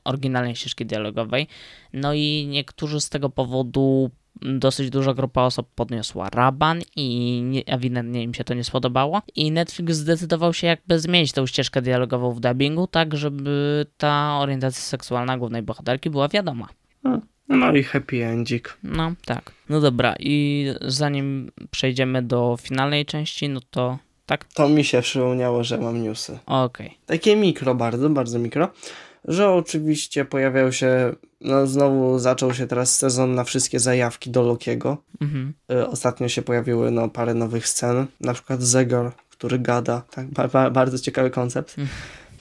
oryginalnej 0.05 0.57
ścieżki 0.57 0.87
dialogowej. 0.87 1.49
No 1.93 2.15
i 2.15 2.47
niektórzy 2.51 3.01
z 3.01 3.09
tego 3.09 3.31
powodu 3.31 4.11
dosyć 4.43 4.91
duża 4.91 5.15
grupa 5.15 5.43
osób 5.43 5.69
podniosła 5.75 6.31
raban 6.31 6.81
i 6.97 7.41
nie, 7.45 7.67
ewidentnie 7.67 8.23
im 8.23 8.35
się 8.35 8.45
to 8.45 8.55
nie 8.55 8.65
spodobało. 8.65 9.23
I 9.37 9.51
Netflix 9.51 9.97
zdecydował 9.97 10.53
się 10.53 10.67
jakby 10.67 11.01
zmienić 11.01 11.33
tą 11.33 11.47
ścieżkę 11.47 11.83
dialogową 11.83 12.33
w 12.33 12.41
dubbingu, 12.41 12.87
tak 12.87 13.17
żeby 13.17 13.87
ta 13.97 14.39
orientacja 14.41 14.81
seksualna 14.83 15.39
głównej 15.39 15.63
bohaterki 15.63 16.11
była 16.11 16.29
wiadoma. 16.29 16.69
no 17.49 17.77
i 17.77 17.83
happy 17.83 18.25
endzik. 18.25 18.77
No 18.83 19.13
tak. 19.25 19.53
No 19.69 19.81
dobra, 19.81 20.15
i 20.19 20.67
zanim 20.81 21.51
przejdziemy 21.71 22.23
do 22.23 22.57
finalnej 22.61 23.07
części, 23.07 23.49
no 23.49 23.61
to 23.71 23.99
tak? 24.27 24.45
To 24.45 24.69
mi 24.69 24.85
się 24.85 25.03
przypomniało, 25.03 25.65
że 25.65 25.79
mam 25.79 26.03
newsy. 26.03 26.39
Okej. 26.47 26.99
Takie 27.07 27.37
mikro, 27.37 27.75
bardzo, 27.75 28.11
bardzo 28.11 28.39
mikro. 28.39 28.69
Że 29.25 29.51
oczywiście 29.51 30.25
pojawiają 30.25 30.71
się, 30.71 31.15
no 31.41 31.67
znowu 31.67 32.19
zaczął 32.19 32.55
się 32.55 32.67
teraz 32.67 32.99
sezon 32.99 33.35
na 33.35 33.45
wszystkie 33.45 33.81
zajawki 33.81 34.31
do 34.31 34.43
Lokiego. 34.43 34.97
Mhm. 35.21 35.55
Y, 35.73 35.87
Ostatnio 35.89 36.29
się 36.29 36.43
pojawiły 36.43 36.91
no, 36.91 37.09
parę 37.09 37.35
nowych 37.35 37.69
scen, 37.69 38.07
na 38.21 38.35
przykład 38.35 38.63
Zegar, 38.63 39.13
który 39.31 39.59
gada. 39.59 40.03
Tak, 40.11 40.27
ba, 40.27 40.49
ba, 40.49 40.71
bardzo 40.71 40.99
ciekawy 40.99 41.31
koncept. 41.31 41.77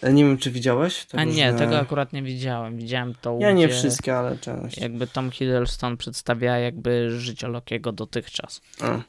Y, 0.03 0.13
Nie 0.13 0.23
wiem, 0.25 0.37
czy 0.37 0.51
widziałeś? 0.51 1.07
A 1.13 1.23
nie, 1.23 1.51
różne- 1.51 1.65
tego 1.65 1.79
akurat 1.79 2.13
nie 2.13 2.23
widziałem. 2.23 2.77
Widziałem 2.77 3.13
to, 3.21 3.37
Ja 3.41 3.51
nie 3.51 3.69
wszystkie, 3.69 4.15
ale 4.17 4.37
część. 4.37 4.77
jakby 4.77 5.07
Tom 5.07 5.31
Hiddleston 5.31 5.97
przedstawia 5.97 6.57
jakby 6.59 7.19
życie 7.19 7.47
Lokiego 7.47 7.91
dotychczas. 7.91 8.61
A. 8.81 9.01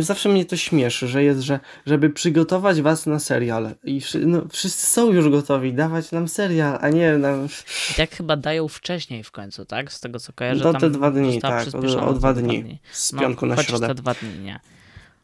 Zawsze 0.00 0.28
mnie 0.28 0.44
to 0.44 0.56
śmieszy, 0.56 1.08
że 1.08 1.24
jest, 1.24 1.40
że 1.40 1.60
żeby 1.86 2.10
przygotować 2.10 2.82
was 2.82 3.06
na 3.06 3.18
serial 3.18 3.74
i 3.84 4.00
no, 4.26 4.42
wszyscy 4.50 4.86
są 4.86 5.12
już 5.12 5.28
gotowi 5.30 5.72
dawać 5.74 6.12
nam 6.12 6.28
serial, 6.28 6.78
a 6.80 6.88
nie 6.88 7.18
nam 7.18 7.48
I 7.90 7.94
tak 7.94 8.10
chyba 8.10 8.36
dają 8.36 8.68
wcześniej 8.68 9.24
w 9.24 9.30
końcu, 9.30 9.64
tak? 9.64 9.92
Z 9.92 10.00
tego 10.00 10.18
co 10.20 10.32
kojarzę. 10.32 10.62
do 10.62 10.72
tam 10.72 10.80
te 10.80 10.90
dwa 10.90 11.10
dni, 11.10 11.40
tak, 11.40 11.66
o, 11.74 12.06
o 12.06 12.14
dwa 12.14 12.34
te 12.34 12.42
dni, 12.42 12.78
z 12.92 13.12
No, 13.12 13.20
piątku 13.20 13.46
na 13.46 13.54
chociaż 13.56 13.68
środę. 13.70 13.86
te 13.86 13.94
dwa 13.94 14.14
dni, 14.14 14.38
nie. 14.38 14.60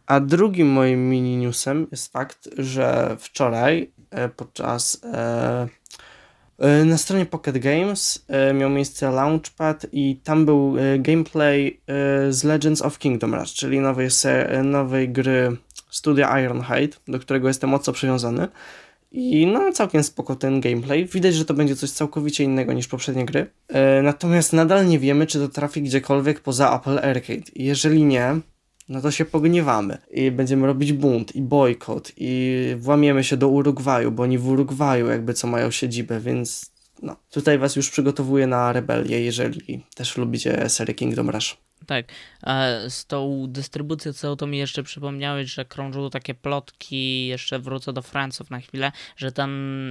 A 0.07 0.21
drugim 0.21 0.69
moim 0.69 1.09
mini 1.11 1.37
newsem 1.37 1.87
jest 1.91 2.13
fakt, 2.13 2.49
że 2.59 3.17
wczoraj 3.19 3.91
e, 4.11 4.29
podczas 4.29 5.01
e, 5.13 5.69
na 6.85 6.99
stronie 6.99 7.27
Pocket 7.27 7.59
Games 7.59 8.25
e, 8.29 8.55
miał 8.55 8.71
miejsce 8.71 9.11
Launchpad 9.11 9.87
i 9.93 10.21
tam 10.25 10.47
był 10.47 10.77
e, 10.79 10.99
gameplay 10.99 11.81
e, 11.87 12.33
z 12.33 12.45
Legends 12.45 12.83
of 12.83 12.99
Kingdom 12.99 13.35
Rush, 13.35 13.55
czyli 13.55 13.81
nowej, 13.81 14.09
e, 14.25 14.63
nowej 14.63 15.09
gry 15.09 15.57
studia 15.91 16.41
Ironhide, 16.41 16.97
do 17.09 17.19
którego 17.19 17.49
jestem 17.49 17.71
mocno 17.71 17.93
przywiązany. 17.93 18.49
I 19.13 19.47
no, 19.47 19.73
całkiem 19.73 20.03
spoko 20.03 20.37
ten 20.37 20.61
gameplay. 20.61 21.07
Widać, 21.07 21.35
że 21.35 21.45
to 21.45 21.55
będzie 21.55 21.77
coś 21.77 21.91
całkowicie 21.91 22.45
innego 22.45 22.73
niż 22.73 22.89
poprzednie 22.89 23.25
gry. 23.25 23.47
E, 23.69 24.03
natomiast 24.03 24.53
nadal 24.53 24.87
nie 24.87 24.99
wiemy, 24.99 25.27
czy 25.27 25.39
to 25.39 25.49
trafi 25.49 25.83
gdziekolwiek 25.83 26.41
poza 26.41 26.77
Apple 26.81 26.99
Arcade. 26.99 27.51
Jeżeli 27.57 28.05
nie, 28.05 28.41
no 28.89 29.01
to 29.01 29.11
się 29.11 29.25
pogniewamy 29.25 29.99
i 30.11 30.31
będziemy 30.31 30.67
robić 30.67 30.93
bunt 30.93 31.37
i 31.37 31.43
bojkot 31.43 32.13
i 32.17 32.67
włamiemy 32.79 33.25
się 33.25 33.37
do 33.37 33.49
Urugwaju, 33.49 34.13
bo 34.13 34.23
oni 34.23 34.39
w 34.39 34.49
Urugwaju 34.49 35.07
jakby 35.07 35.35
co 35.35 35.47
mają 35.47 35.71
siedzibę, 35.71 36.21
więc 36.21 36.73
no, 37.03 37.17
tutaj 37.31 37.59
was 37.59 37.77
już 37.77 37.91
przygotowuję 37.91 38.47
na 38.47 38.73
rebelię, 38.73 39.21
jeżeli 39.21 39.85
też 39.95 40.17
lubicie 40.17 40.69
serię 40.69 40.95
Kingdom 40.95 41.31
Rush. 41.31 41.57
Tak, 41.87 42.07
z 42.89 43.07
tą 43.07 43.47
dystrybucją 43.49 44.13
co 44.13 44.37
to 44.37 44.47
mi 44.47 44.59
jeszcze 44.59 44.83
przypomniałeś, 44.83 45.55
że 45.55 45.65
krążą 45.65 46.11
takie 46.11 46.35
plotki, 46.35 47.27
jeszcze 47.27 47.59
wrócę 47.59 47.93
do 47.93 48.03
Franców 48.03 48.51
na 48.51 48.61
chwilę, 48.61 48.93
że 49.17 49.33
ten 49.33 49.51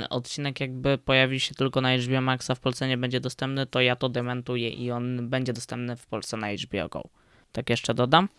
odcinek 0.10 0.60
jakby 0.60 0.98
pojawi 0.98 1.40
się 1.40 1.56
tylko 1.56 1.82
na 1.82 1.98
HBO 1.98 2.22
Max, 2.22 2.50
a 2.50 2.56
w 2.56 2.60
Polsce 2.60 2.88
nie 2.88 2.98
będzie 2.98 3.20
dostępny, 3.20 3.66
to 3.66 3.82
ja 3.82 3.96
to 3.96 4.10
dementuję 4.10 4.70
i 4.70 4.92
on 4.92 5.30
będzie 5.30 5.54
dostępny 5.54 5.96
w 5.96 6.06
Polsce 6.06 6.38
na 6.38 6.48
HBO 6.48 6.90
Go. 6.90 7.10
Tak 7.52 7.70
jeszcze 7.70 7.94
dodam. 7.94 8.30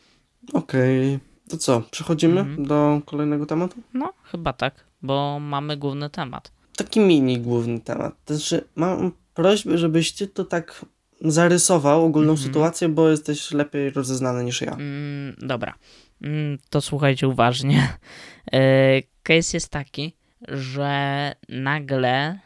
Okej, 0.53 1.19
to 1.49 1.57
co, 1.57 1.81
przechodzimy 1.91 2.41
Mhm. 2.41 2.67
do 2.67 3.01
kolejnego 3.07 3.47
tematu? 3.47 3.77
No, 3.95 4.13
chyba 4.25 4.53
tak, 4.53 4.75
bo 5.03 5.39
mamy 5.41 5.77
główny 5.77 6.11
temat. 6.11 6.53
Taki 6.77 7.01
mini 7.01 7.39
główny 7.41 7.81
temat. 7.81 8.15
Znaczy, 8.27 8.65
mam 8.77 9.13
prośbę, 9.35 9.79
żebyś 9.79 10.13
ty 10.13 10.27
to 10.27 10.45
tak 10.45 10.85
zarysował 11.21 12.05
ogólną 12.05 12.33
Mhm. 12.33 12.47
sytuację, 12.49 12.89
bo 12.89 13.09
jesteś 13.09 13.51
lepiej 13.53 13.91
rozeznany 13.91 14.45
niż 14.45 14.61
ja. 14.61 14.73
Mm, 14.73 15.37
dobra, 15.39 15.75
mm, 16.23 16.59
to 16.71 16.81
słuchajcie 16.81 17.29
uważnie. 17.29 17.89
E, 18.53 19.03
Case 19.23 19.57
jest 19.57 19.69
taki, 19.69 20.17
że 20.49 21.33
nagle 21.49 22.39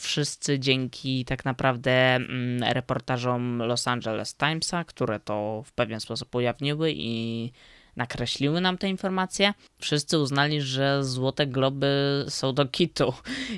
wszyscy 0.00 0.58
dzięki 0.58 1.24
tak 1.24 1.44
naprawdę 1.44 1.92
mm, 2.14 2.62
reportażom 2.72 3.58
Los 3.58 3.88
Angeles 3.88 4.34
Timesa, 4.34 4.84
które 4.84 5.20
to 5.20 5.62
w 5.66 5.72
pewien 5.72 6.00
sposób 6.00 6.34
ujawniły 6.34 6.92
i 6.96 7.52
nakreśliły 7.96 8.60
nam 8.60 8.78
te 8.78 8.88
informacje, 8.88 9.54
wszyscy 9.78 10.18
uznali, 10.18 10.60
że 10.60 11.04
Złote 11.04 11.46
Globy 11.46 12.24
są 12.28 12.52
do 12.52 12.66
kitu 12.66 13.12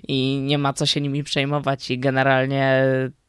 i 0.08 0.40
nie 0.44 0.58
ma 0.58 0.72
co 0.72 0.86
się 0.86 1.00
nimi 1.00 1.24
przejmować 1.24 1.90
i 1.90 1.98
generalnie 1.98 2.84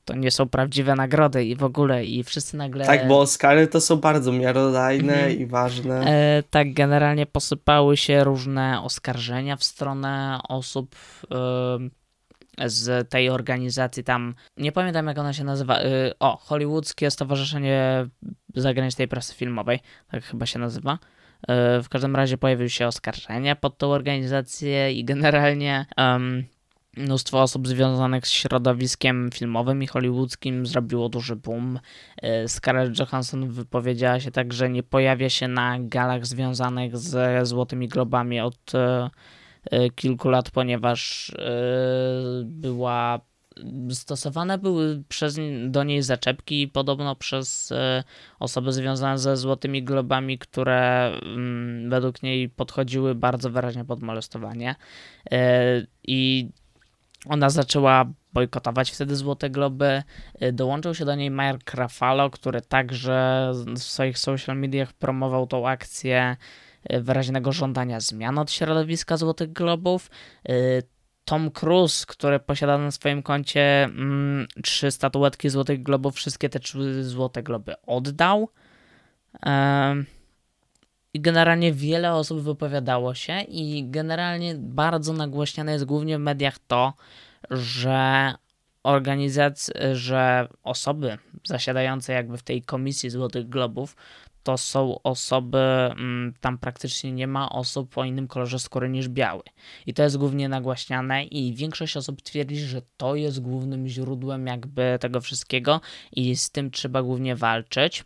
to 0.06 0.16
nie 0.16 0.32
są 0.32 0.50
prawdziwe 0.50 0.96
nagrody 0.96 1.46
i 1.46 1.56
w 1.56 1.64
ogóle 1.64 2.06
i 2.06 2.24
wszyscy 2.24 2.58
nagle... 2.58 2.86
Tak, 2.86 3.08
bo 3.08 3.20
Oscary 3.20 3.68
to 3.68 3.82
są 3.82 3.96
bardzo 3.96 4.32
miarodajne 4.32 5.14
Mhm. 5.14 5.40
i 5.40 5.46
ważne. 5.46 6.02
E, 6.06 6.44
tak, 6.50 6.74
generalnie 6.74 7.26
posypały 7.26 7.98
się 7.98 8.24
różne 8.24 8.82
oskarżenia 8.84 9.56
w 9.56 9.64
stronę 9.64 10.40
osób 10.50 10.96
e, 11.32 11.36
z 12.66 13.10
tej 13.10 13.30
organizacji 13.30 14.04
tam. 14.04 14.36
Nie 14.58 14.72
pamiętam 14.72 15.08
jak 15.08 15.18
ona 15.18 15.34
się 15.34 15.44
nazywa. 15.44 15.80
E, 15.80 16.12
o, 16.20 16.38
Hollywoodzkie 16.38 17.12
Stowarzyszenie 17.12 18.08
Zagranicznej 18.56 19.08
Prasy 19.08 19.36
Filmowej, 19.36 19.80
tak 20.12 20.24
chyba 20.24 20.46
się 20.46 20.60
nazywa. 20.60 21.00
E, 21.48 21.82
w 21.82 21.90
każdym 21.90 22.16
razie 22.16 22.38
pojawiły 22.38 22.70
się 22.70 22.88
oskarżenia 22.88 23.56
pod 23.56 23.78
tą 23.78 23.92
organizację 23.92 24.92
i 24.92 25.06
generalnie 25.06 25.86
em, 25.98 26.44
mnóstwo 26.98 27.42
osób 27.42 27.68
związanych 27.68 28.28
z 28.28 28.32
środowiskiem 28.32 29.30
filmowym 29.34 29.84
i 29.84 29.88
hollywoodzkim 29.88 30.66
zrobiło 30.66 31.10
duży 31.10 31.36
boom. 31.36 31.80
E, 32.22 32.48
Scarlett 32.48 33.00
Johansson 33.00 33.50
wypowiedziała 33.50 34.20
się 34.20 34.32
tak, 34.32 34.54
że 34.54 34.70
nie 34.70 34.84
pojawia 34.84 35.30
się 35.30 35.48
na 35.48 35.78
galach 35.80 36.26
związanych 36.26 36.98
ze 36.98 37.46
Złotymi 37.46 37.88
Globami 37.88 38.40
od 38.40 38.72
kilku 39.96 40.30
lat, 40.30 40.52
ponieważ 40.52 41.30
e, 41.30 42.44
była 42.46 43.20
stosowane 43.92 44.58
były 44.58 45.04
przez 45.10 45.40
do 45.68 45.84
niej 45.84 46.02
zaczepki 46.02 46.68
podobno 46.68 47.16
przez 47.16 47.72
e, 47.72 48.04
osoby 48.40 48.74
związane 48.74 49.18
ze 49.18 49.38
Złotymi 49.38 49.84
Globami, 49.84 50.38
które 50.38 51.12
mm, 51.22 51.90
według 51.90 52.24
niej 52.24 52.50
podchodziły 52.50 53.16
bardzo 53.16 53.50
wyraźnie 53.50 53.86
pod 53.86 54.02
molestowanie 54.02 54.76
E, 55.32 55.62
i 56.04 56.50
ona 57.26 57.50
zaczęła 57.50 58.06
bojkotować 58.34 58.92
wtedy 58.92 59.16
Złote 59.16 59.50
Globy. 59.50 60.04
Dołączył 60.54 60.96
się 60.96 61.06
do 61.06 61.16
niej 61.16 61.32
Mark 61.32 61.74
Ruffalo, 61.74 62.30
który 62.30 62.62
także 62.62 63.52
w 63.76 63.80
swoich 63.80 64.18
social 64.18 64.58
mediach 64.58 64.94
promował 64.94 65.48
tą 65.48 65.68
akcję 65.68 66.38
wyraźnego 66.90 67.52
żądania 67.52 68.00
zmian 68.00 68.38
od 68.38 68.52
środowiska 68.52 69.18
Złotych 69.18 69.52
Globów. 69.54 70.10
Y, 70.50 70.84
Tom 71.26 71.52
Cruise, 71.52 72.06
który 72.08 72.40
posiada 72.40 72.78
na 72.78 72.92
swoim 72.92 73.24
koncie 73.24 73.84
mm, 73.84 74.48
trzy 74.64 74.92
statuetki 74.92 75.50
Złotych 75.50 75.84
Globów, 75.84 76.16
wszystkie 76.16 76.50
te 76.50 76.60
trzy 76.60 77.04
Złote 77.04 77.44
Globy 77.44 77.74
oddał. 77.88 78.50
I 81.14 81.22
generalnie 81.22 81.74
wiele 81.74 82.14
osób 82.14 82.42
wypowiadało 82.42 83.14
się 83.14 83.42
i 83.42 83.90
generalnie 83.90 84.56
bardzo 84.56 85.14
nagłośniane 85.14 85.72
jest 85.72 85.86
głównie 85.86 86.18
w 86.18 86.22
mediach 86.22 86.60
to, 86.68 86.94
że 87.50 88.34
organizacje, 88.84 89.96
że 89.96 90.48
osoby 90.64 91.18
zasiadające 91.48 92.14
jakby 92.14 92.38
w 92.38 92.44
tej 92.44 92.62
komisji 92.62 93.10
Złotych 93.10 93.50
Globów 93.50 93.96
to 94.50 94.58
są 94.58 95.02
osoby, 95.04 95.58
mm, 95.58 96.34
tam 96.42 96.58
praktycznie 96.58 97.12
nie 97.12 97.28
ma 97.28 97.50
osób 97.50 97.98
o 97.98 98.04
innym 98.04 98.28
kolorze 98.28 98.60
skóry 98.60 98.90
niż 98.90 99.10
biały. 99.10 99.44
I 99.86 99.94
to 99.94 100.04
jest 100.04 100.18
głównie 100.18 100.50
nagłaśniane 100.50 101.24
i 101.24 101.54
większość 101.54 101.98
osób 101.98 102.22
twierdzi, 102.22 102.60
że 102.60 102.82
to 102.98 103.16
jest 103.16 103.40
głównym 103.40 103.88
źródłem 103.88 104.48
jakby 104.48 104.98
tego 105.02 105.22
wszystkiego 105.22 105.82
i 106.12 106.36
z 106.36 106.52
tym 106.52 106.72
trzeba 106.72 107.04
głównie 107.04 107.36
walczyć. 107.36 108.04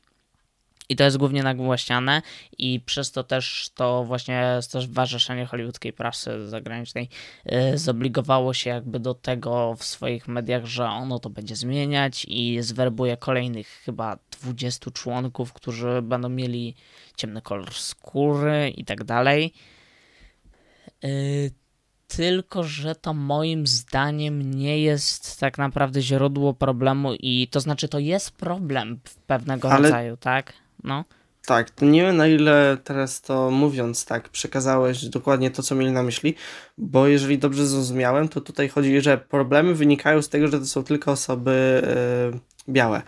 I 0.94 0.96
to 0.96 1.04
jest 1.04 1.18
głównie 1.18 1.44
nagłaśniane 1.44 2.22
i 2.58 2.80
przez 2.80 3.12
to 3.12 3.24
też 3.24 3.70
to 3.76 4.04
właśnie 4.04 4.58
Stowarzyszenie 4.62 5.46
Hollywoodzkiej 5.46 5.94
Prasy 5.94 6.48
Zagranicznej 6.48 7.10
y, 7.74 7.78
zobligowało 7.78 8.54
się 8.54 8.70
jakby 8.70 9.00
do 9.00 9.14
tego 9.14 9.76
w 9.76 9.84
swoich 9.84 10.28
mediach, 10.28 10.66
że 10.66 10.86
ono 10.86 11.20
to 11.20 11.30
będzie 11.30 11.56
zmieniać 11.56 12.26
i 12.30 12.62
zwerbuje 12.62 13.18
kolejnych 13.18 13.68
chyba 13.68 14.18
20 14.42 14.92
członków, 14.92 15.54
którzy 15.54 16.02
będą 16.02 16.30
mieli 16.30 16.76
ciemny 17.18 17.42
kolor 17.42 17.74
skóry 17.74 18.70
i 18.70 18.86
tak 18.86 19.04
dalej. 19.04 19.54
Y, 21.04 21.52
Tylko, 22.08 22.64
że 22.64 22.96
to 22.96 23.14
moim 23.14 23.68
zdaniem 23.68 24.54
nie 24.54 24.80
jest 24.80 25.40
tak 25.40 25.58
naprawdę 25.58 26.02
źródło 26.02 26.54
problemu 26.54 27.14
i 27.14 27.48
to 27.52 27.60
znaczy 27.60 27.88
to 27.88 28.00
jest 28.00 28.32
problem 28.32 29.00
pewnego 29.28 29.72
Ale- 29.72 29.84
rodzaju, 29.84 30.18
tak? 30.18 30.54
No. 30.84 31.04
Tak, 31.46 31.70
to 31.70 31.86
nie 31.86 32.02
wiem 32.02 32.18
na 32.18 32.28
ile 32.28 32.78
teraz 32.84 33.22
to 33.22 33.52
mówiąc 33.52 34.06
tak 34.06 34.30
przekazałeś 34.30 35.06
dokładnie 35.06 35.52
to, 35.52 35.64
co 35.64 35.76
mieli 35.76 35.92
na 35.92 36.04
myśli, 36.04 36.36
bo 36.78 37.08
jeżeli 37.08 37.38
dobrze 37.38 37.66
zrozumiałem, 37.68 38.30
to 38.30 38.42
tutaj 38.42 38.70
chodzi, 38.70 39.02
że 39.02 39.18
problemy 39.18 39.76
wynikają 39.76 40.22
z 40.22 40.30
tego, 40.30 40.48
że 40.48 40.60
to 40.60 40.66
są 40.66 40.84
tylko 40.84 41.12
osoby 41.12 41.82
e, 41.86 42.72
białe. 42.72 43.02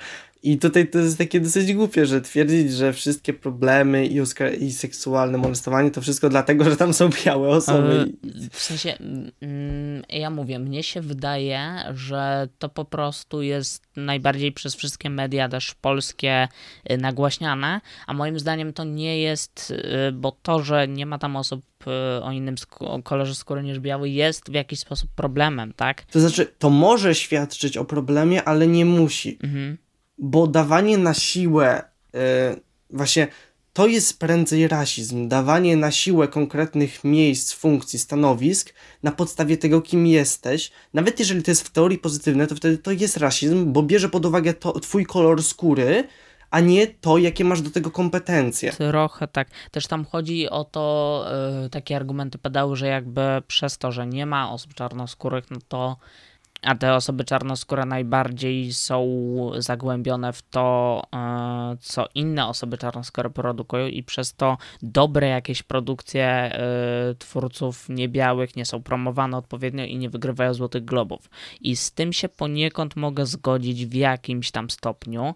I 0.44 0.58
tutaj 0.58 0.88
to 0.88 1.00
jest 1.00 1.18
takie 1.18 1.40
dosyć 1.40 1.74
głupie, 1.74 2.06
że 2.06 2.22
twierdzić, 2.22 2.74
że 2.74 2.94
wszystkie 2.94 3.34
problemy 3.34 4.08
i, 4.08 4.22
i 4.60 4.72
seksualne 4.72 5.38
molestowanie 5.38 5.92
to 5.92 6.02
wszystko 6.02 6.30
dlatego, 6.30 6.70
że 6.70 6.78
tam 6.78 6.94
są 6.94 7.10
białe 7.26 7.50
osoby. 7.50 8.14
W 8.52 8.60
sensie, 8.60 8.98
mm, 9.42 10.04
ja 10.10 10.30
mówię, 10.30 10.60
mnie 10.60 10.84
się 10.84 11.02
wydaje, 11.02 11.76
że 11.94 12.48
to 12.60 12.70
po 12.70 12.86
prostu 12.86 13.42
jest 13.42 13.84
najbardziej 13.96 14.52
przez 14.52 14.76
wszystkie 14.76 15.10
media 15.10 15.50
też 15.50 15.74
polskie 15.82 16.48
y, 16.92 16.98
nagłaśniane, 16.98 17.82
a 18.08 18.14
moim 18.14 18.40
zdaniem 18.40 18.74
to 18.74 18.84
nie 18.84 19.20
jest, 19.22 19.72
y, 20.10 20.12
bo 20.12 20.38
to, 20.42 20.64
że 20.64 20.88
nie 20.88 21.06
ma 21.06 21.18
tam 21.18 21.36
osób 21.36 21.64
y, 21.88 22.24
o 22.24 22.32
innym 22.32 22.56
o 22.80 23.04
kolorze 23.04 23.36
skóry 23.36 23.64
niż 23.64 23.80
biały 23.80 24.10
jest 24.10 24.50
w 24.50 24.54
jakiś 24.54 24.80
sposób 24.80 25.10
problemem, 25.16 25.74
tak? 25.74 26.06
To 26.06 26.20
znaczy, 26.20 26.48
to 26.60 26.70
może 26.70 27.16
świadczyć 27.16 27.78
o 27.78 27.86
problemie, 27.86 28.44
ale 28.44 28.68
nie 28.68 28.86
musi. 28.86 29.38
Mhm. 29.44 29.78
Bo 30.18 30.48
dawanie 30.48 30.98
na 30.98 31.14
siłę, 31.14 31.84
e, 32.14 32.56
właśnie 32.90 33.28
to 33.76 33.88
jest 33.88 34.20
prędzej 34.20 34.68
rasizm. 34.68 35.28
Dawanie 35.28 35.78
na 35.78 35.92
siłę 35.92 36.28
konkretnych 36.28 37.04
miejsc, 37.04 37.54
funkcji, 37.54 38.00
stanowisk 38.00 38.74
na 39.04 39.12
podstawie 39.12 39.58
tego, 39.58 39.82
kim 39.82 40.08
jesteś. 40.08 40.72
Nawet 40.94 41.20
jeżeli 41.20 41.44
to 41.44 41.52
jest 41.52 41.68
w 41.68 41.70
teorii 41.70 41.98
pozytywne, 41.98 42.48
to 42.48 42.56
wtedy 42.56 42.78
to 42.78 42.92
jest 42.92 43.18
rasizm, 43.18 43.74
bo 43.74 43.84
bierze 43.84 44.10
pod 44.10 44.26
uwagę 44.26 44.54
to, 44.54 44.80
twój 44.80 45.06
kolor 45.06 45.44
skóry, 45.44 46.08
a 46.52 46.60
nie 46.60 46.88
to, 46.88 47.18
jakie 47.18 47.46
masz 47.46 47.62
do 47.62 47.72
tego 47.72 47.92
kompetencje. 47.92 48.72
Trochę 48.72 49.28
tak. 49.28 49.48
Też 49.72 49.88
tam 49.88 50.06
chodzi 50.06 50.50
o 50.50 50.64
to, 50.64 51.26
y, 51.66 51.70
takie 51.70 51.96
argumenty 51.96 52.38
padały, 52.38 52.76
że 52.76 52.88
jakby 52.88 53.22
przez 53.48 53.78
to, 53.78 53.92
że 53.92 54.08
nie 54.08 54.26
ma 54.26 54.52
osób 54.52 54.74
czarnoskórych, 54.74 55.52
no 55.52 55.58
to 55.68 55.98
a 56.66 56.76
te 56.76 56.94
osoby 56.94 57.24
czarnoskóre 57.24 57.86
najbardziej 57.86 58.74
są 58.74 59.06
zagłębione 59.58 60.34
w 60.34 60.42
to, 60.42 61.02
e, 61.16 61.78
co 61.82 62.06
inne 62.16 62.48
osoby 62.48 62.78
czarnoskóre 62.78 63.30
produkują 63.30 63.88
i 63.88 64.04
przez 64.04 64.34
to 64.34 64.58
dobre 64.82 65.28
jakieś 65.28 65.64
produkcje 65.64 66.26
e, 66.26 67.16
twórców 67.20 67.90
niebiałych 67.90 68.56
nie 68.56 68.66
są 68.66 68.84
promowane 68.84 69.38
odpowiednio 69.38 69.86
i 69.86 69.98
nie 69.98 70.10
wygrywają 70.10 70.54
Złotych 70.54 70.86
Globów. 70.86 71.30
I 71.62 71.76
z 71.76 71.92
tym 71.92 72.14
się 72.14 72.30
poniekąd 72.30 72.96
mogę 72.96 73.26
zgodzić 73.26 73.86
w 73.86 73.94
jakimś 73.94 74.52
tam 74.52 74.70
stopniu, 74.70 75.36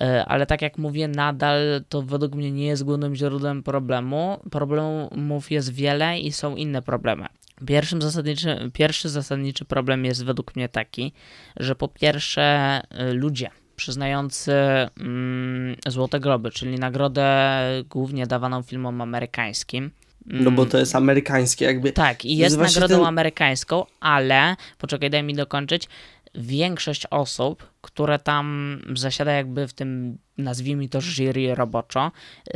e, 0.00 0.24
ale 0.24 0.46
tak 0.46 0.62
jak 0.62 0.78
mówię, 0.78 1.08
nadal 1.08 1.84
to 1.88 2.02
według 2.02 2.34
mnie 2.34 2.52
nie 2.52 2.66
jest 2.66 2.84
głównym 2.84 3.14
źródłem 3.14 3.62
problemu. 3.62 4.40
Problemów 4.50 5.50
jest 5.50 5.72
wiele 5.72 6.18
i 6.18 6.32
są 6.32 6.56
inne 6.56 6.82
problemy. 6.82 7.26
Pierwszym 7.66 8.02
zasadniczy, 8.02 8.70
pierwszy 8.72 9.08
zasadniczy 9.08 9.64
problem 9.64 10.04
jest 10.04 10.24
według 10.24 10.56
mnie 10.56 10.68
taki, 10.68 11.12
że 11.56 11.74
po 11.74 11.88
pierwsze 11.88 12.80
y, 13.10 13.14
ludzie 13.14 13.50
przyznający 13.76 14.52
mm, 15.00 15.76
Złote 15.86 16.20
Globy, 16.20 16.50
czyli 16.50 16.78
nagrodę 16.78 17.58
głównie 17.90 18.26
dawaną 18.26 18.62
filmom 18.62 19.00
amerykańskim. 19.00 19.90
No 20.26 20.50
bo 20.50 20.66
to 20.66 20.78
jest 20.78 20.94
amerykańskie 20.96 21.64
jakby. 21.64 21.92
Tak, 21.92 22.24
i 22.24 22.36
jest 22.36 22.58
nagrodą 22.58 22.96
ten- 22.96 23.06
amerykańską, 23.06 23.86
ale, 24.00 24.56
poczekaj, 24.78 25.10
daj 25.10 25.22
mi 25.22 25.34
dokończyć, 25.34 25.88
większość 26.34 27.06
osób, 27.10 27.66
które 27.80 28.18
tam 28.18 28.78
zasiada 28.96 29.32
jakby 29.32 29.68
w 29.68 29.72
tym, 29.72 30.18
nazwijmy 30.38 30.88
to 30.88 31.00
jury 31.00 31.54
roboczo, 31.54 32.12
y, 32.48 32.50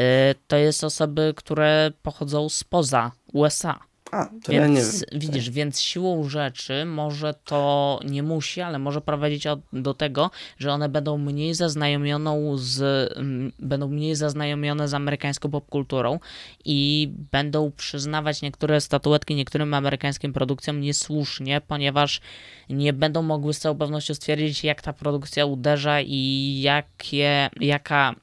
to 0.47 0.57
jest 0.57 0.85
osoby, 0.85 1.33
które 1.37 1.91
pochodzą 2.03 2.49
spoza 2.49 3.13
USA. 3.33 3.81
A, 4.13 4.27
to 4.45 4.53
ja 4.53 4.67
nie 4.67 4.75
Więc 4.75 5.05
wiem. 5.11 5.21
widzisz, 5.21 5.51
więc 5.51 5.81
siłą 5.81 6.29
rzeczy 6.29 6.85
może 6.85 7.35
to 7.45 8.01
nie 8.05 8.23
musi, 8.23 8.61
ale 8.61 8.79
może 8.79 9.01
prowadzić 9.01 9.45
do 9.73 9.95
tego, 9.95 10.31
że 10.59 10.73
one 10.73 10.89
będą 10.89 11.19
mniej 11.19 11.55
zaznajomioną 11.55 12.53
z, 12.57 13.13
mm, 13.17 13.53
będą 13.59 13.89
mniej 13.89 14.15
zaznajomione 14.15 14.89
z 14.89 14.95
amerykańską 14.95 15.51
popkulturą 15.51 16.19
i 16.65 17.11
będą 17.33 17.73
przyznawać 17.77 18.43
niektóre 18.43 18.81
statuetki 18.81 19.35
niektórym 19.35 19.75
amerykańskim 19.75 20.33
produkcjom 20.33 20.81
niesłusznie, 20.81 21.61
ponieważ 21.61 22.21
nie 22.71 22.93
będą 22.93 23.23
mogły 23.23 23.55
z 23.55 23.59
całą 23.59 23.79
pewnością 23.79 24.15
stwierdzić, 24.15 24.65
jak 24.65 24.83
ta 24.83 24.93
produkcja 24.93 25.47
uderza 25.47 26.01
i 26.01 26.61
jakie, 26.61 27.51
jaka, 27.61 28.15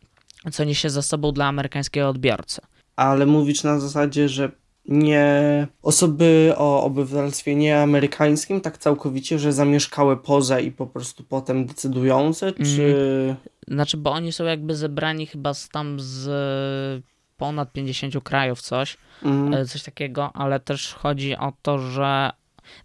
co 0.52 0.64
niesie 0.64 0.90
za 0.90 1.02
sobą 1.02 1.32
dla 1.32 1.46
amerykańskiego 1.46 2.10
odbiorcy. 2.10 2.62
Ale 2.96 3.26
mówisz 3.26 3.64
na 3.64 3.80
zasadzie, 3.80 4.30
że 4.30 4.52
nie 4.86 5.68
osoby 5.82 6.54
o 6.58 6.84
obywatelstwie 6.84 7.56
nieamerykańskim 7.56 8.62
tak 8.62 8.78
całkowicie, 8.78 9.40
że 9.40 9.54
zamieszkałe 9.54 10.18
poza 10.18 10.60
i 10.60 10.72
po 10.72 10.88
prostu 10.88 11.24
potem 11.24 11.66
decydujące, 11.66 12.54
czy... 12.54 13.36
Znaczy, 13.68 13.98
bo 13.98 14.12
oni 14.12 14.32
są 14.32 14.44
jakby 14.44 14.76
zebrani 14.76 15.26
chyba 15.28 15.54
z 15.54 15.70
tam 15.70 16.00
z 16.00 17.04
ponad 17.38 17.72
50 17.74 18.24
krajów 18.24 18.62
coś, 18.62 18.98
Mm, 19.24 19.68
coś 19.68 19.84
takiego, 19.84 20.32
ale 20.34 20.60
też 20.60 20.94
chodzi 20.94 21.36
o 21.36 21.54
to, 21.62 21.80
że 21.80 22.30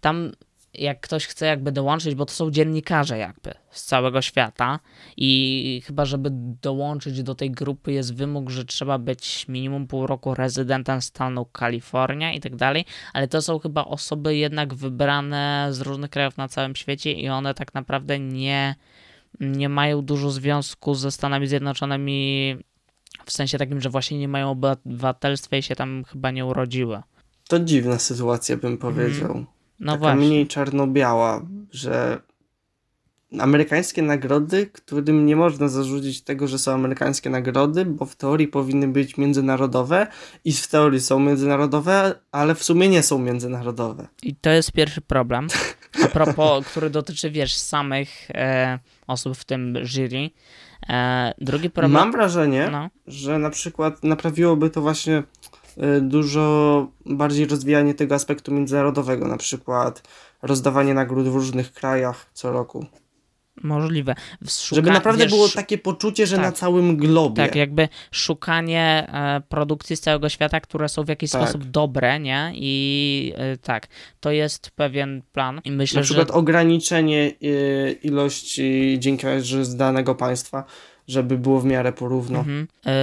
tam 0.01 0.31
jak 0.79 1.01
ktoś 1.01 1.27
chce 1.27 1.45
jakby 1.45 1.71
dołączyć, 1.71 2.15
bo 2.15 2.25
to 2.25 2.33
są 2.33 2.51
dziennikarze 2.51 3.17
jakby 3.17 3.53
z 3.71 3.83
całego 3.83 4.21
świata 4.21 4.79
i 5.17 5.81
chyba 5.85 6.05
żeby 6.05 6.29
dołączyć 6.61 7.23
do 7.23 7.35
tej 7.35 7.51
grupy 7.51 7.91
jest 7.91 8.15
wymóg, 8.15 8.49
że 8.49 8.65
trzeba 8.65 8.97
być 8.97 9.47
minimum 9.47 9.87
pół 9.87 10.07
roku 10.07 10.35
rezydentem 10.35 11.01
stanu 11.01 11.45
Kalifornia 11.45 12.33
i 12.33 12.39
tak 12.39 12.55
dalej, 12.55 12.85
ale 13.13 13.27
to 13.27 13.41
są 13.41 13.59
chyba 13.59 13.85
osoby 13.85 14.37
jednak 14.37 14.73
wybrane 14.73 15.67
z 15.71 15.81
różnych 15.81 16.09
krajów 16.09 16.37
na 16.37 16.47
całym 16.47 16.75
świecie 16.75 17.11
i 17.13 17.29
one 17.29 17.53
tak 17.53 17.73
naprawdę 17.73 18.19
nie 18.19 18.75
nie 19.39 19.69
mają 19.69 20.01
dużo 20.01 20.31
związku 20.31 20.95
ze 20.95 21.11
Stanami 21.11 21.47
Zjednoczonymi 21.47 22.57
w 23.25 23.31
sensie 23.31 23.57
takim, 23.57 23.81
że 23.81 23.89
właśnie 23.89 24.19
nie 24.19 24.27
mają 24.27 24.51
obywatelstwa 24.51 25.57
i 25.57 25.63
się 25.63 25.75
tam 25.75 26.03
chyba 26.03 26.31
nie 26.31 26.45
urodziły. 26.45 27.01
To 27.47 27.59
dziwna 27.59 27.99
sytuacja, 27.99 28.57
bym 28.57 28.77
powiedział. 28.77 29.45
No 29.79 29.91
Taka 29.91 29.99
właśnie. 30.03 30.27
mniej 30.27 30.47
czarno-biała, 30.47 31.41
że 31.71 32.21
amerykańskie 33.39 34.01
nagrody, 34.01 34.67
którym 34.67 35.25
nie 35.25 35.35
można 35.35 35.67
zarzucić 35.67 36.21
tego, 36.21 36.47
że 36.47 36.59
są 36.59 36.73
amerykańskie 36.73 37.29
nagrody, 37.29 37.85
bo 37.85 38.05
w 38.05 38.15
teorii 38.15 38.47
powinny 38.47 38.87
być 38.87 39.17
międzynarodowe 39.17 40.07
i 40.45 40.53
w 40.53 40.67
teorii 40.67 40.99
są 41.01 41.19
międzynarodowe, 41.19 42.15
ale 42.31 42.55
w 42.55 42.63
sumie 42.63 42.89
nie 42.89 43.03
są 43.03 43.19
międzynarodowe. 43.19 44.07
I 44.23 44.35
to 44.35 44.49
jest 44.49 44.71
pierwszy 44.71 45.01
problem. 45.01 45.47
A 46.03 46.07
propos, 46.07 46.65
który 46.71 46.89
dotyczy, 46.89 47.31
wiesz, 47.31 47.55
samych 47.57 48.31
e, 48.31 48.79
osób 49.07 49.37
w 49.37 49.45
tym 49.45 49.77
jury. 49.83 50.29
E, 50.89 51.33
drugi 51.37 51.69
problem. 51.69 51.91
Mam 51.91 52.11
wrażenie, 52.11 52.69
No, 52.71 52.89
że 53.07 53.39
na 53.39 53.49
przykład 53.49 54.03
naprawiłoby 54.03 54.69
to 54.69 54.81
właśnie 54.81 55.23
dużo 56.01 56.87
bardziej 57.05 57.45
rozwijanie 57.45 57.93
tego 57.93 58.15
aspektu 58.15 58.51
międzynarodowego, 58.51 59.27
na 59.27 59.37
przykład 59.37 60.03
rozdawanie 60.41 60.93
nagród 60.93 61.27
w 61.27 61.35
różnych 61.35 61.73
krajach 61.73 62.29
co 62.33 62.51
roku. 62.51 62.85
możliwe. 63.63 64.15
Szuka, 64.49 64.75
Żeby 64.75 64.91
naprawdę 64.91 65.23
wiesz, 65.23 65.31
było 65.33 65.49
takie 65.49 65.77
poczucie, 65.77 66.27
że 66.27 66.35
tak. 66.35 66.45
na 66.45 66.51
całym 66.51 66.97
globie. 66.97 67.35
Tak, 67.35 67.55
jakby 67.55 67.89
szukanie 68.11 69.07
e, 69.13 69.41
produkcji 69.49 69.95
z 69.97 70.01
całego 70.01 70.29
świata, 70.29 70.59
które 70.59 70.89
są 70.89 71.03
w 71.03 71.07
jakiś 71.07 71.31
Tak. 71.31 71.41
sposób 71.43 71.63
dobre, 71.63 72.19
nie? 72.19 72.51
I 72.55 73.33
e, 73.37 73.57
tak, 73.57 73.87
to 74.19 74.31
jest 74.31 74.71
pewien 74.71 75.21
plan. 75.33 75.61
I 75.63 75.71
myślę, 75.71 75.99
Na 75.99 76.03
przykład 76.03 76.27
że. 76.27 76.33
ograniczenie 76.33 77.31
y, 77.43 77.97
ilości 78.03 78.97
dziennikarzy 78.99 79.65
z 79.65 79.75
danego 79.75 80.15
państwa, 80.15 80.63
żeby 81.09 81.37
było 81.37 81.59
w 81.59 81.65
miarę 81.65 81.93
porówno. 81.93 82.39
Mhm. 82.39 82.67
E, 82.85 82.93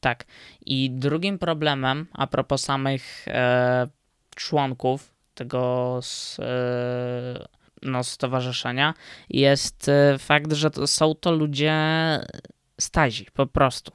tak. 0.00 0.24
I 0.66 0.90
drugim 0.90 1.38
problemem, 1.38 2.06
a 2.12 2.26
propos 2.26 2.62
samych 2.62 3.28
e, 3.28 3.86
członków 4.36 5.14
tego 5.34 5.98
s, 6.02 6.40
e, 6.40 7.46
no, 7.82 8.04
stowarzyszenia, 8.04 8.94
jest 9.30 9.90
fakt, 10.18 10.52
że 10.52 10.70
to, 10.70 10.86
są 10.86 11.14
to 11.14 11.32
ludzie 11.32 11.74
stazi, 12.80 13.26
po 13.34 13.46
prostu. 13.46 13.92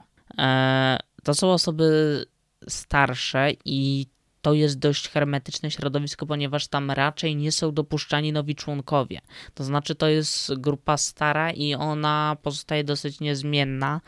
To 1.23 1.33
są 1.33 1.51
osoby 1.51 2.25
starsze 2.67 3.51
i 3.65 4.05
to 4.41 4.53
jest 4.53 4.79
dość 4.79 5.09
hermetyczne 5.09 5.71
środowisko, 5.71 6.25
ponieważ 6.25 6.67
tam 6.67 6.91
raczej 6.91 7.35
nie 7.35 7.51
są 7.51 7.71
dopuszczani 7.71 8.33
nowi 8.33 8.55
członkowie. 8.55 9.21
To 9.53 9.63
znaczy, 9.63 9.95
to 9.95 10.07
jest 10.07 10.53
grupa 10.53 10.97
stara 10.97 11.51
i 11.51 11.73
ona 11.73 12.37
pozostaje 12.41 12.83
dosyć 12.83 13.19
niezmienna, 13.19 14.01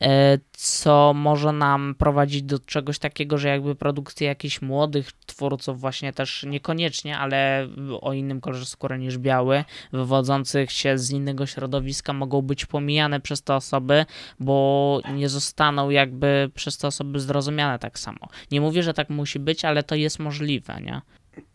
e, 0.00 0.38
co 0.52 1.12
może 1.14 1.52
nam 1.52 1.94
prowadzić 1.98 2.42
do 2.42 2.58
czegoś 2.58 2.98
takiego, 2.98 3.38
że 3.38 3.48
jakby 3.48 3.74
produkcje 3.74 4.28
jakichś 4.28 4.62
młodych 4.62 5.12
twórców, 5.26 5.80
właśnie 5.80 6.12
też 6.12 6.44
niekoniecznie, 6.48 7.18
ale 7.18 7.68
o 8.00 8.12
innym 8.12 8.40
kolorze 8.40 8.66
skóry 8.66 8.98
niż 8.98 9.18
biały, 9.18 9.64
wywodzących 9.92 10.72
się 10.72 10.98
z 10.98 11.10
innego 11.10 11.46
środowiska, 11.46 12.12
mogą 12.12 12.42
być 12.42 12.66
pomijane 12.66 13.20
przez 13.20 13.42
te 13.42 13.54
osoby, 13.54 14.06
bo 14.40 15.00
nie 15.14 15.28
zostaną 15.28 15.90
jakby 15.90 16.50
przez 16.54 16.78
te 16.78 16.86
osoby 16.86 17.20
zrozumiane 17.20 17.78
tak 17.78 17.98
samo. 17.98 18.28
Nie 18.50 18.60
mówię, 18.60 18.82
że 18.82 18.94
tak 18.94 19.10
musi 19.10 19.38
być, 19.38 19.64
ale 19.64 19.73
to 19.82 19.94
jest 19.94 20.18
możliwe, 20.18 20.80
nie? 20.80 21.00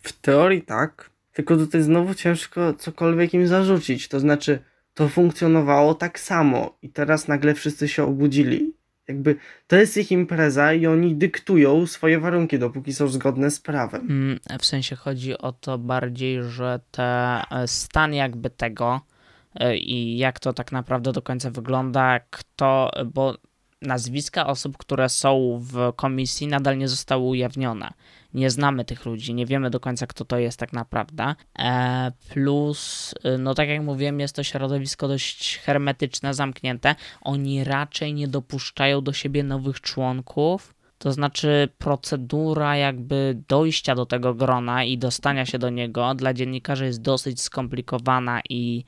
W 0.01 0.13
teorii 0.13 0.61
tak, 0.61 1.09
tylko 1.33 1.57
tutaj 1.57 1.81
znowu 1.81 2.13
ciężko 2.13 2.73
cokolwiek 2.73 3.33
im 3.33 3.47
zarzucić. 3.47 4.07
To 4.07 4.19
znaczy, 4.19 4.59
to 4.93 5.09
funkcjonowało 5.09 5.93
tak 5.93 6.19
samo 6.19 6.77
i 6.81 6.89
teraz 6.89 7.27
nagle 7.27 7.53
wszyscy 7.53 7.87
się 7.87 8.03
obudzili. 8.03 8.73
Jakby 9.07 9.35
to 9.67 9.75
jest 9.75 9.97
ich 9.97 10.11
impreza 10.11 10.73
i 10.73 10.87
oni 10.87 11.15
dyktują 11.15 11.87
swoje 11.87 12.19
warunki, 12.19 12.59
dopóki 12.59 12.93
są 12.93 13.07
zgodne 13.07 13.51
z 13.51 13.59
prawem. 13.59 14.01
Mm, 14.01 14.39
W 14.59 14.65
sensie 14.65 14.95
chodzi 14.95 15.37
o 15.37 15.51
to 15.51 15.77
bardziej, 15.77 16.43
że 16.43 16.79
te 16.91 17.41
e, 17.51 17.67
stan 17.67 18.13
jakby 18.13 18.49
tego 18.49 19.01
e, 19.55 19.77
i 19.77 20.17
jak 20.17 20.39
to 20.39 20.53
tak 20.53 20.71
naprawdę 20.71 21.11
do 21.11 21.21
końca 21.21 21.49
wygląda, 21.51 22.19
kto, 22.29 22.91
bo 23.13 23.37
nazwiska 23.81 24.47
osób, 24.47 24.77
które 24.77 25.09
są 25.09 25.59
w 25.61 25.93
komisji 25.95 26.47
nadal 26.47 26.77
nie 26.77 26.87
zostały 26.87 27.23
ujawnione. 27.23 27.93
Nie 28.33 28.49
znamy 28.49 28.85
tych 28.85 29.05
ludzi, 29.05 29.33
nie 29.33 29.45
wiemy 29.45 29.69
do 29.69 29.79
końca, 29.79 30.07
kto 30.07 30.25
to 30.25 30.37
jest 30.37 30.59
tak 30.59 30.73
naprawdę. 30.73 31.35
E, 31.59 32.11
plus, 32.29 33.13
y, 33.25 33.37
no 33.37 33.55
tak 33.55 33.69
jak 33.69 33.81
mówiłem, 33.81 34.19
jest 34.19 34.35
to 34.35 34.43
środowisko 34.43 35.07
dość 35.07 35.57
hermetyczne, 35.57 36.33
zamknięte. 36.33 36.95
Oni 37.21 37.63
raczej 37.63 38.13
nie 38.13 38.27
dopuszczają 38.27 39.01
do 39.01 39.13
siebie 39.13 39.43
nowych 39.43 39.81
członków. 39.81 40.75
To 40.97 41.11
znaczy, 41.11 41.69
procedura 41.77 42.77
jakby 42.77 43.41
dojścia 43.47 43.95
do 43.95 44.05
tego 44.05 44.33
grona 44.33 44.83
i 44.83 44.97
dostania 44.97 45.45
się 45.45 45.59
do 45.59 45.69
niego 45.69 46.15
dla 46.15 46.33
dziennikarzy 46.33 46.85
jest 46.85 47.01
dosyć 47.01 47.41
skomplikowana 47.41 48.41
i 48.49 48.83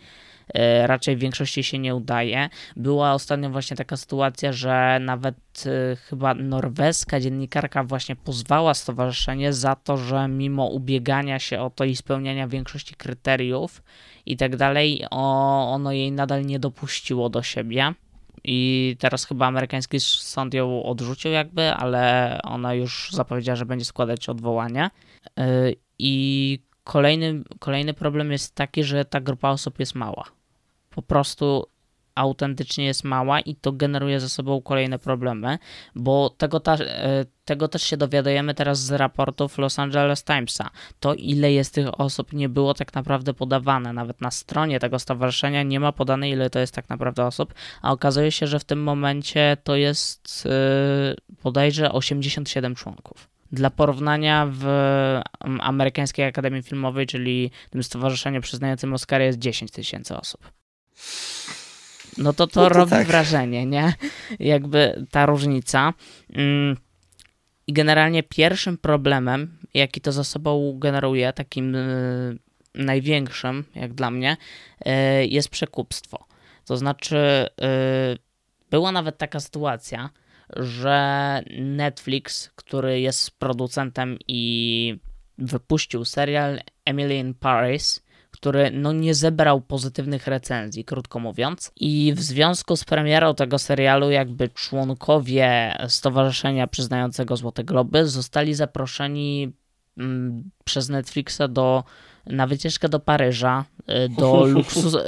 raczej 0.85 1.15
w 1.15 1.19
większości 1.19 1.63
się 1.63 1.79
nie 1.79 1.95
udaje. 1.95 2.49
Była 2.75 3.13
ostatnio 3.13 3.49
właśnie 3.49 3.77
taka 3.77 3.97
sytuacja, 3.97 4.53
że 4.53 4.97
nawet 5.01 5.35
e, 5.65 5.95
chyba 5.95 6.33
norweska 6.33 7.19
dziennikarka 7.19 7.83
właśnie 7.83 8.15
pozwała 8.15 8.73
stowarzyszenie 8.73 9.53
za 9.53 9.75
to, 9.75 9.97
że 9.97 10.27
mimo 10.27 10.65
ubiegania 10.65 11.39
się 11.39 11.59
o 11.59 11.69
to 11.69 11.83
i 11.83 11.95
spełniania 11.95 12.47
większości 12.47 12.95
kryteriów 12.95 13.83
i 14.25 14.37
tak 14.37 14.55
dalej, 14.55 15.05
ono 15.11 15.91
jej 15.91 16.11
nadal 16.11 16.45
nie 16.45 16.59
dopuściło 16.59 17.29
do 17.29 17.43
siebie. 17.43 17.93
I 18.43 18.95
teraz 18.99 19.25
chyba 19.25 19.47
amerykański 19.47 19.99
sąd 19.99 20.53
ją 20.53 20.83
odrzucił, 20.83 21.31
jakby, 21.31 21.73
ale 21.73 22.39
ona 22.43 22.73
już 22.73 23.09
zapowiedziała, 23.11 23.55
że 23.55 23.65
będzie 23.65 23.85
składać 23.85 24.29
odwołanie. 24.29 24.89
I 25.99 26.59
Kolejny, 26.83 27.43
kolejny 27.59 27.93
problem 27.93 28.31
jest 28.31 28.55
taki, 28.55 28.83
że 28.83 29.05
ta 29.05 29.21
grupa 29.21 29.49
osób 29.49 29.79
jest 29.79 29.95
mała. 29.95 30.23
Po 30.95 31.01
prostu 31.01 31.65
autentycznie 32.15 32.85
jest 32.85 33.03
mała 33.03 33.39
i 33.39 33.55
to 33.55 33.71
generuje 33.71 34.19
ze 34.19 34.29
sobą 34.29 34.61
kolejne 34.61 34.99
problemy, 34.99 35.57
bo 35.95 36.29
tego, 36.29 36.59
ta, 36.59 36.75
e, 36.75 37.25
tego 37.45 37.67
też 37.67 37.83
się 37.83 37.97
dowiadujemy 37.97 38.53
teraz 38.53 38.79
z 38.79 38.91
raportów 38.91 39.57
Los 39.57 39.79
Angeles 39.79 40.23
Timesa. 40.23 40.69
To, 40.99 41.13
ile 41.13 41.51
jest 41.51 41.73
tych 41.73 41.99
osób, 41.99 42.33
nie 42.33 42.49
było 42.49 42.73
tak 42.73 42.93
naprawdę 42.93 43.33
podawane. 43.33 43.93
Nawet 43.93 44.21
na 44.21 44.31
stronie 44.31 44.79
tego 44.79 44.99
stowarzyszenia 44.99 45.63
nie 45.63 45.79
ma 45.79 45.91
podane, 45.91 46.29
ile 46.29 46.49
to 46.49 46.59
jest 46.59 46.75
tak 46.75 46.89
naprawdę 46.89 47.25
osób, 47.25 47.53
a 47.81 47.91
okazuje 47.91 48.31
się, 48.31 48.47
że 48.47 48.59
w 48.59 48.63
tym 48.63 48.83
momencie 48.83 49.57
to 49.63 49.75
jest 49.75 50.45
yy, 50.45 51.35
bodajże 51.43 51.91
87 51.91 52.75
członków. 52.75 53.29
Dla 53.51 53.69
porównania 53.69 54.47
w 54.51 54.65
Amerykańskiej 55.59 56.25
Akademii 56.25 56.63
Filmowej, 56.63 57.07
czyli 57.07 57.51
tym 57.69 57.83
stowarzyszeniu 57.83 58.41
przyznającym 58.41 58.93
Oscary 58.93 59.25
jest 59.25 59.39
10 59.39 59.71
tysięcy 59.71 60.17
osób. 60.17 60.60
No 62.17 62.33
to 62.33 62.47
to, 62.47 62.61
no 62.61 62.69
to 62.69 62.73
robi 62.75 62.89
tak. 62.89 63.07
wrażenie, 63.07 63.65
nie? 63.65 63.93
Jakby 64.39 65.05
ta 65.11 65.25
różnica. 65.25 65.93
Mm, 66.33 66.77
I 67.67 67.73
generalnie 67.73 68.23
pierwszym 68.23 68.77
problemem, 68.77 69.57
jaki 69.73 70.01
to 70.01 70.11
za 70.11 70.23
sobą 70.23 70.77
generuje, 70.79 71.33
takim 71.33 71.75
y, 71.75 72.37
największym, 72.75 73.63
jak 73.75 73.93
dla 73.93 74.11
mnie, 74.11 74.37
y, 74.79 74.91
jest 75.27 75.49
przekupstwo. 75.49 76.25
To 76.65 76.77
znaczy, 76.77 77.47
y, 78.15 78.17
była 78.69 78.91
nawet 78.91 79.17
taka 79.17 79.39
sytuacja, 79.39 80.09
że 80.55 81.41
Netflix, 81.59 82.49
który 82.55 83.01
jest 83.01 83.39
producentem 83.39 84.17
i 84.27 84.95
wypuścił 85.37 86.05
serial 86.05 86.59
Emily 86.85 87.15
in 87.15 87.33
Paris, 87.33 88.03
który 88.41 88.71
no 88.71 88.91
nie 88.93 89.15
zebrał 89.15 89.61
pozytywnych 89.61 90.27
recenzji, 90.27 90.85
krótko 90.85 91.19
mówiąc. 91.19 91.71
I 91.75 92.13
w 92.15 92.21
związku 92.21 92.75
z 92.75 92.85
premierą 92.85 93.35
tego 93.35 93.59
serialu, 93.59 94.11
jakby 94.11 94.49
członkowie 94.49 95.77
stowarzyszenia 95.87 96.67
przyznającego 96.67 97.37
Złote 97.37 97.63
Globy 97.63 98.07
zostali 98.07 98.53
zaproszeni 98.53 99.51
mm, 99.97 100.43
przez 100.63 100.89
Netflixa 100.89 101.41
do 101.49 101.83
na 102.25 102.47
wycieczkę 102.47 102.89
do 102.89 102.99
Paryża, 102.99 103.65
y, 103.89 104.09
do 104.09 104.45
luksus, 104.55 104.93
y, 104.93 104.99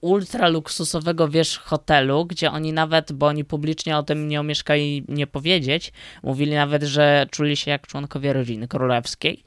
ultra 0.00 0.48
luksusowego 0.48 1.28
wiesz 1.28 1.58
hotelu, 1.58 2.26
gdzie 2.26 2.50
oni 2.50 2.72
nawet, 2.72 3.12
bo 3.12 3.26
oni 3.26 3.44
publicznie 3.44 3.96
o 3.96 4.02
tym 4.02 4.28
nie 4.28 4.40
omieszkali 4.40 5.04
nie 5.08 5.26
powiedzieć, 5.26 5.92
mówili 6.22 6.54
nawet, 6.54 6.82
że 6.82 7.26
czuli 7.30 7.56
się 7.56 7.70
jak 7.70 7.86
członkowie 7.86 8.32
rodziny 8.32 8.68
królewskiej. 8.68 9.44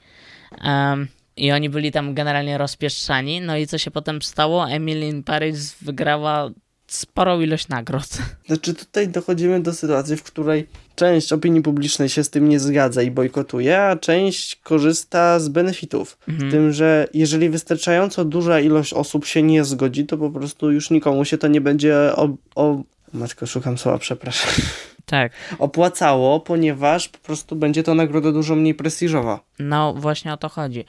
Um, 0.64 1.08
i 1.40 1.52
oni 1.52 1.70
byli 1.70 1.92
tam 1.92 2.14
generalnie 2.14 2.58
rozpieszczani. 2.58 3.42
No 3.42 3.58
i 3.58 3.68
co 3.68 3.78
się 3.78 3.92
potem 3.92 4.22
stało? 4.22 4.70
Emily 4.70 5.08
in 5.08 5.24
Paris 5.24 5.76
wygrała 5.82 6.50
sporą 6.88 7.42
ilość 7.42 7.68
nagród. 7.68 8.08
Znaczy 8.48 8.74
tutaj 8.74 9.08
dochodzimy 9.08 9.60
do 9.60 9.74
sytuacji, 9.74 10.18
w 10.18 10.24
której 10.24 10.68
część 10.96 11.34
opinii 11.34 11.62
publicznej 11.62 12.10
się 12.10 12.24
z 12.24 12.30
tym 12.30 12.50
nie 12.50 12.60
zgadza 12.60 13.02
i 13.02 13.12
bojkotuje, 13.12 13.82
a 13.82 13.96
część 13.96 14.56
korzysta 14.56 15.40
z 15.40 15.50
benefitów. 15.50 16.18
Mhm. 16.28 16.52
Tym, 16.52 16.74
że 16.74 17.08
jeżeli 17.14 17.50
wystarczająco 17.50 18.26
duża 18.26 18.60
ilość 18.60 18.94
osób 18.94 19.26
się 19.26 19.44
nie 19.44 19.64
zgodzi, 19.64 20.06
to 20.06 20.18
po 20.18 20.30
prostu 20.30 20.72
już 20.72 20.90
nikomu 20.90 21.26
się 21.26 21.38
to 21.38 21.48
nie 21.48 21.62
będzie 21.62 21.96
o... 22.16 22.30
o... 22.56 22.82
Matko, 23.14 23.46
szukam 23.46 23.78
słowa, 23.78 23.98
przepraszam. 23.98 24.52
Tak. 25.10 25.32
Opłacało, 25.60 26.40
ponieważ 26.40 27.10
po 27.10 27.18
prostu 27.18 27.56
będzie 27.56 27.84
to 27.84 27.96
nagroda 27.96 28.32
dużo 28.32 28.56
mniej 28.56 28.76
prestiżowa. 28.76 29.40
No, 29.60 29.94
właśnie 29.94 30.34
o 30.34 30.38
to 30.38 30.50
chodzi. 30.50 30.86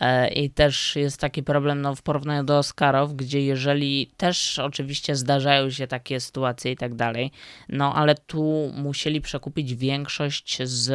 E, 0.00 0.28
I 0.28 0.50
też 0.50 0.96
jest 0.96 1.20
taki 1.20 1.42
problem 1.42 1.80
no, 1.80 1.94
w 1.94 2.02
porównaniu 2.02 2.44
do 2.44 2.58
Oscarów, 2.58 3.16
gdzie 3.16 3.42
jeżeli 3.42 4.10
też 4.16 4.58
oczywiście 4.58 5.16
zdarzają 5.16 5.70
się 5.70 5.86
takie 5.86 6.20
sytuacje 6.20 6.72
i 6.72 6.76
tak 6.76 6.94
dalej, 6.94 7.30
no 7.68 7.94
ale 7.94 8.14
tu 8.14 8.72
musieli 8.74 9.20
przekupić 9.20 9.74
większość 9.74 10.62
z, 10.62 10.92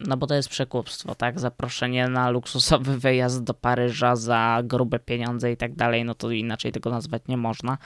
no 0.00 0.16
bo 0.16 0.26
to 0.26 0.34
jest 0.34 0.48
przekupstwo, 0.48 1.14
tak? 1.14 1.40
Zaproszenie 1.40 2.08
na 2.08 2.30
luksusowy 2.30 2.98
wyjazd 2.98 3.44
do 3.44 3.54
Paryża 3.54 4.16
za 4.16 4.60
grube 4.64 4.98
pieniądze 4.98 5.52
i 5.52 5.56
tak 5.56 5.74
dalej, 5.74 6.04
no 6.04 6.14
to 6.14 6.30
inaczej 6.30 6.72
tego 6.72 6.90
nazwać 6.90 7.22
nie 7.28 7.36
można. 7.36 7.78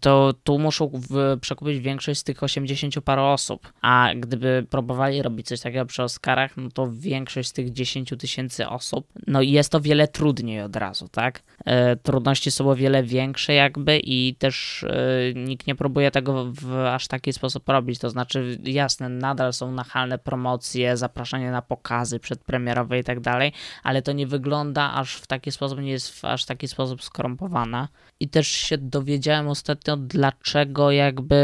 To 0.00 0.32
tu 0.44 0.58
muszą 0.58 0.90
w, 1.10 1.38
przekupić 1.40 1.80
większość 1.80 2.20
z 2.20 2.24
tych 2.24 2.42
80 2.42 2.94
paru 3.04 3.22
osób, 3.22 3.72
a 3.80 4.08
gdyby 4.16 4.66
próbowali 4.70 5.22
robić 5.22 5.46
coś 5.46 5.60
takiego 5.60 5.86
przy 5.86 6.02
Oscarach, 6.02 6.56
no 6.56 6.68
to 6.70 6.90
większość 6.92 7.48
z 7.48 7.52
tych 7.52 7.72
10 7.72 8.12
tysięcy 8.18 8.68
osób, 8.68 9.06
no 9.26 9.42
jest 9.42 9.71
to 9.72 9.80
wiele 9.80 10.08
trudniej 10.08 10.62
od 10.62 10.76
razu, 10.76 11.08
tak? 11.08 11.42
E, 11.64 11.96
trudności 11.96 12.50
są 12.50 12.70
o 12.70 12.74
wiele 12.74 13.02
większe 13.02 13.54
jakby 13.54 13.98
i 13.98 14.34
też 14.34 14.84
e, 14.84 15.34
nikt 15.34 15.66
nie 15.66 15.74
próbuje 15.74 16.10
tego 16.10 16.52
w 16.52 16.74
aż 16.74 17.08
taki 17.08 17.32
sposób 17.32 17.68
robić, 17.68 17.98
to 17.98 18.10
znaczy 18.10 18.58
jasne, 18.64 19.08
nadal 19.08 19.52
są 19.52 19.72
nachalne 19.72 20.18
promocje, 20.18 20.96
zapraszanie 20.96 21.50
na 21.50 21.62
pokazy 21.62 22.20
przedpremierowe 22.20 22.98
i 22.98 23.04
tak 23.04 23.20
dalej, 23.20 23.52
ale 23.82 24.02
to 24.02 24.12
nie 24.12 24.26
wygląda 24.26 24.92
aż 24.94 25.14
w 25.14 25.26
taki 25.26 25.52
sposób, 25.52 25.80
nie 25.80 25.90
jest 25.90 26.20
w 26.20 26.24
aż 26.24 26.44
taki 26.44 26.68
sposób 26.68 27.02
skorumpowana 27.02 27.88
i 28.20 28.28
też 28.28 28.48
się 28.48 28.78
dowiedziałem 28.78 29.48
ostatnio, 29.48 29.96
dlaczego 29.96 30.90
jakby 30.90 31.42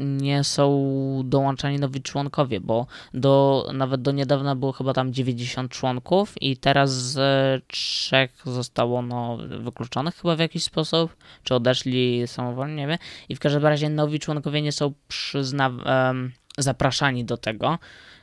nie 0.00 0.44
są 0.44 0.88
dołączani 1.24 1.78
nowi 1.78 2.02
członkowie, 2.02 2.60
bo 2.60 2.86
do, 3.14 3.66
nawet 3.74 4.02
do 4.02 4.12
niedawna 4.12 4.56
było 4.56 4.72
chyba 4.72 4.92
tam 4.92 5.12
90 5.12 5.72
członków 5.72 6.42
i 6.42 6.56
teraz 6.56 6.90
z 6.92 7.57
trzech 7.66 8.42
zostało 8.44 9.02
no, 9.02 9.38
wykluczonych 9.58 10.16
chyba 10.16 10.36
w 10.36 10.38
jakiś 10.38 10.64
sposób, 10.64 11.16
czy 11.42 11.54
odeszli 11.54 12.26
samowolnie, 12.26 12.76
nie 12.76 12.86
wiem. 12.86 12.98
I 13.28 13.36
w 13.36 13.38
każdym 13.40 13.66
razie 13.66 13.90
nowi 13.90 14.18
członkowie 14.18 14.62
nie 14.62 14.72
są 14.72 14.92
przyzna 15.08 15.68
um, 15.68 16.32
zapraszani 16.58 17.24
do 17.24 17.36
tego. 17.36 17.78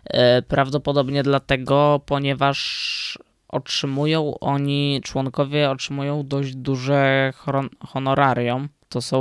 E, 0.05 0.41
prawdopodobnie 0.41 1.23
dlatego, 1.23 2.01
ponieważ 2.05 3.19
otrzymują 3.47 4.39
oni, 4.39 5.01
członkowie 5.03 5.69
otrzymują 5.69 6.27
dość 6.27 6.55
duże 6.55 7.33
honorarium. 7.87 8.69
To 8.89 9.01
są 9.01 9.19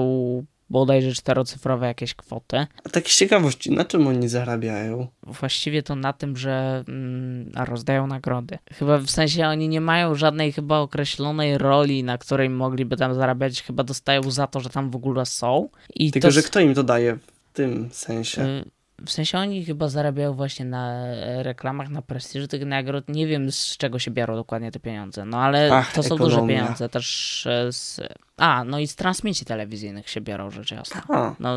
bodajże 0.75 1.13
czterocyfrowe 1.13 1.87
jakieś 1.87 2.15
kwoty. 2.15 2.67
A 2.85 2.89
tak 2.89 3.09
z 3.09 3.19
ciekawości, 3.19 3.71
na 3.71 3.85
czym 3.85 4.07
oni 4.07 4.29
zarabiają? 4.29 5.07
Właściwie 5.23 5.83
to 5.83 5.97
na 5.97 6.13
tym, 6.13 6.37
że 6.37 6.85
mm, 6.89 7.53
rozdają 7.69 8.07
nagrody. 8.07 8.59
Chyba 8.73 8.99
w 8.99 9.11
sensie 9.11 9.47
oni 9.47 9.69
nie 9.69 9.81
mają 9.81 10.15
żadnej 10.15 10.53
chyba 10.53 10.79
określonej 10.79 11.59
roli, 11.59 12.05
na 12.05 12.19
której 12.19 12.51
mogliby 12.51 12.97
tam 12.97 13.15
zarabiać. 13.15 13.63
Chyba 13.63 13.85
dostają 13.85 14.31
za 14.31 14.47
to, 14.47 14.61
że 14.61 14.71
tam 14.71 14.91
w 14.91 14.97
ogóle 14.97 15.27
są. 15.27 15.69
I 15.95 16.11
Tylko, 16.11 16.29
to... 16.29 16.33
że 16.33 16.43
kto 16.43 16.61
im 16.61 16.75
to 16.75 16.83
daje 16.83 17.17
w 17.17 17.53
tym 17.53 17.89
sensie? 17.93 18.65
W 19.07 19.13
sensie 19.13 19.39
oni 19.39 19.65
chyba 19.65 19.89
zarabiają 19.89 20.33
właśnie 20.33 20.65
na 20.65 21.05
reklamach, 21.43 21.89
na 21.89 22.03
prestiżu 22.03 22.49
tych 22.49 22.67
nagród. 22.67 23.09
Nie 23.09 23.27
wiem 23.27 23.53
z 23.53 23.77
czego 23.77 23.99
się 23.99 24.11
biorą 24.11 24.37
dokładnie 24.37 24.73
te 24.73 24.81
pieniądze, 24.81 25.25
no 25.25 25.39
ale 25.39 25.69
Ach, 25.73 25.93
to 25.93 26.03
są 26.03 26.15
ekonomia. 26.15 26.37
duże 26.37 26.49
pieniądze 26.49 26.89
też 26.89 27.49
z... 27.71 28.01
A, 28.37 28.65
no 28.65 28.79
i 28.79 28.87
z 28.87 28.97
transmisji 28.97 29.47
telewizyjnych 29.47 30.09
się 30.09 30.21
biorą 30.21 30.51
rzecz 30.51 30.71
jasna. 30.71 31.03
No 31.41 31.57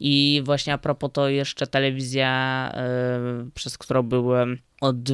i 0.00 0.42
właśnie 0.44 0.72
a 0.72 0.78
propos 0.78 1.10
to 1.12 1.28
jeszcze 1.28 1.66
telewizja, 1.66 2.72
y, 3.46 3.50
przez 3.50 3.78
którą 3.78 4.02
byłem 4.02 4.58
od 4.80 5.12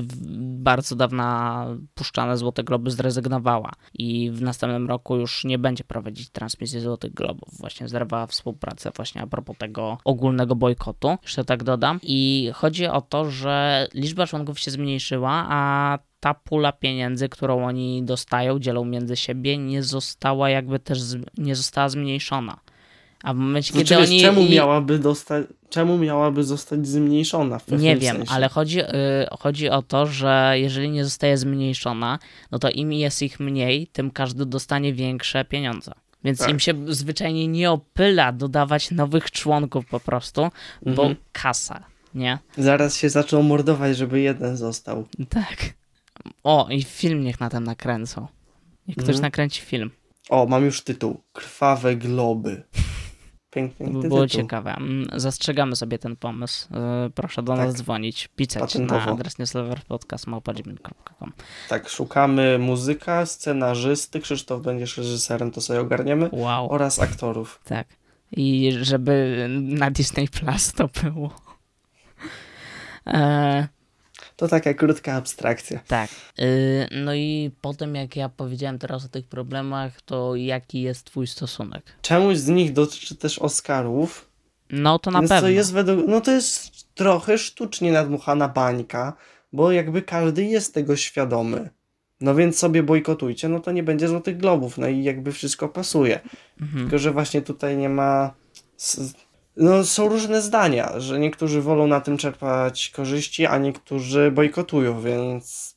bardzo 0.58 0.96
dawna 0.96 1.66
puszczane 1.94 2.36
Złote 2.36 2.64
Globy 2.64 2.90
zrezygnowała 2.90 3.72
i 3.94 4.30
w 4.30 4.42
następnym 4.42 4.88
roku 4.88 5.16
już 5.16 5.44
nie 5.44 5.58
będzie 5.58 5.84
prowadzić 5.84 6.30
transmisji 6.30 6.80
Złotych 6.80 7.14
Globów. 7.14 7.48
Właśnie 7.58 7.88
zerwała 7.88 8.26
współpracę 8.26 8.90
właśnie 8.96 9.22
a 9.22 9.26
propos 9.26 9.56
tego 9.58 9.98
ogólnego 10.04 10.56
bojkotu, 10.56 11.16
jeszcze 11.22 11.44
tak 11.44 11.64
dodam. 11.64 12.00
I 12.02 12.50
chodzi 12.54 12.86
o 12.86 13.00
to, 13.00 13.30
że 13.30 13.88
liczba 13.94 14.26
członków 14.26 14.58
się 14.58 14.70
zmniejszyła, 14.70 15.46
a 15.48 15.98
ta 16.20 16.34
pula 16.34 16.72
pieniędzy, 16.72 17.28
którą 17.28 17.66
oni 17.66 18.02
dostają, 18.02 18.58
dzielą 18.58 18.84
między 18.84 19.16
siebie, 19.16 19.58
nie 19.58 19.82
została 19.82 20.50
jakby 20.50 20.78
też 20.78 20.98
nie 21.38 21.56
została 21.56 21.88
zmniejszona. 21.88 22.60
A 23.22 23.34
w 23.34 23.36
momencie, 23.36 23.72
no 23.74 23.78
kiedy 23.80 23.98
oni... 23.98 24.20
Czemu 24.20 24.48
miałaby, 24.48 24.98
dostać, 24.98 25.46
czemu 25.70 25.98
miałaby 25.98 26.44
zostać 26.44 26.86
zmniejszona? 26.88 27.58
W 27.58 27.72
nie 27.82 27.96
wiem, 27.96 28.16
sensie? 28.16 28.32
ale 28.32 28.48
chodzi, 28.48 28.80
y, 28.80 28.84
chodzi 29.40 29.68
o 29.68 29.82
to, 29.82 30.06
że 30.06 30.52
jeżeli 30.54 30.90
nie 30.90 31.04
zostaje 31.04 31.38
zmniejszona, 31.38 32.18
no 32.50 32.58
to 32.58 32.70
im 32.70 32.92
jest 32.92 33.22
ich 33.22 33.40
mniej, 33.40 33.86
tym 33.86 34.10
każdy 34.10 34.46
dostanie 34.46 34.92
większe 34.94 35.44
pieniądze. 35.44 35.92
Więc 36.24 36.38
Tak. 36.38 36.50
im 36.50 36.58
się 36.60 36.74
zwyczajnie 36.88 37.48
nie 37.48 37.70
opyla 37.70 38.32
dodawać 38.32 38.90
nowych 38.90 39.30
członków 39.30 39.86
po 39.86 40.00
prostu, 40.00 40.40
bo 40.82 41.02
Mhm. 41.02 41.16
kasa, 41.32 41.84
nie? 42.14 42.38
Zaraz 42.58 42.96
się 42.96 43.08
zaczął 43.10 43.42
mordować, 43.42 43.96
żeby 43.96 44.20
jeden 44.20 44.56
został. 44.56 45.04
Tak. 45.28 45.56
O, 46.44 46.68
i 46.70 46.82
film 46.82 47.24
niech 47.24 47.40
na 47.40 47.50
tym 47.50 47.64
nakręcą. 47.64 48.26
Niech 48.88 48.96
ktoś 48.96 49.08
Mhm. 49.08 49.22
nakręci 49.22 49.62
film. 49.62 49.90
O, 50.28 50.46
mam 50.46 50.64
już 50.64 50.82
tytuł. 50.82 51.20
Krwawe 51.32 51.96
globy. 51.96 52.62
Piękny 53.56 53.86
To 53.86 53.92
by 53.92 53.98
tytuł. 54.02 54.08
było 54.16 54.26
ciekawe. 54.28 54.74
Mm, 54.74 55.06
Zastrzegamy 55.20 55.76
sobie 55.76 55.98
ten 55.98 56.16
pomysł. 56.16 56.68
Yy, 57.04 57.10
Proszę 57.10 57.42
do 57.42 57.56
nas 57.56 57.66
Tak. 57.68 57.76
dzwonić, 57.76 58.28
pisać 58.36 58.60
na 58.74 58.80
Patentowo. 58.86 59.10
adres 59.12 59.38
newsleverpodcast.com. 59.38 61.32
Tak, 61.68 61.88
szukamy 61.88 62.58
muzyka, 62.58 63.26
scenarzysty, 63.26 64.20
Krzysztof 64.20 64.62
będziesz 64.62 64.96
reżyserem, 64.96 65.50
to 65.50 65.60
sobie 65.60 65.80
ogarniemy, 65.80 66.28
Wow, 66.32 66.70
oraz 66.72 66.98
aktorów. 66.98 67.60
tak. 67.64 67.86
I 68.32 68.72
żeby 68.82 69.46
na 69.50 69.90
Disney 69.90 70.28
Plus 70.28 70.72
to 70.72 70.88
było. 71.02 71.30
E, 73.06 73.68
To 74.36 74.48
taka 74.48 74.74
krótka 74.74 75.12
abstrakcja. 75.12 75.80
tak. 75.88 76.10
Yy, 76.38 76.46
no 76.90 77.14
i 77.14 77.50
potem, 77.60 77.94
jak 77.94 78.16
ja 78.16 78.28
powiedziałem 78.28 78.78
teraz 78.78 79.04
o 79.04 79.08
tych 79.08 79.26
problemach, 79.26 80.00
to 80.02 80.36
jaki 80.36 80.82
jest 80.82 81.04
Twój 81.04 81.26
stosunek? 81.26 81.82
Czemuś 82.02 82.36
z 82.36 82.48
nich 82.48 82.72
dotyczy 82.72 83.16
też 83.16 83.38
Oscarów. 83.38 84.28
No 84.70 84.98
to 84.98 85.10
na 85.10 85.18
więc 85.18 85.28
pewno. 85.28 85.48
to 85.48 85.48
jest 85.48 85.72
według, 85.72 86.06
no 86.08 86.20
to 86.20 86.30
jest 86.30 86.70
trochę 86.94 87.38
sztucznie 87.38 87.92
nadmuchana 87.92 88.48
bańka, 88.48 89.12
bo 89.52 89.72
jakby 89.72 90.02
każdy 90.02 90.44
jest 90.44 90.74
tego 90.74 90.96
świadomy. 90.96 91.70
No 92.20 92.34
więc 92.34 92.58
sobie 92.58 92.82
bojkotujcie, 92.82 93.48
no 93.48 93.60
to 93.60 93.72
nie 93.72 93.82
będzie 93.82 94.08
Złotych 94.08 94.36
Globów, 94.36 94.78
no 94.78 94.88
i 94.88 95.04
jakby 95.04 95.32
wszystko 95.32 95.68
pasuje. 95.68 96.20
Mhm. 96.60 96.82
Tylko, 96.82 96.98
że 96.98 97.12
właśnie 97.12 97.42
tutaj 97.42 97.76
nie 97.76 97.88
ma. 97.88 98.34
No, 99.56 99.84
są 99.84 100.08
różne 100.08 100.42
zdania, 100.42 101.00
że 101.00 101.18
niektórzy 101.18 101.62
wolą 101.62 101.86
na 101.86 102.00
tym 102.00 102.18
czerpać 102.18 102.90
korzyści, 102.90 103.46
a 103.46 103.58
niektórzy 103.58 104.30
bojkotują, 104.30 105.00
więc 105.00 105.76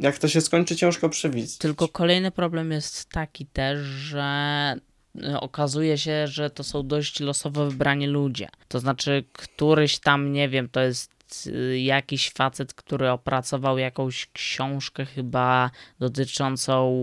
jak 0.00 0.18
to 0.18 0.28
się 0.28 0.40
skończy, 0.40 0.76
ciężko 0.76 1.08
przewidzieć. 1.08 1.58
Tylko 1.58 1.88
kolejny 1.88 2.30
problem 2.30 2.72
jest 2.72 3.08
taki 3.08 3.46
też, 3.46 3.78
że 3.78 4.76
y, 5.16 5.40
okazuje 5.40 5.98
się, 5.98 6.26
że 6.26 6.50
to 6.50 6.64
są 6.64 6.86
dość 6.86 7.20
losowo 7.20 7.70
wybrani 7.70 8.06
ludzie. 8.06 8.48
To 8.68 8.80
znaczy, 8.80 9.24
któryś 9.32 9.98
tam, 9.98 10.32
nie 10.32 10.48
wiem, 10.48 10.68
to 10.68 10.80
jest 10.80 11.12
y, 11.46 11.78
jakiś 11.78 12.30
facet, 12.30 12.74
który 12.74 13.10
opracował 13.10 13.78
jakąś 13.78 14.26
książkę 14.32 15.04
chyba 15.04 15.70
dotyczącą 15.98 16.94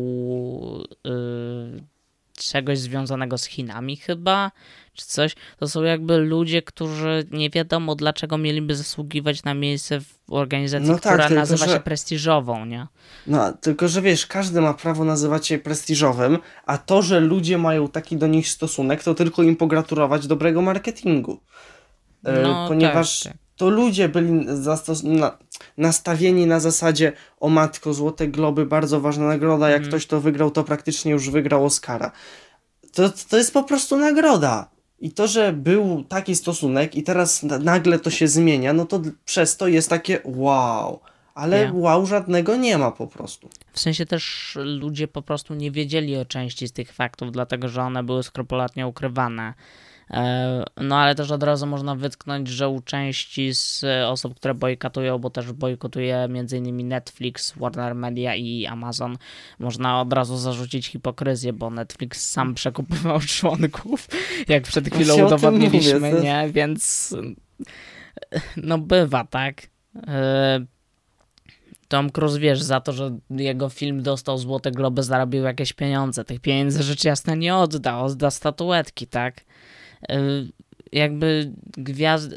y, 1.07 1.94
czegoś 2.38 2.79
związanego 2.79 3.38
z 3.38 3.45
Chinami 3.45 3.97
chyba, 3.97 4.51
czy 4.93 5.05
coś. 5.05 5.36
To 5.57 5.67
są 5.67 5.83
jakby 5.83 6.17
ludzie, 6.17 6.61
którzy 6.61 7.23
nie 7.31 7.49
wiadomo 7.49 7.95
dlaczego 7.95 8.38
mieliby 8.38 8.75
zasługiwać 8.75 9.43
na 9.43 9.53
miejsce 9.53 9.99
w 10.01 10.15
organizacji, 10.29 10.88
No 10.88 10.93
tak, 10.99 11.01
która 11.13 11.27
tylko 11.27 11.39
nazywa 11.39 11.65
że- 11.65 11.73
się 11.73 11.79
prestiżową, 11.79 12.65
nie? 12.65 12.88
No, 13.27 13.53
tylko 13.53 13.88
że 13.88 14.01
wiesz, 14.01 14.27
każdy 14.27 14.61
ma 14.61 14.73
prawo 14.73 15.05
nazywać 15.05 15.47
się 15.47 15.57
prestiżowym, 15.57 16.38
a 16.65 16.77
to, 16.77 17.01
że 17.01 17.19
ludzie 17.19 17.57
mają 17.57 17.88
taki 17.88 18.17
do 18.17 18.27
nich 18.27 18.49
stosunek, 18.49 19.03
to 19.03 19.15
tylko 19.15 19.43
im 19.43 19.55
pogratulować 19.55 20.27
dobrego 20.27 20.61
marketingu. 20.61 21.39
E, 22.25 22.41
No, 22.41 22.67
ponieważ 22.67 23.19
tak, 23.19 23.33
tak. 23.33 23.41
To 23.56 23.70
ludzie 23.70 24.10
byli 24.10 24.32
na, 25.03 25.38
nastawieni 25.78 26.45
na 26.45 26.60
zasadzie 26.60 27.14
o 27.39 27.49
matko, 27.49 27.93
Złote 27.93 28.28
Globy, 28.28 28.66
bardzo 28.66 29.01
ważna 29.01 29.28
nagroda, 29.28 29.70
jak 29.70 29.78
Mhm. 29.78 29.91
ktoś 29.91 30.06
to 30.08 30.22
wygrał, 30.22 30.51
to 30.51 30.64
praktycznie 30.64 31.12
już 31.12 31.30
wygrał 31.30 31.66
Oscara. 31.66 32.12
To, 32.93 33.10
to 33.30 33.38
jest 33.38 33.53
po 33.53 33.64
prostu 33.64 33.97
nagroda. 33.97 34.70
I 34.99 35.12
to, 35.12 35.28
że 35.28 35.53
był 35.53 36.03
taki 36.03 36.36
stosunek 36.36 36.95
i 36.95 37.03
teraz 37.03 37.43
na- 37.43 37.60
nagle 37.60 37.99
to 37.99 38.10
się 38.10 38.28
zmienia, 38.28 38.74
no 38.74 38.86
to 38.86 39.01
przez 39.26 39.58
to 39.58 39.68
jest 39.68 39.89
takie 39.89 40.20
wow. 40.24 40.99
Ale 41.34 41.72
wow 41.74 42.06
żadnego 42.06 42.56
nie 42.56 42.78
ma 42.78 42.91
po 42.91 43.08
prostu. 43.08 43.49
W 43.72 43.80
sensie 43.80 44.06
też 44.06 44.58
ludzie 44.64 45.08
po 45.08 45.22
prostu 45.22 45.53
nie 45.53 45.72
wiedzieli 45.72 46.18
o 46.18 46.26
części 46.26 46.68
z 46.68 46.72
tych 46.72 46.93
faktów, 46.93 47.32
dlatego 47.32 47.68
że 47.70 47.82
one 47.82 48.03
były 48.03 48.24
skrupulatnie 48.24 48.88
ukrywane. 48.88 49.53
E, 50.12 50.64
No 50.82 50.97
ale 50.97 51.16
też 51.16 51.32
od 51.32 51.43
razu 51.43 51.68
można 51.68 51.95
wytknąć, 51.95 52.47
że 52.47 52.70
u 52.70 52.82
części 52.82 53.53
z 53.53 53.84
osób, 54.08 54.36
które 54.36 54.53
bojkotują, 54.53 55.20
bo 55.20 55.30
też 55.30 55.51
bojkotuje 55.51 56.18
m.in. 56.18 56.88
Netflix, 56.88 57.53
Warner 57.58 57.95
Media 57.95 58.36
i 58.36 58.66
Amazon, 58.66 59.18
można 59.60 60.01
od 60.01 60.14
razu 60.14 60.38
zarzucić 60.38 60.88
hipokryzję, 60.88 61.53
bo 61.53 61.70
Netflix 61.70 62.30
sam 62.30 62.53
przekupywał 62.53 63.20
członków, 63.38 64.08
jak 64.47 64.64
przed 64.64 64.89
chwilą 64.89 65.16
tym 65.16 65.26
udowodniliśmy, 65.26 65.99
mówię, 65.99 66.22
nie? 66.24 66.49
Więc 66.51 67.16
no 68.58 68.78
bywa, 68.78 69.24
tak? 69.24 69.62
E, 70.08 70.66
Tom 71.88 72.10
Cruise, 72.10 72.39
wiesz, 72.39 72.62
za 72.62 72.82
to, 72.82 72.93
że 72.93 73.18
jego 73.30 73.70
film 73.70 74.03
dostał 74.03 74.38
Złote 74.38 74.72
Globy, 74.72 75.03
zarobił 75.03 75.43
jakieś 75.43 75.74
pieniądze. 75.74 76.26
Tych 76.26 76.39
pieniędzy 76.39 76.84
rzecz 76.84 77.03
jasna 77.03 77.36
nie 77.36 77.56
odda, 77.56 77.99
odda 77.99 78.32
statuetki, 78.32 79.08
tak? 79.08 79.41
Jakby 80.91 81.51
gwiazd 81.78 82.36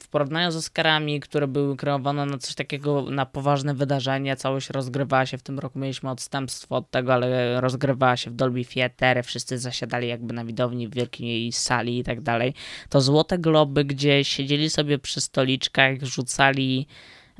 w 0.00 0.08
porównaniu 0.10 0.50
z 0.50 0.56
Oscarami, 0.56 1.20
które 1.20 1.46
były 1.46 1.76
kreowane 1.76 2.26
na 2.26 2.38
coś 2.38 2.54
takiego, 2.54 3.10
na 3.10 3.26
poważne 3.26 3.74
wydarzenie, 3.74 4.36
całość 4.36 4.70
rozgrywała 4.70 5.26
się 5.26 5.38
w 5.38 5.42
tym 5.42 5.58
roku, 5.58 5.78
mieliśmy 5.78 6.10
odstępstwo 6.10 6.76
od 6.76 6.90
tego, 6.90 7.14
ale 7.14 7.60
rozgrywała 7.60 8.16
się 8.16 8.30
w 8.30 8.34
Dolby 8.34 8.64
Theatre, 8.64 9.22
wszyscy 9.22 9.58
zasiadali 9.58 10.08
jakby 10.08 10.34
na 10.34 10.44
widowni 10.44 10.88
w 10.88 10.94
wielkiej 10.94 11.52
sali 11.52 11.98
i 11.98 12.04
tak 12.04 12.20
dalej. 12.20 12.54
To 12.88 13.00
Złote 13.00 13.38
Globy, 13.38 13.84
gdzie 13.84 14.24
siedzieli 14.24 14.70
sobie 14.70 14.98
przy 14.98 15.20
stoliczkach, 15.20 16.02
rzucali 16.02 16.86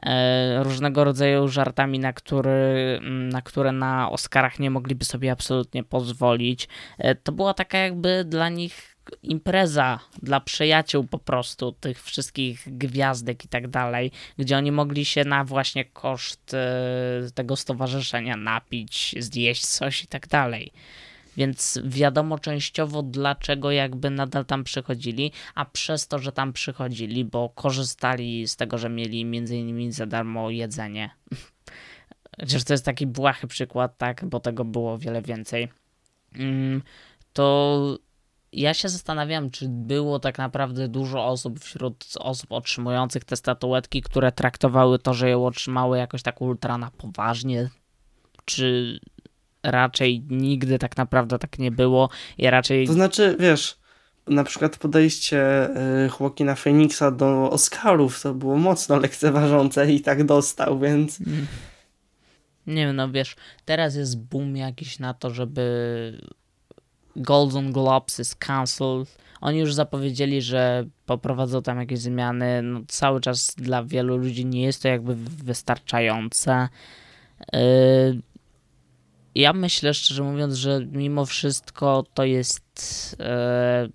e, 0.02 0.62
różnego 0.64 1.04
rodzaju 1.04 1.48
żartami, 1.48 1.98
na, 1.98 2.12
który, 2.12 3.00
na 3.02 3.42
które 3.42 3.72
na 3.72 4.10
Oscarach 4.10 4.58
nie 4.58 4.70
mogliby 4.70 5.04
sobie 5.04 5.32
absolutnie 5.32 5.84
pozwolić. 5.84 6.68
E, 6.98 7.14
To 7.14 7.32
była 7.32 7.54
taka 7.54 7.78
jakby 7.78 8.24
dla 8.24 8.48
nich 8.48 8.91
impreza 9.22 9.98
dla 10.22 10.40
przyjaciół 10.40 11.04
po 11.04 11.18
prostu 11.18 11.72
tych 11.72 12.02
wszystkich 12.02 12.62
gwiazdek 12.66 13.44
i 13.44 13.48
tak 13.48 13.68
dalej, 13.68 14.10
gdzie 14.38 14.56
oni 14.56 14.72
mogli 14.72 15.04
się 15.04 15.24
na 15.24 15.44
właśnie 15.44 15.84
koszt 15.84 16.54
e, 16.54 17.30
tego 17.34 17.56
stowarzyszenia 17.56 18.36
napić, 18.36 19.14
zjeść 19.18 19.66
coś 19.66 20.04
i 20.04 20.06
tak 20.06 20.26
dalej. 20.26 20.72
Więc 21.36 21.80
wiadomo 21.84 22.38
częściowo 22.38 23.02
dlaczego 23.02 23.70
jakby 23.70 24.10
nadal 24.10 24.44
tam 24.44 24.64
przychodzili, 24.64 25.32
a 25.54 25.64
przez 25.64 26.08
to, 26.08 26.18
że 26.18 26.32
tam 26.32 26.52
przychodzili, 26.52 27.24
bo 27.24 27.48
korzystali 27.48 28.48
z 28.48 28.56
tego, 28.56 28.78
że 28.78 28.88
mieli 28.88 29.24
między 29.24 29.56
innymi 29.56 29.92
za 29.92 30.06
darmo 30.06 30.50
jedzenie. 30.50 31.10
Chociaż 32.40 32.64
to 32.64 32.74
jest 32.74 32.84
taki 32.84 33.06
błahy 33.06 33.46
przykład, 33.46 33.98
tak, 33.98 34.24
bo 34.24 34.40
tego 34.40 34.64
było 34.64 34.98
wiele 34.98 35.22
więcej. 35.22 35.68
Mm, 36.34 36.82
To 37.32 37.98
ja 38.52 38.74
się 38.74 38.88
zastanawiam, 38.88 39.50
czy 39.50 39.66
było 39.68 40.18
tak 40.18 40.38
naprawdę 40.38 40.88
dużo 40.88 41.26
osób 41.26 41.60
wśród 41.60 42.04
osób 42.18 42.52
otrzymujących 42.52 43.24
te 43.24 43.36
statuetki, 43.36 44.02
które 44.02 44.32
traktowały 44.32 44.98
to, 44.98 45.14
że 45.14 45.30
ją 45.30 45.46
otrzymały 45.46 45.98
jakoś 45.98 46.22
tak 46.22 46.40
ultra 46.40 46.78
na 46.78 46.90
poważnie, 46.90 47.70
czy 48.44 49.00
raczej 49.62 50.24
nigdy 50.30 50.78
tak 50.78 50.96
naprawdę 50.96 51.38
tak 51.38 51.58
nie 51.58 51.70
było? 51.70 52.08
I 52.38 52.50
raczej 52.50 52.86
To 52.86 52.92
znaczy, 52.92 53.36
wiesz, 53.40 53.78
na 54.26 54.44
przykład 54.44 54.76
podejście 54.76 55.70
y, 56.04 56.10
Joaquina 56.20 56.54
Phoenixa 56.54 57.10
do 57.10 57.50
Oscarów 57.50 58.22
to 58.22 58.34
było 58.34 58.56
mocno 58.56 58.96
lekceważące 59.06 59.92
i 59.92 60.00
tak 60.00 60.24
dostał, 60.24 60.78
więc 60.78 61.18
nie 62.66 62.86
wiem, 62.86 62.96
no 62.96 63.10
wiesz, 63.10 63.36
teraz 63.64 63.94
jest 63.94 64.20
boom 64.20 64.56
jakiś 64.56 64.98
na 64.98 65.14
to, 65.14 65.30
żeby 65.30 65.62
Golden 67.16 67.72
Globes 67.72 68.18
jest 68.18 68.36
cancelled. 68.36 69.18
Oni 69.40 69.58
już 69.58 69.74
zapowiedzieli, 69.74 70.42
że 70.42 70.84
poprowadzą 71.06 71.62
tam 71.62 71.78
jakieś 71.78 71.98
zmiany. 71.98 72.62
No, 72.62 72.80
cały 72.88 73.20
czas 73.20 73.54
dla 73.54 73.84
wielu 73.84 74.16
ludzi 74.16 74.46
nie 74.46 74.62
jest 74.62 74.82
to 74.82 74.88
jakby 74.88 75.14
wystarczające. 75.14 76.68
Yy, 77.52 78.22
ja 79.34 79.52
myślę, 79.52 79.94
szczerze 79.94 80.22
mówiąc, 80.22 80.54
że 80.54 80.86
mimo 80.92 81.26
wszystko 81.26 82.04
to 82.14 82.24
jest 82.24 83.16
yy, 83.18 83.92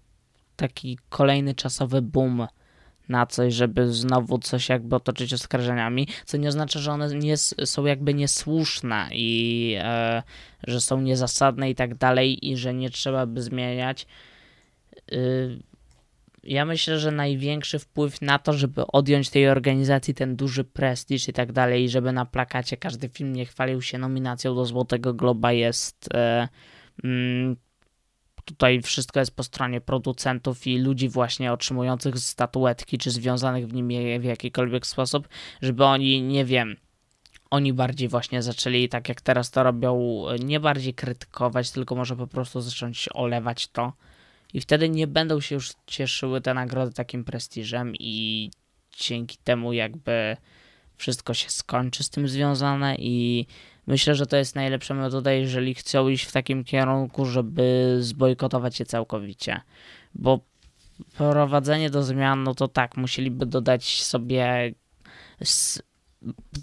taki 0.56 0.98
kolejny 1.10 1.56
czasowy 1.56 2.02
boom 2.02 2.48
na 3.10 3.26
coś, 3.26 3.54
żeby 3.54 3.94
znowu 3.94 4.40
coś 4.40 4.70
jakby 4.70 4.96
otoczyć 4.96 5.34
oskarżeniami, 5.34 6.08
co 6.26 6.38
nie 6.38 6.50
oznacza, 6.50 6.80
że 6.80 6.92
one 6.92 7.16
nie, 7.16 7.38
są 7.38 7.86
jakby 7.86 8.14
niesłuszne 8.14 9.10
i 9.12 9.76
e, 9.80 10.24
że 10.68 10.82
są 10.82 11.02
niezasadne 11.02 11.70
i 11.70 11.76
tak 11.76 11.96
dalej 11.96 12.50
i 12.50 12.58
że 12.58 12.74
nie 12.74 12.90
trzeba 12.90 13.26
by 13.26 13.42
zmieniać. 13.42 14.08
Y, 15.12 15.60
ja 16.44 16.66
myślę, 16.66 17.00
że 17.00 17.12
największy 17.12 17.80
wpływ 17.80 18.22
na 18.22 18.40
to, 18.40 18.54
żeby 18.54 18.88
odjąć 18.88 19.30
tej 19.30 19.50
organizacji 19.50 20.14
ten 20.14 20.36
duży 20.36 20.64
prestiż 20.64 21.28
i 21.28 21.34
tak 21.34 21.52
dalej, 21.52 21.84
i 21.84 21.90
żeby 21.90 22.12
na 22.12 22.26
plakacie 22.26 22.78
każdy 22.78 23.10
film 23.10 23.34
nie 23.34 23.46
chwalił 23.46 23.82
się 23.82 23.98
nominacją 23.98 24.56
do 24.56 24.66
Złotego 24.66 25.14
Globa 25.14 25.52
jest 25.52 26.14
e, 26.14 26.48
mm, 27.04 27.56
tutaj 28.48 28.82
wszystko 28.82 29.20
jest 29.20 29.36
po 29.36 29.44
stronie 29.44 29.82
producentów 29.82 30.68
i 30.68 30.78
ludzi 30.78 31.10
właśnie 31.10 31.54
otrzymujących 31.54 32.20
statuetki, 32.20 32.98
czy 32.98 33.12
związanych 33.12 33.68
w 33.68 33.74
nim 33.74 33.88
w 34.20 34.24
jakikolwiek 34.24 34.88
sposób, 34.88 35.28
żeby 35.62 35.86
oni, 35.86 36.22
nie 36.22 36.46
wiem, 36.46 36.76
oni 37.50 37.74
bardziej 37.74 38.08
właśnie 38.08 38.42
zaczęli, 38.42 38.90
tak 38.90 39.10
jak 39.10 39.22
teraz 39.22 39.52
to 39.52 39.64
robią, 39.64 40.24
nie 40.40 40.60
bardziej 40.60 40.94
krytykować, 40.94 41.72
tylko 41.72 41.96
może 41.96 42.16
po 42.16 42.28
prostu 42.28 42.62
zacząć 42.62 43.10
olewać 43.14 43.68
to. 43.68 43.94
I 44.54 44.62
wtedy 44.62 44.90
nie 44.90 45.08
będą 45.08 45.42
się 45.42 45.56
już 45.56 45.74
cieszyły 45.88 46.42
te 46.42 46.54
nagrody 46.54 46.94
takim 46.94 47.24
prestiżem 47.24 47.94
i 48.00 48.52
dzięki 48.98 49.38
temu 49.44 49.74
jakby 49.74 50.38
wszystko 50.98 51.34
się 51.34 51.50
skończy 51.50 52.04
z 52.04 52.10
tym 52.10 52.28
związane 52.28 52.96
i 53.00 53.46
myślę, 53.88 54.16
że 54.16 54.26
to 54.26 54.38
jest 54.38 54.56
najlepsza 54.56 54.94
metoda, 54.94 55.32
jeżeli 55.32 55.74
chcą 55.76 56.08
iść 56.08 56.26
w 56.26 56.32
takim 56.32 56.64
kierunku, 56.64 57.26
żeby 57.26 57.98
zbojkotować 58.00 58.80
je 58.80 58.86
całkowicie. 58.86 59.62
Bo 60.16 60.40
prowadzenie 61.18 61.90
do 61.90 62.04
zmian, 62.04 62.44
no 62.44 62.56
to 62.56 62.68
tak, 62.68 62.98
musieliby 62.98 63.46
dodać 63.46 64.04
sobie 64.04 64.74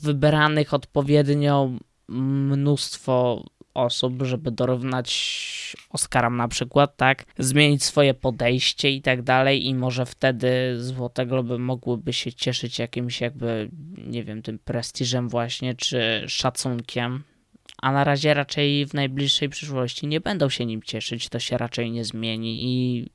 wybranych 0.02 0.74
odpowiednio 0.74 1.70
mnóstwo 2.08 3.44
osób, 3.74 4.22
żeby 4.22 4.50
dorównać 4.50 5.76
Oscarom 5.90 6.36
na 6.36 6.48
przykład, 6.48 6.96
tak? 6.96 7.24
Zmienić 7.38 7.84
swoje 7.84 8.14
podejście 8.14 8.90
i 8.90 9.02
tak 9.02 9.22
dalej 9.22 9.66
i 9.66 9.74
może 9.74 10.06
wtedy 10.06 10.76
Złote 10.78 11.26
Globy 11.26 11.58
mogłyby 11.58 12.12
się 12.12 12.32
cieszyć 12.32 12.78
jakimś 12.78 13.20
jakby, 13.20 13.70
nie 14.06 14.24
wiem, 14.24 14.42
tym 14.42 14.58
prestiżem 14.58 15.28
właśnie, 15.28 15.74
czy 15.74 16.24
szacunkiem. 16.28 17.22
A 17.82 17.92
na 17.92 18.04
razie 18.04 18.34
raczej 18.34 18.86
w 18.86 18.94
najbliższej 18.94 19.48
przyszłości 19.48 20.06
nie 20.06 20.20
będą 20.20 20.48
się 20.48 20.66
nim 20.66 20.82
cieszyć, 20.82 21.28
to 21.28 21.38
się 21.38 21.58
raczej 21.58 21.90
nie 21.90 22.04
zmieni 22.04 22.64
i 22.64 23.06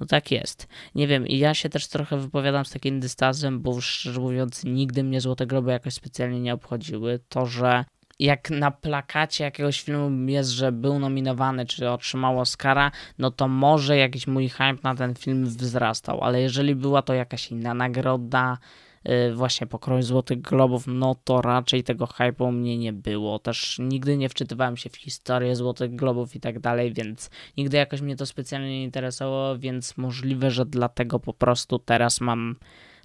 no 0.00 0.06
tak 0.06 0.30
jest. 0.30 0.68
Nie 0.94 1.06
wiem, 1.06 1.26
i 1.26 1.38
ja 1.38 1.54
się 1.54 1.68
też 1.68 1.88
trochę 1.88 2.18
wypowiadam 2.18 2.64
z 2.64 2.70
takim 2.70 3.00
dystansem, 3.00 3.60
bo 3.60 3.80
szczerze 3.80 4.20
mówiąc, 4.20 4.64
nigdy 4.64 5.04
mnie 5.04 5.20
Złote 5.20 5.46
Globy 5.46 5.70
jakoś 5.70 5.94
specjalnie 5.94 6.40
nie 6.40 6.54
obchodziły. 6.54 7.20
To, 7.28 7.46
że 7.46 7.84
jak 8.20 8.50
na 8.50 8.70
plakacie 8.70 9.44
jakiegoś 9.44 9.82
filmu 9.82 10.30
jest, 10.30 10.50
że 10.50 10.72
był 10.72 10.98
nominowany, 10.98 11.66
czy 11.66 11.90
otrzymał 11.90 12.40
Oscara, 12.40 12.90
no 13.18 13.30
to 13.30 13.48
może 13.48 13.96
jakiś 13.96 14.26
mój 14.26 14.48
hype 14.48 14.78
na 14.82 14.94
ten 14.94 15.14
film 15.14 15.46
wzrastał, 15.46 16.20
ale 16.20 16.40
jeżeli 16.40 16.74
była 16.74 17.02
to 17.02 17.14
jakaś 17.14 17.50
inna 17.50 17.74
nagroda, 17.74 18.58
yy, 19.04 19.34
właśnie 19.34 19.66
pokroju 19.66 20.02
Złotych 20.02 20.40
Globów, 20.40 20.84
no 20.86 21.16
to 21.24 21.42
raczej 21.42 21.84
tego 21.84 22.04
hype'u 22.04 22.48
u 22.48 22.52
mnie 22.52 22.78
nie 22.78 22.92
było. 22.92 23.38
Też 23.38 23.76
nigdy 23.78 24.16
nie 24.16 24.28
wczytywałem 24.28 24.76
się 24.76 24.90
w 24.90 24.96
historię 24.96 25.56
Złotych 25.56 25.94
Globów 25.94 26.36
i 26.36 26.40
tak 26.40 26.58
dalej, 26.58 26.92
więc 26.92 27.30
nigdy 27.56 27.76
jakoś 27.76 28.00
mnie 28.00 28.16
to 28.16 28.26
specjalnie 28.26 28.68
nie 28.68 28.84
interesowało, 28.84 29.58
więc 29.58 29.96
możliwe, 29.96 30.50
że 30.50 30.66
dlatego 30.66 31.18
po 31.18 31.34
prostu 31.34 31.78
teraz 31.78 32.20
mam 32.20 32.56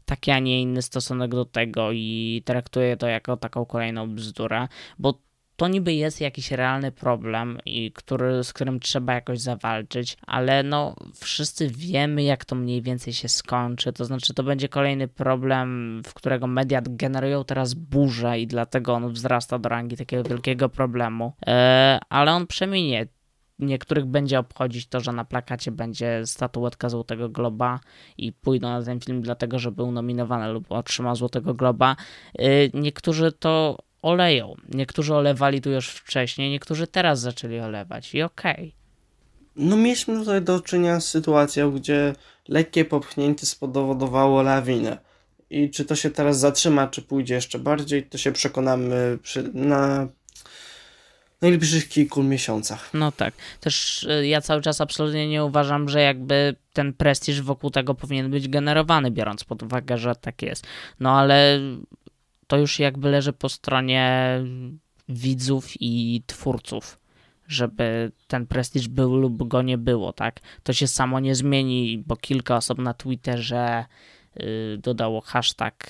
taki, 0.05 0.31
a 0.31 0.39
nie 0.39 0.61
inny 0.61 0.81
stosunek 0.81 1.31
do 1.31 1.45
tego 1.45 1.91
i 1.91 2.41
traktuję 2.45 2.97
to 2.97 3.07
jako 3.07 3.37
taką 3.37 3.65
kolejną 3.65 4.15
bzdurę, 4.15 4.67
bo 4.99 5.25
to 5.55 5.67
niby 5.67 5.93
jest 5.93 6.21
jakiś 6.21 6.51
realny 6.51 6.91
problem, 6.91 7.57
i 7.65 7.91
który, 7.91 8.43
z 8.43 8.53
którym 8.53 8.79
trzeba 8.79 9.13
jakoś 9.13 9.39
zawalczyć, 9.39 10.17
ale 10.27 10.63
no 10.63 10.95
wszyscy 11.15 11.69
wiemy, 11.69 12.23
jak 12.23 12.45
to 12.45 12.55
mniej 12.55 12.81
więcej 12.81 13.13
się 13.13 13.29
skończy. 13.29 13.93
To 13.93 14.05
znaczy, 14.05 14.33
to 14.33 14.43
będzie 14.43 14.69
kolejny 14.69 15.07
problem, 15.07 16.01
w 16.05 16.13
którego 16.13 16.47
media 16.47 16.81
generują 16.85 17.43
teraz 17.43 17.73
burzę 17.73 18.39
i 18.39 18.47
dlatego 18.47 18.93
on 18.93 19.13
wzrasta 19.13 19.59
do 19.59 19.69
rangi 19.69 19.97
takiego 19.97 20.23
wielkiego 20.23 20.69
problemu. 20.69 21.33
Eee, 21.45 21.99
ale 22.09 22.31
on 22.31 22.47
przeminie 22.47 23.07
niektórych 23.59 24.05
będzie 24.05 24.39
obchodzić 24.39 24.87
to, 24.87 24.99
że 24.99 25.11
na 25.11 25.25
plakacie 25.25 25.71
będzie 25.71 26.21
statuetka 26.25 26.89
Złotego 26.89 27.29
Globa 27.29 27.79
i 28.17 28.33
pójdą 28.33 28.69
na 28.69 28.83
ten 28.83 28.99
film 28.99 29.21
dlatego, 29.21 29.59
że 29.59 29.71
był 29.71 29.91
nominowany 29.91 30.53
lub 30.53 30.71
otrzymał 30.71 31.15
Złotego 31.15 31.53
Globa. 31.53 31.95
Y, 32.39 32.71
niektórzy 32.73 33.31
to 33.31 33.77
oleją. 34.01 34.55
Niektórzy 34.73 35.15
olewali 35.15 35.61
tu 35.61 35.71
już 35.71 35.89
wcześniej, 35.89 36.51
niektórzy 36.51 36.87
teraz 36.87 37.19
zaczęli 37.19 37.59
olewać 37.59 38.15
i 38.15 38.21
okej. 38.21 38.53
Okay. 38.53 38.71
No 39.55 39.77
mieliśmy 39.77 40.19
tutaj 40.19 40.41
do 40.41 40.59
czynienia 40.59 40.99
z 40.99 41.07
sytuacją, 41.07 41.71
gdzie 41.71 42.13
lekkie 42.47 42.85
popchnięcie 42.85 43.45
spowodowało 43.45 44.41
lawinę. 44.41 44.97
I 45.49 45.69
czy 45.69 45.85
to 45.85 45.95
się 45.95 46.09
teraz 46.09 46.39
zatrzyma, 46.39 46.87
czy 46.87 47.01
pójdzie 47.01 47.35
jeszcze 47.35 47.59
bardziej, 47.59 48.03
to 48.03 48.17
się 48.17 48.31
przekonamy 48.31 49.19
przy, 49.21 49.51
na 49.53 50.07
najbliższych 51.49 51.89
kilku 51.89 52.23
miesiącach. 52.23 52.89
No 52.93 53.11
tak. 53.11 53.33
Też 53.59 54.03
y, 54.03 54.27
ja 54.27 54.41
cały 54.41 54.61
czas 54.61 54.81
absolutnie 54.81 55.29
nie 55.29 55.45
uważam, 55.45 55.89
że 55.89 56.01
jakby 56.01 56.55
ten 56.73 56.93
prestiż 56.93 57.41
wokół 57.41 57.69
tego 57.69 57.95
powinien 57.95 58.31
być 58.31 58.47
generowany, 58.47 59.11
biorąc 59.11 59.43
pod 59.43 59.63
uwagę, 59.63 59.97
że 59.97 60.15
tak 60.15 60.41
jest. 60.41 60.67
No 60.99 61.19
ale 61.19 61.59
to 62.47 62.57
już 62.57 62.79
jakby 62.79 63.09
leży 63.09 63.33
po 63.33 63.49
stronie 63.49 64.39
widzów 65.09 65.67
i 65.79 66.23
twórców, 66.27 66.99
żeby 67.47 68.11
ten 68.27 68.47
prestiż 68.47 68.87
był 68.87 69.15
lub 69.15 69.47
go 69.47 69.61
nie 69.61 69.77
było, 69.77 70.13
tak? 70.13 70.39
To 70.63 70.73
się 70.73 70.87
samo 70.87 71.19
nie 71.19 71.35
zmieni, 71.35 72.03
bo 72.07 72.15
kilka 72.15 72.55
osób 72.55 72.79
na 72.79 72.93
Twitterze 72.93 73.85
yy, 74.35 74.77
dodało 74.77 75.21
hashtag 75.21 75.89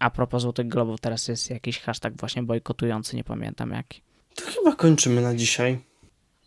a 0.00 0.10
propos 0.10 0.42
Złotych 0.42 0.68
Globów, 0.68 1.00
teraz 1.00 1.28
jest 1.28 1.50
jakiś 1.50 1.78
hashtag 1.80 2.16
właśnie 2.16 2.42
bojkotujący, 2.42 3.16
nie 3.16 3.24
pamiętam 3.24 3.70
jaki. 3.70 4.02
To 4.34 4.44
chyba 4.44 4.76
kończymy 4.76 5.20
na 5.20 5.34
dzisiaj. 5.34 5.78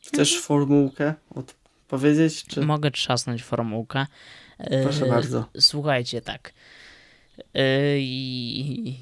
Chcesz 0.02 0.30
mhm. 0.30 0.44
formułkę 0.44 1.14
odpowiedzieć? 1.36 2.46
Czy... 2.46 2.62
Mogę 2.62 2.92
trzasnąć 2.92 3.44
formułkę. 3.44 4.06
Proszę 4.84 5.06
bardzo. 5.06 5.46
Słuchajcie, 5.60 6.22
tak. 6.22 6.54
Yy, 7.54 8.02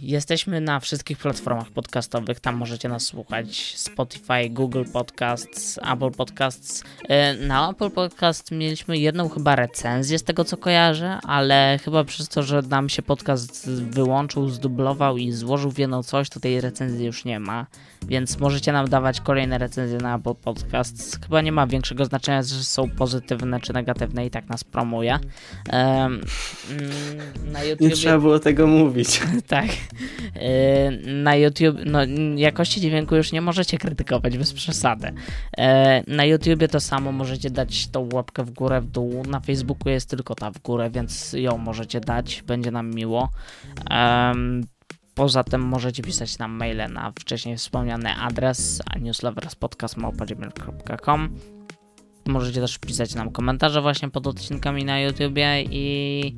jesteśmy 0.02 0.62
na 0.62 0.80
wszystkich 0.80 1.18
platformach 1.18 1.70
podcastowych, 1.72 2.40
tam 2.40 2.56
możecie 2.56 2.90
nas 2.90 3.04
słuchać. 3.04 3.78
Spotify, 3.78 4.50
Google 4.50 4.84
Podcasts, 4.94 5.80
Apple 5.94 6.12
Podcasts. 6.12 6.84
Yy, 7.10 7.48
na 7.48 7.70
Apple 7.70 7.92
Podcast 7.92 8.52
mieliśmy 8.52 8.98
jedną 8.98 9.30
chyba 9.30 9.56
recenzję 9.56 10.20
z 10.20 10.24
tego 10.24 10.46
co 10.46 10.58
kojarzę, 10.58 11.20
ale 11.24 11.80
chyba 11.84 12.04
przez 12.04 12.30
to, 12.30 12.44
że 12.44 12.62
nam 12.62 12.90
się 12.90 13.02
podcast 13.02 13.70
wyłączył, 13.70 14.50
zdublował 14.50 15.18
i 15.18 15.32
złożył 15.32 15.72
w 15.72 15.78
jedno 15.78 16.04
coś, 16.04 16.30
to 16.30 16.40
tej 16.40 16.62
recenzji 16.62 17.06
już 17.06 17.26
nie 17.26 17.40
ma. 17.40 17.66
Więc 18.10 18.40
możecie 18.40 18.72
nam 18.72 18.90
dawać 18.90 19.22
kolejne 19.22 19.58
recenzje 19.58 19.98
na 19.98 20.16
Apple 20.16 20.36
Podcasts. 20.36 21.20
Chyba 21.24 21.42
nie 21.42 21.52
ma 21.52 21.68
większego 21.68 22.06
znaczenia, 22.06 22.44
że 22.44 22.64
są 22.64 22.90
pozytywne 22.90 23.60
czy 23.60 23.74
negatywne 23.74 24.26
i 24.26 24.30
tak 24.30 24.50
nas 24.50 24.64
promuje. 24.64 25.20
na 27.52 27.64
YouTube... 27.64 27.82
Nie 27.82 27.90
trzeba 27.90 28.20
było 28.20 28.40
tego 28.40 28.68
mówić. 28.68 29.22
tak. 29.48 29.68
Na 31.06 31.36
YouTube, 31.36 31.78
no 31.86 32.00
jakości 32.36 32.82
dźwięku 32.82 33.16
już 33.16 33.32
nie 33.32 33.42
możecie 33.42 33.78
krytykować 33.78 34.38
bez 34.38 34.54
przesady. 34.54 35.12
Na 36.08 36.26
YouTubie 36.26 36.68
to 36.68 36.80
samo 36.80 37.12
możecie 37.12 37.50
dać 37.50 37.88
tą 37.88 38.10
łapkę 38.14 38.44
w 38.44 38.52
górę, 38.52 38.82
w 38.82 38.88
dół. 38.88 39.24
Na 39.28 39.40
Facebooku 39.40 39.90
jest 39.90 40.10
tylko 40.10 40.36
ta 40.36 40.52
w 40.52 40.60
górę, 40.60 40.90
więc 40.90 41.34
ją 41.34 41.58
możecie 41.58 42.00
dać, 42.00 42.44
będzie 42.48 42.72
nam 42.72 42.92
miło. 42.92 43.30
Poza 45.20 45.44
tym 45.44 45.62
możecie 45.62 46.04
pisać 46.04 46.38
nam 46.38 46.52
maile 46.52 46.94
na 46.94 47.12
wcześniej 47.12 47.58
wspomniany 47.58 48.16
adres 48.16 48.82
newsloverspodcast.com 49.02 51.30
Możecie 52.28 52.62
też 52.62 52.78
pisać 52.78 53.16
nam 53.16 53.32
komentarze 53.32 53.82
właśnie 53.82 54.10
pod 54.10 54.28
odcinkami 54.28 54.86
na 54.86 55.00
YouTubie 55.00 55.64
i 55.64 56.36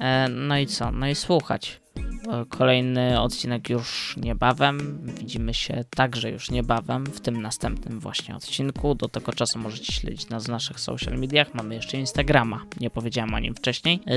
e, 0.00 0.28
no 0.28 0.58
i 0.58 0.66
co? 0.66 0.92
No 0.92 1.08
i 1.08 1.14
słuchać. 1.14 1.80
E, 1.96 2.00
kolejny 2.48 3.20
odcinek 3.20 3.70
już 3.70 4.16
niebawem. 4.16 5.00
Widzimy 5.18 5.54
się 5.54 5.84
także 5.90 6.30
już 6.30 6.50
niebawem 6.50 7.06
w 7.06 7.20
tym 7.20 7.42
następnym 7.42 8.00
właśnie 8.00 8.36
odcinku. 8.36 8.94
Do 8.94 9.08
tego 9.08 9.32
czasu 9.32 9.58
możecie 9.58 9.92
śledzić 9.92 10.28
nas 10.28 10.46
w 10.46 10.48
naszych 10.48 10.80
social 10.80 11.18
mediach. 11.18 11.54
Mamy 11.54 11.74
jeszcze 11.74 11.96
Instagrama. 11.96 12.64
Nie 12.80 12.90
powiedziałem 12.90 13.34
o 13.34 13.38
nim 13.38 13.54
wcześniej. 13.54 14.00
E, 14.06 14.10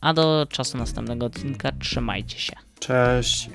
a 0.00 0.14
do 0.14 0.46
czasu 0.50 0.78
następnego 0.78 1.26
odcinka 1.26 1.72
trzymajcie 1.72 2.38
się. 2.38 2.63
Cześć. 2.80 3.50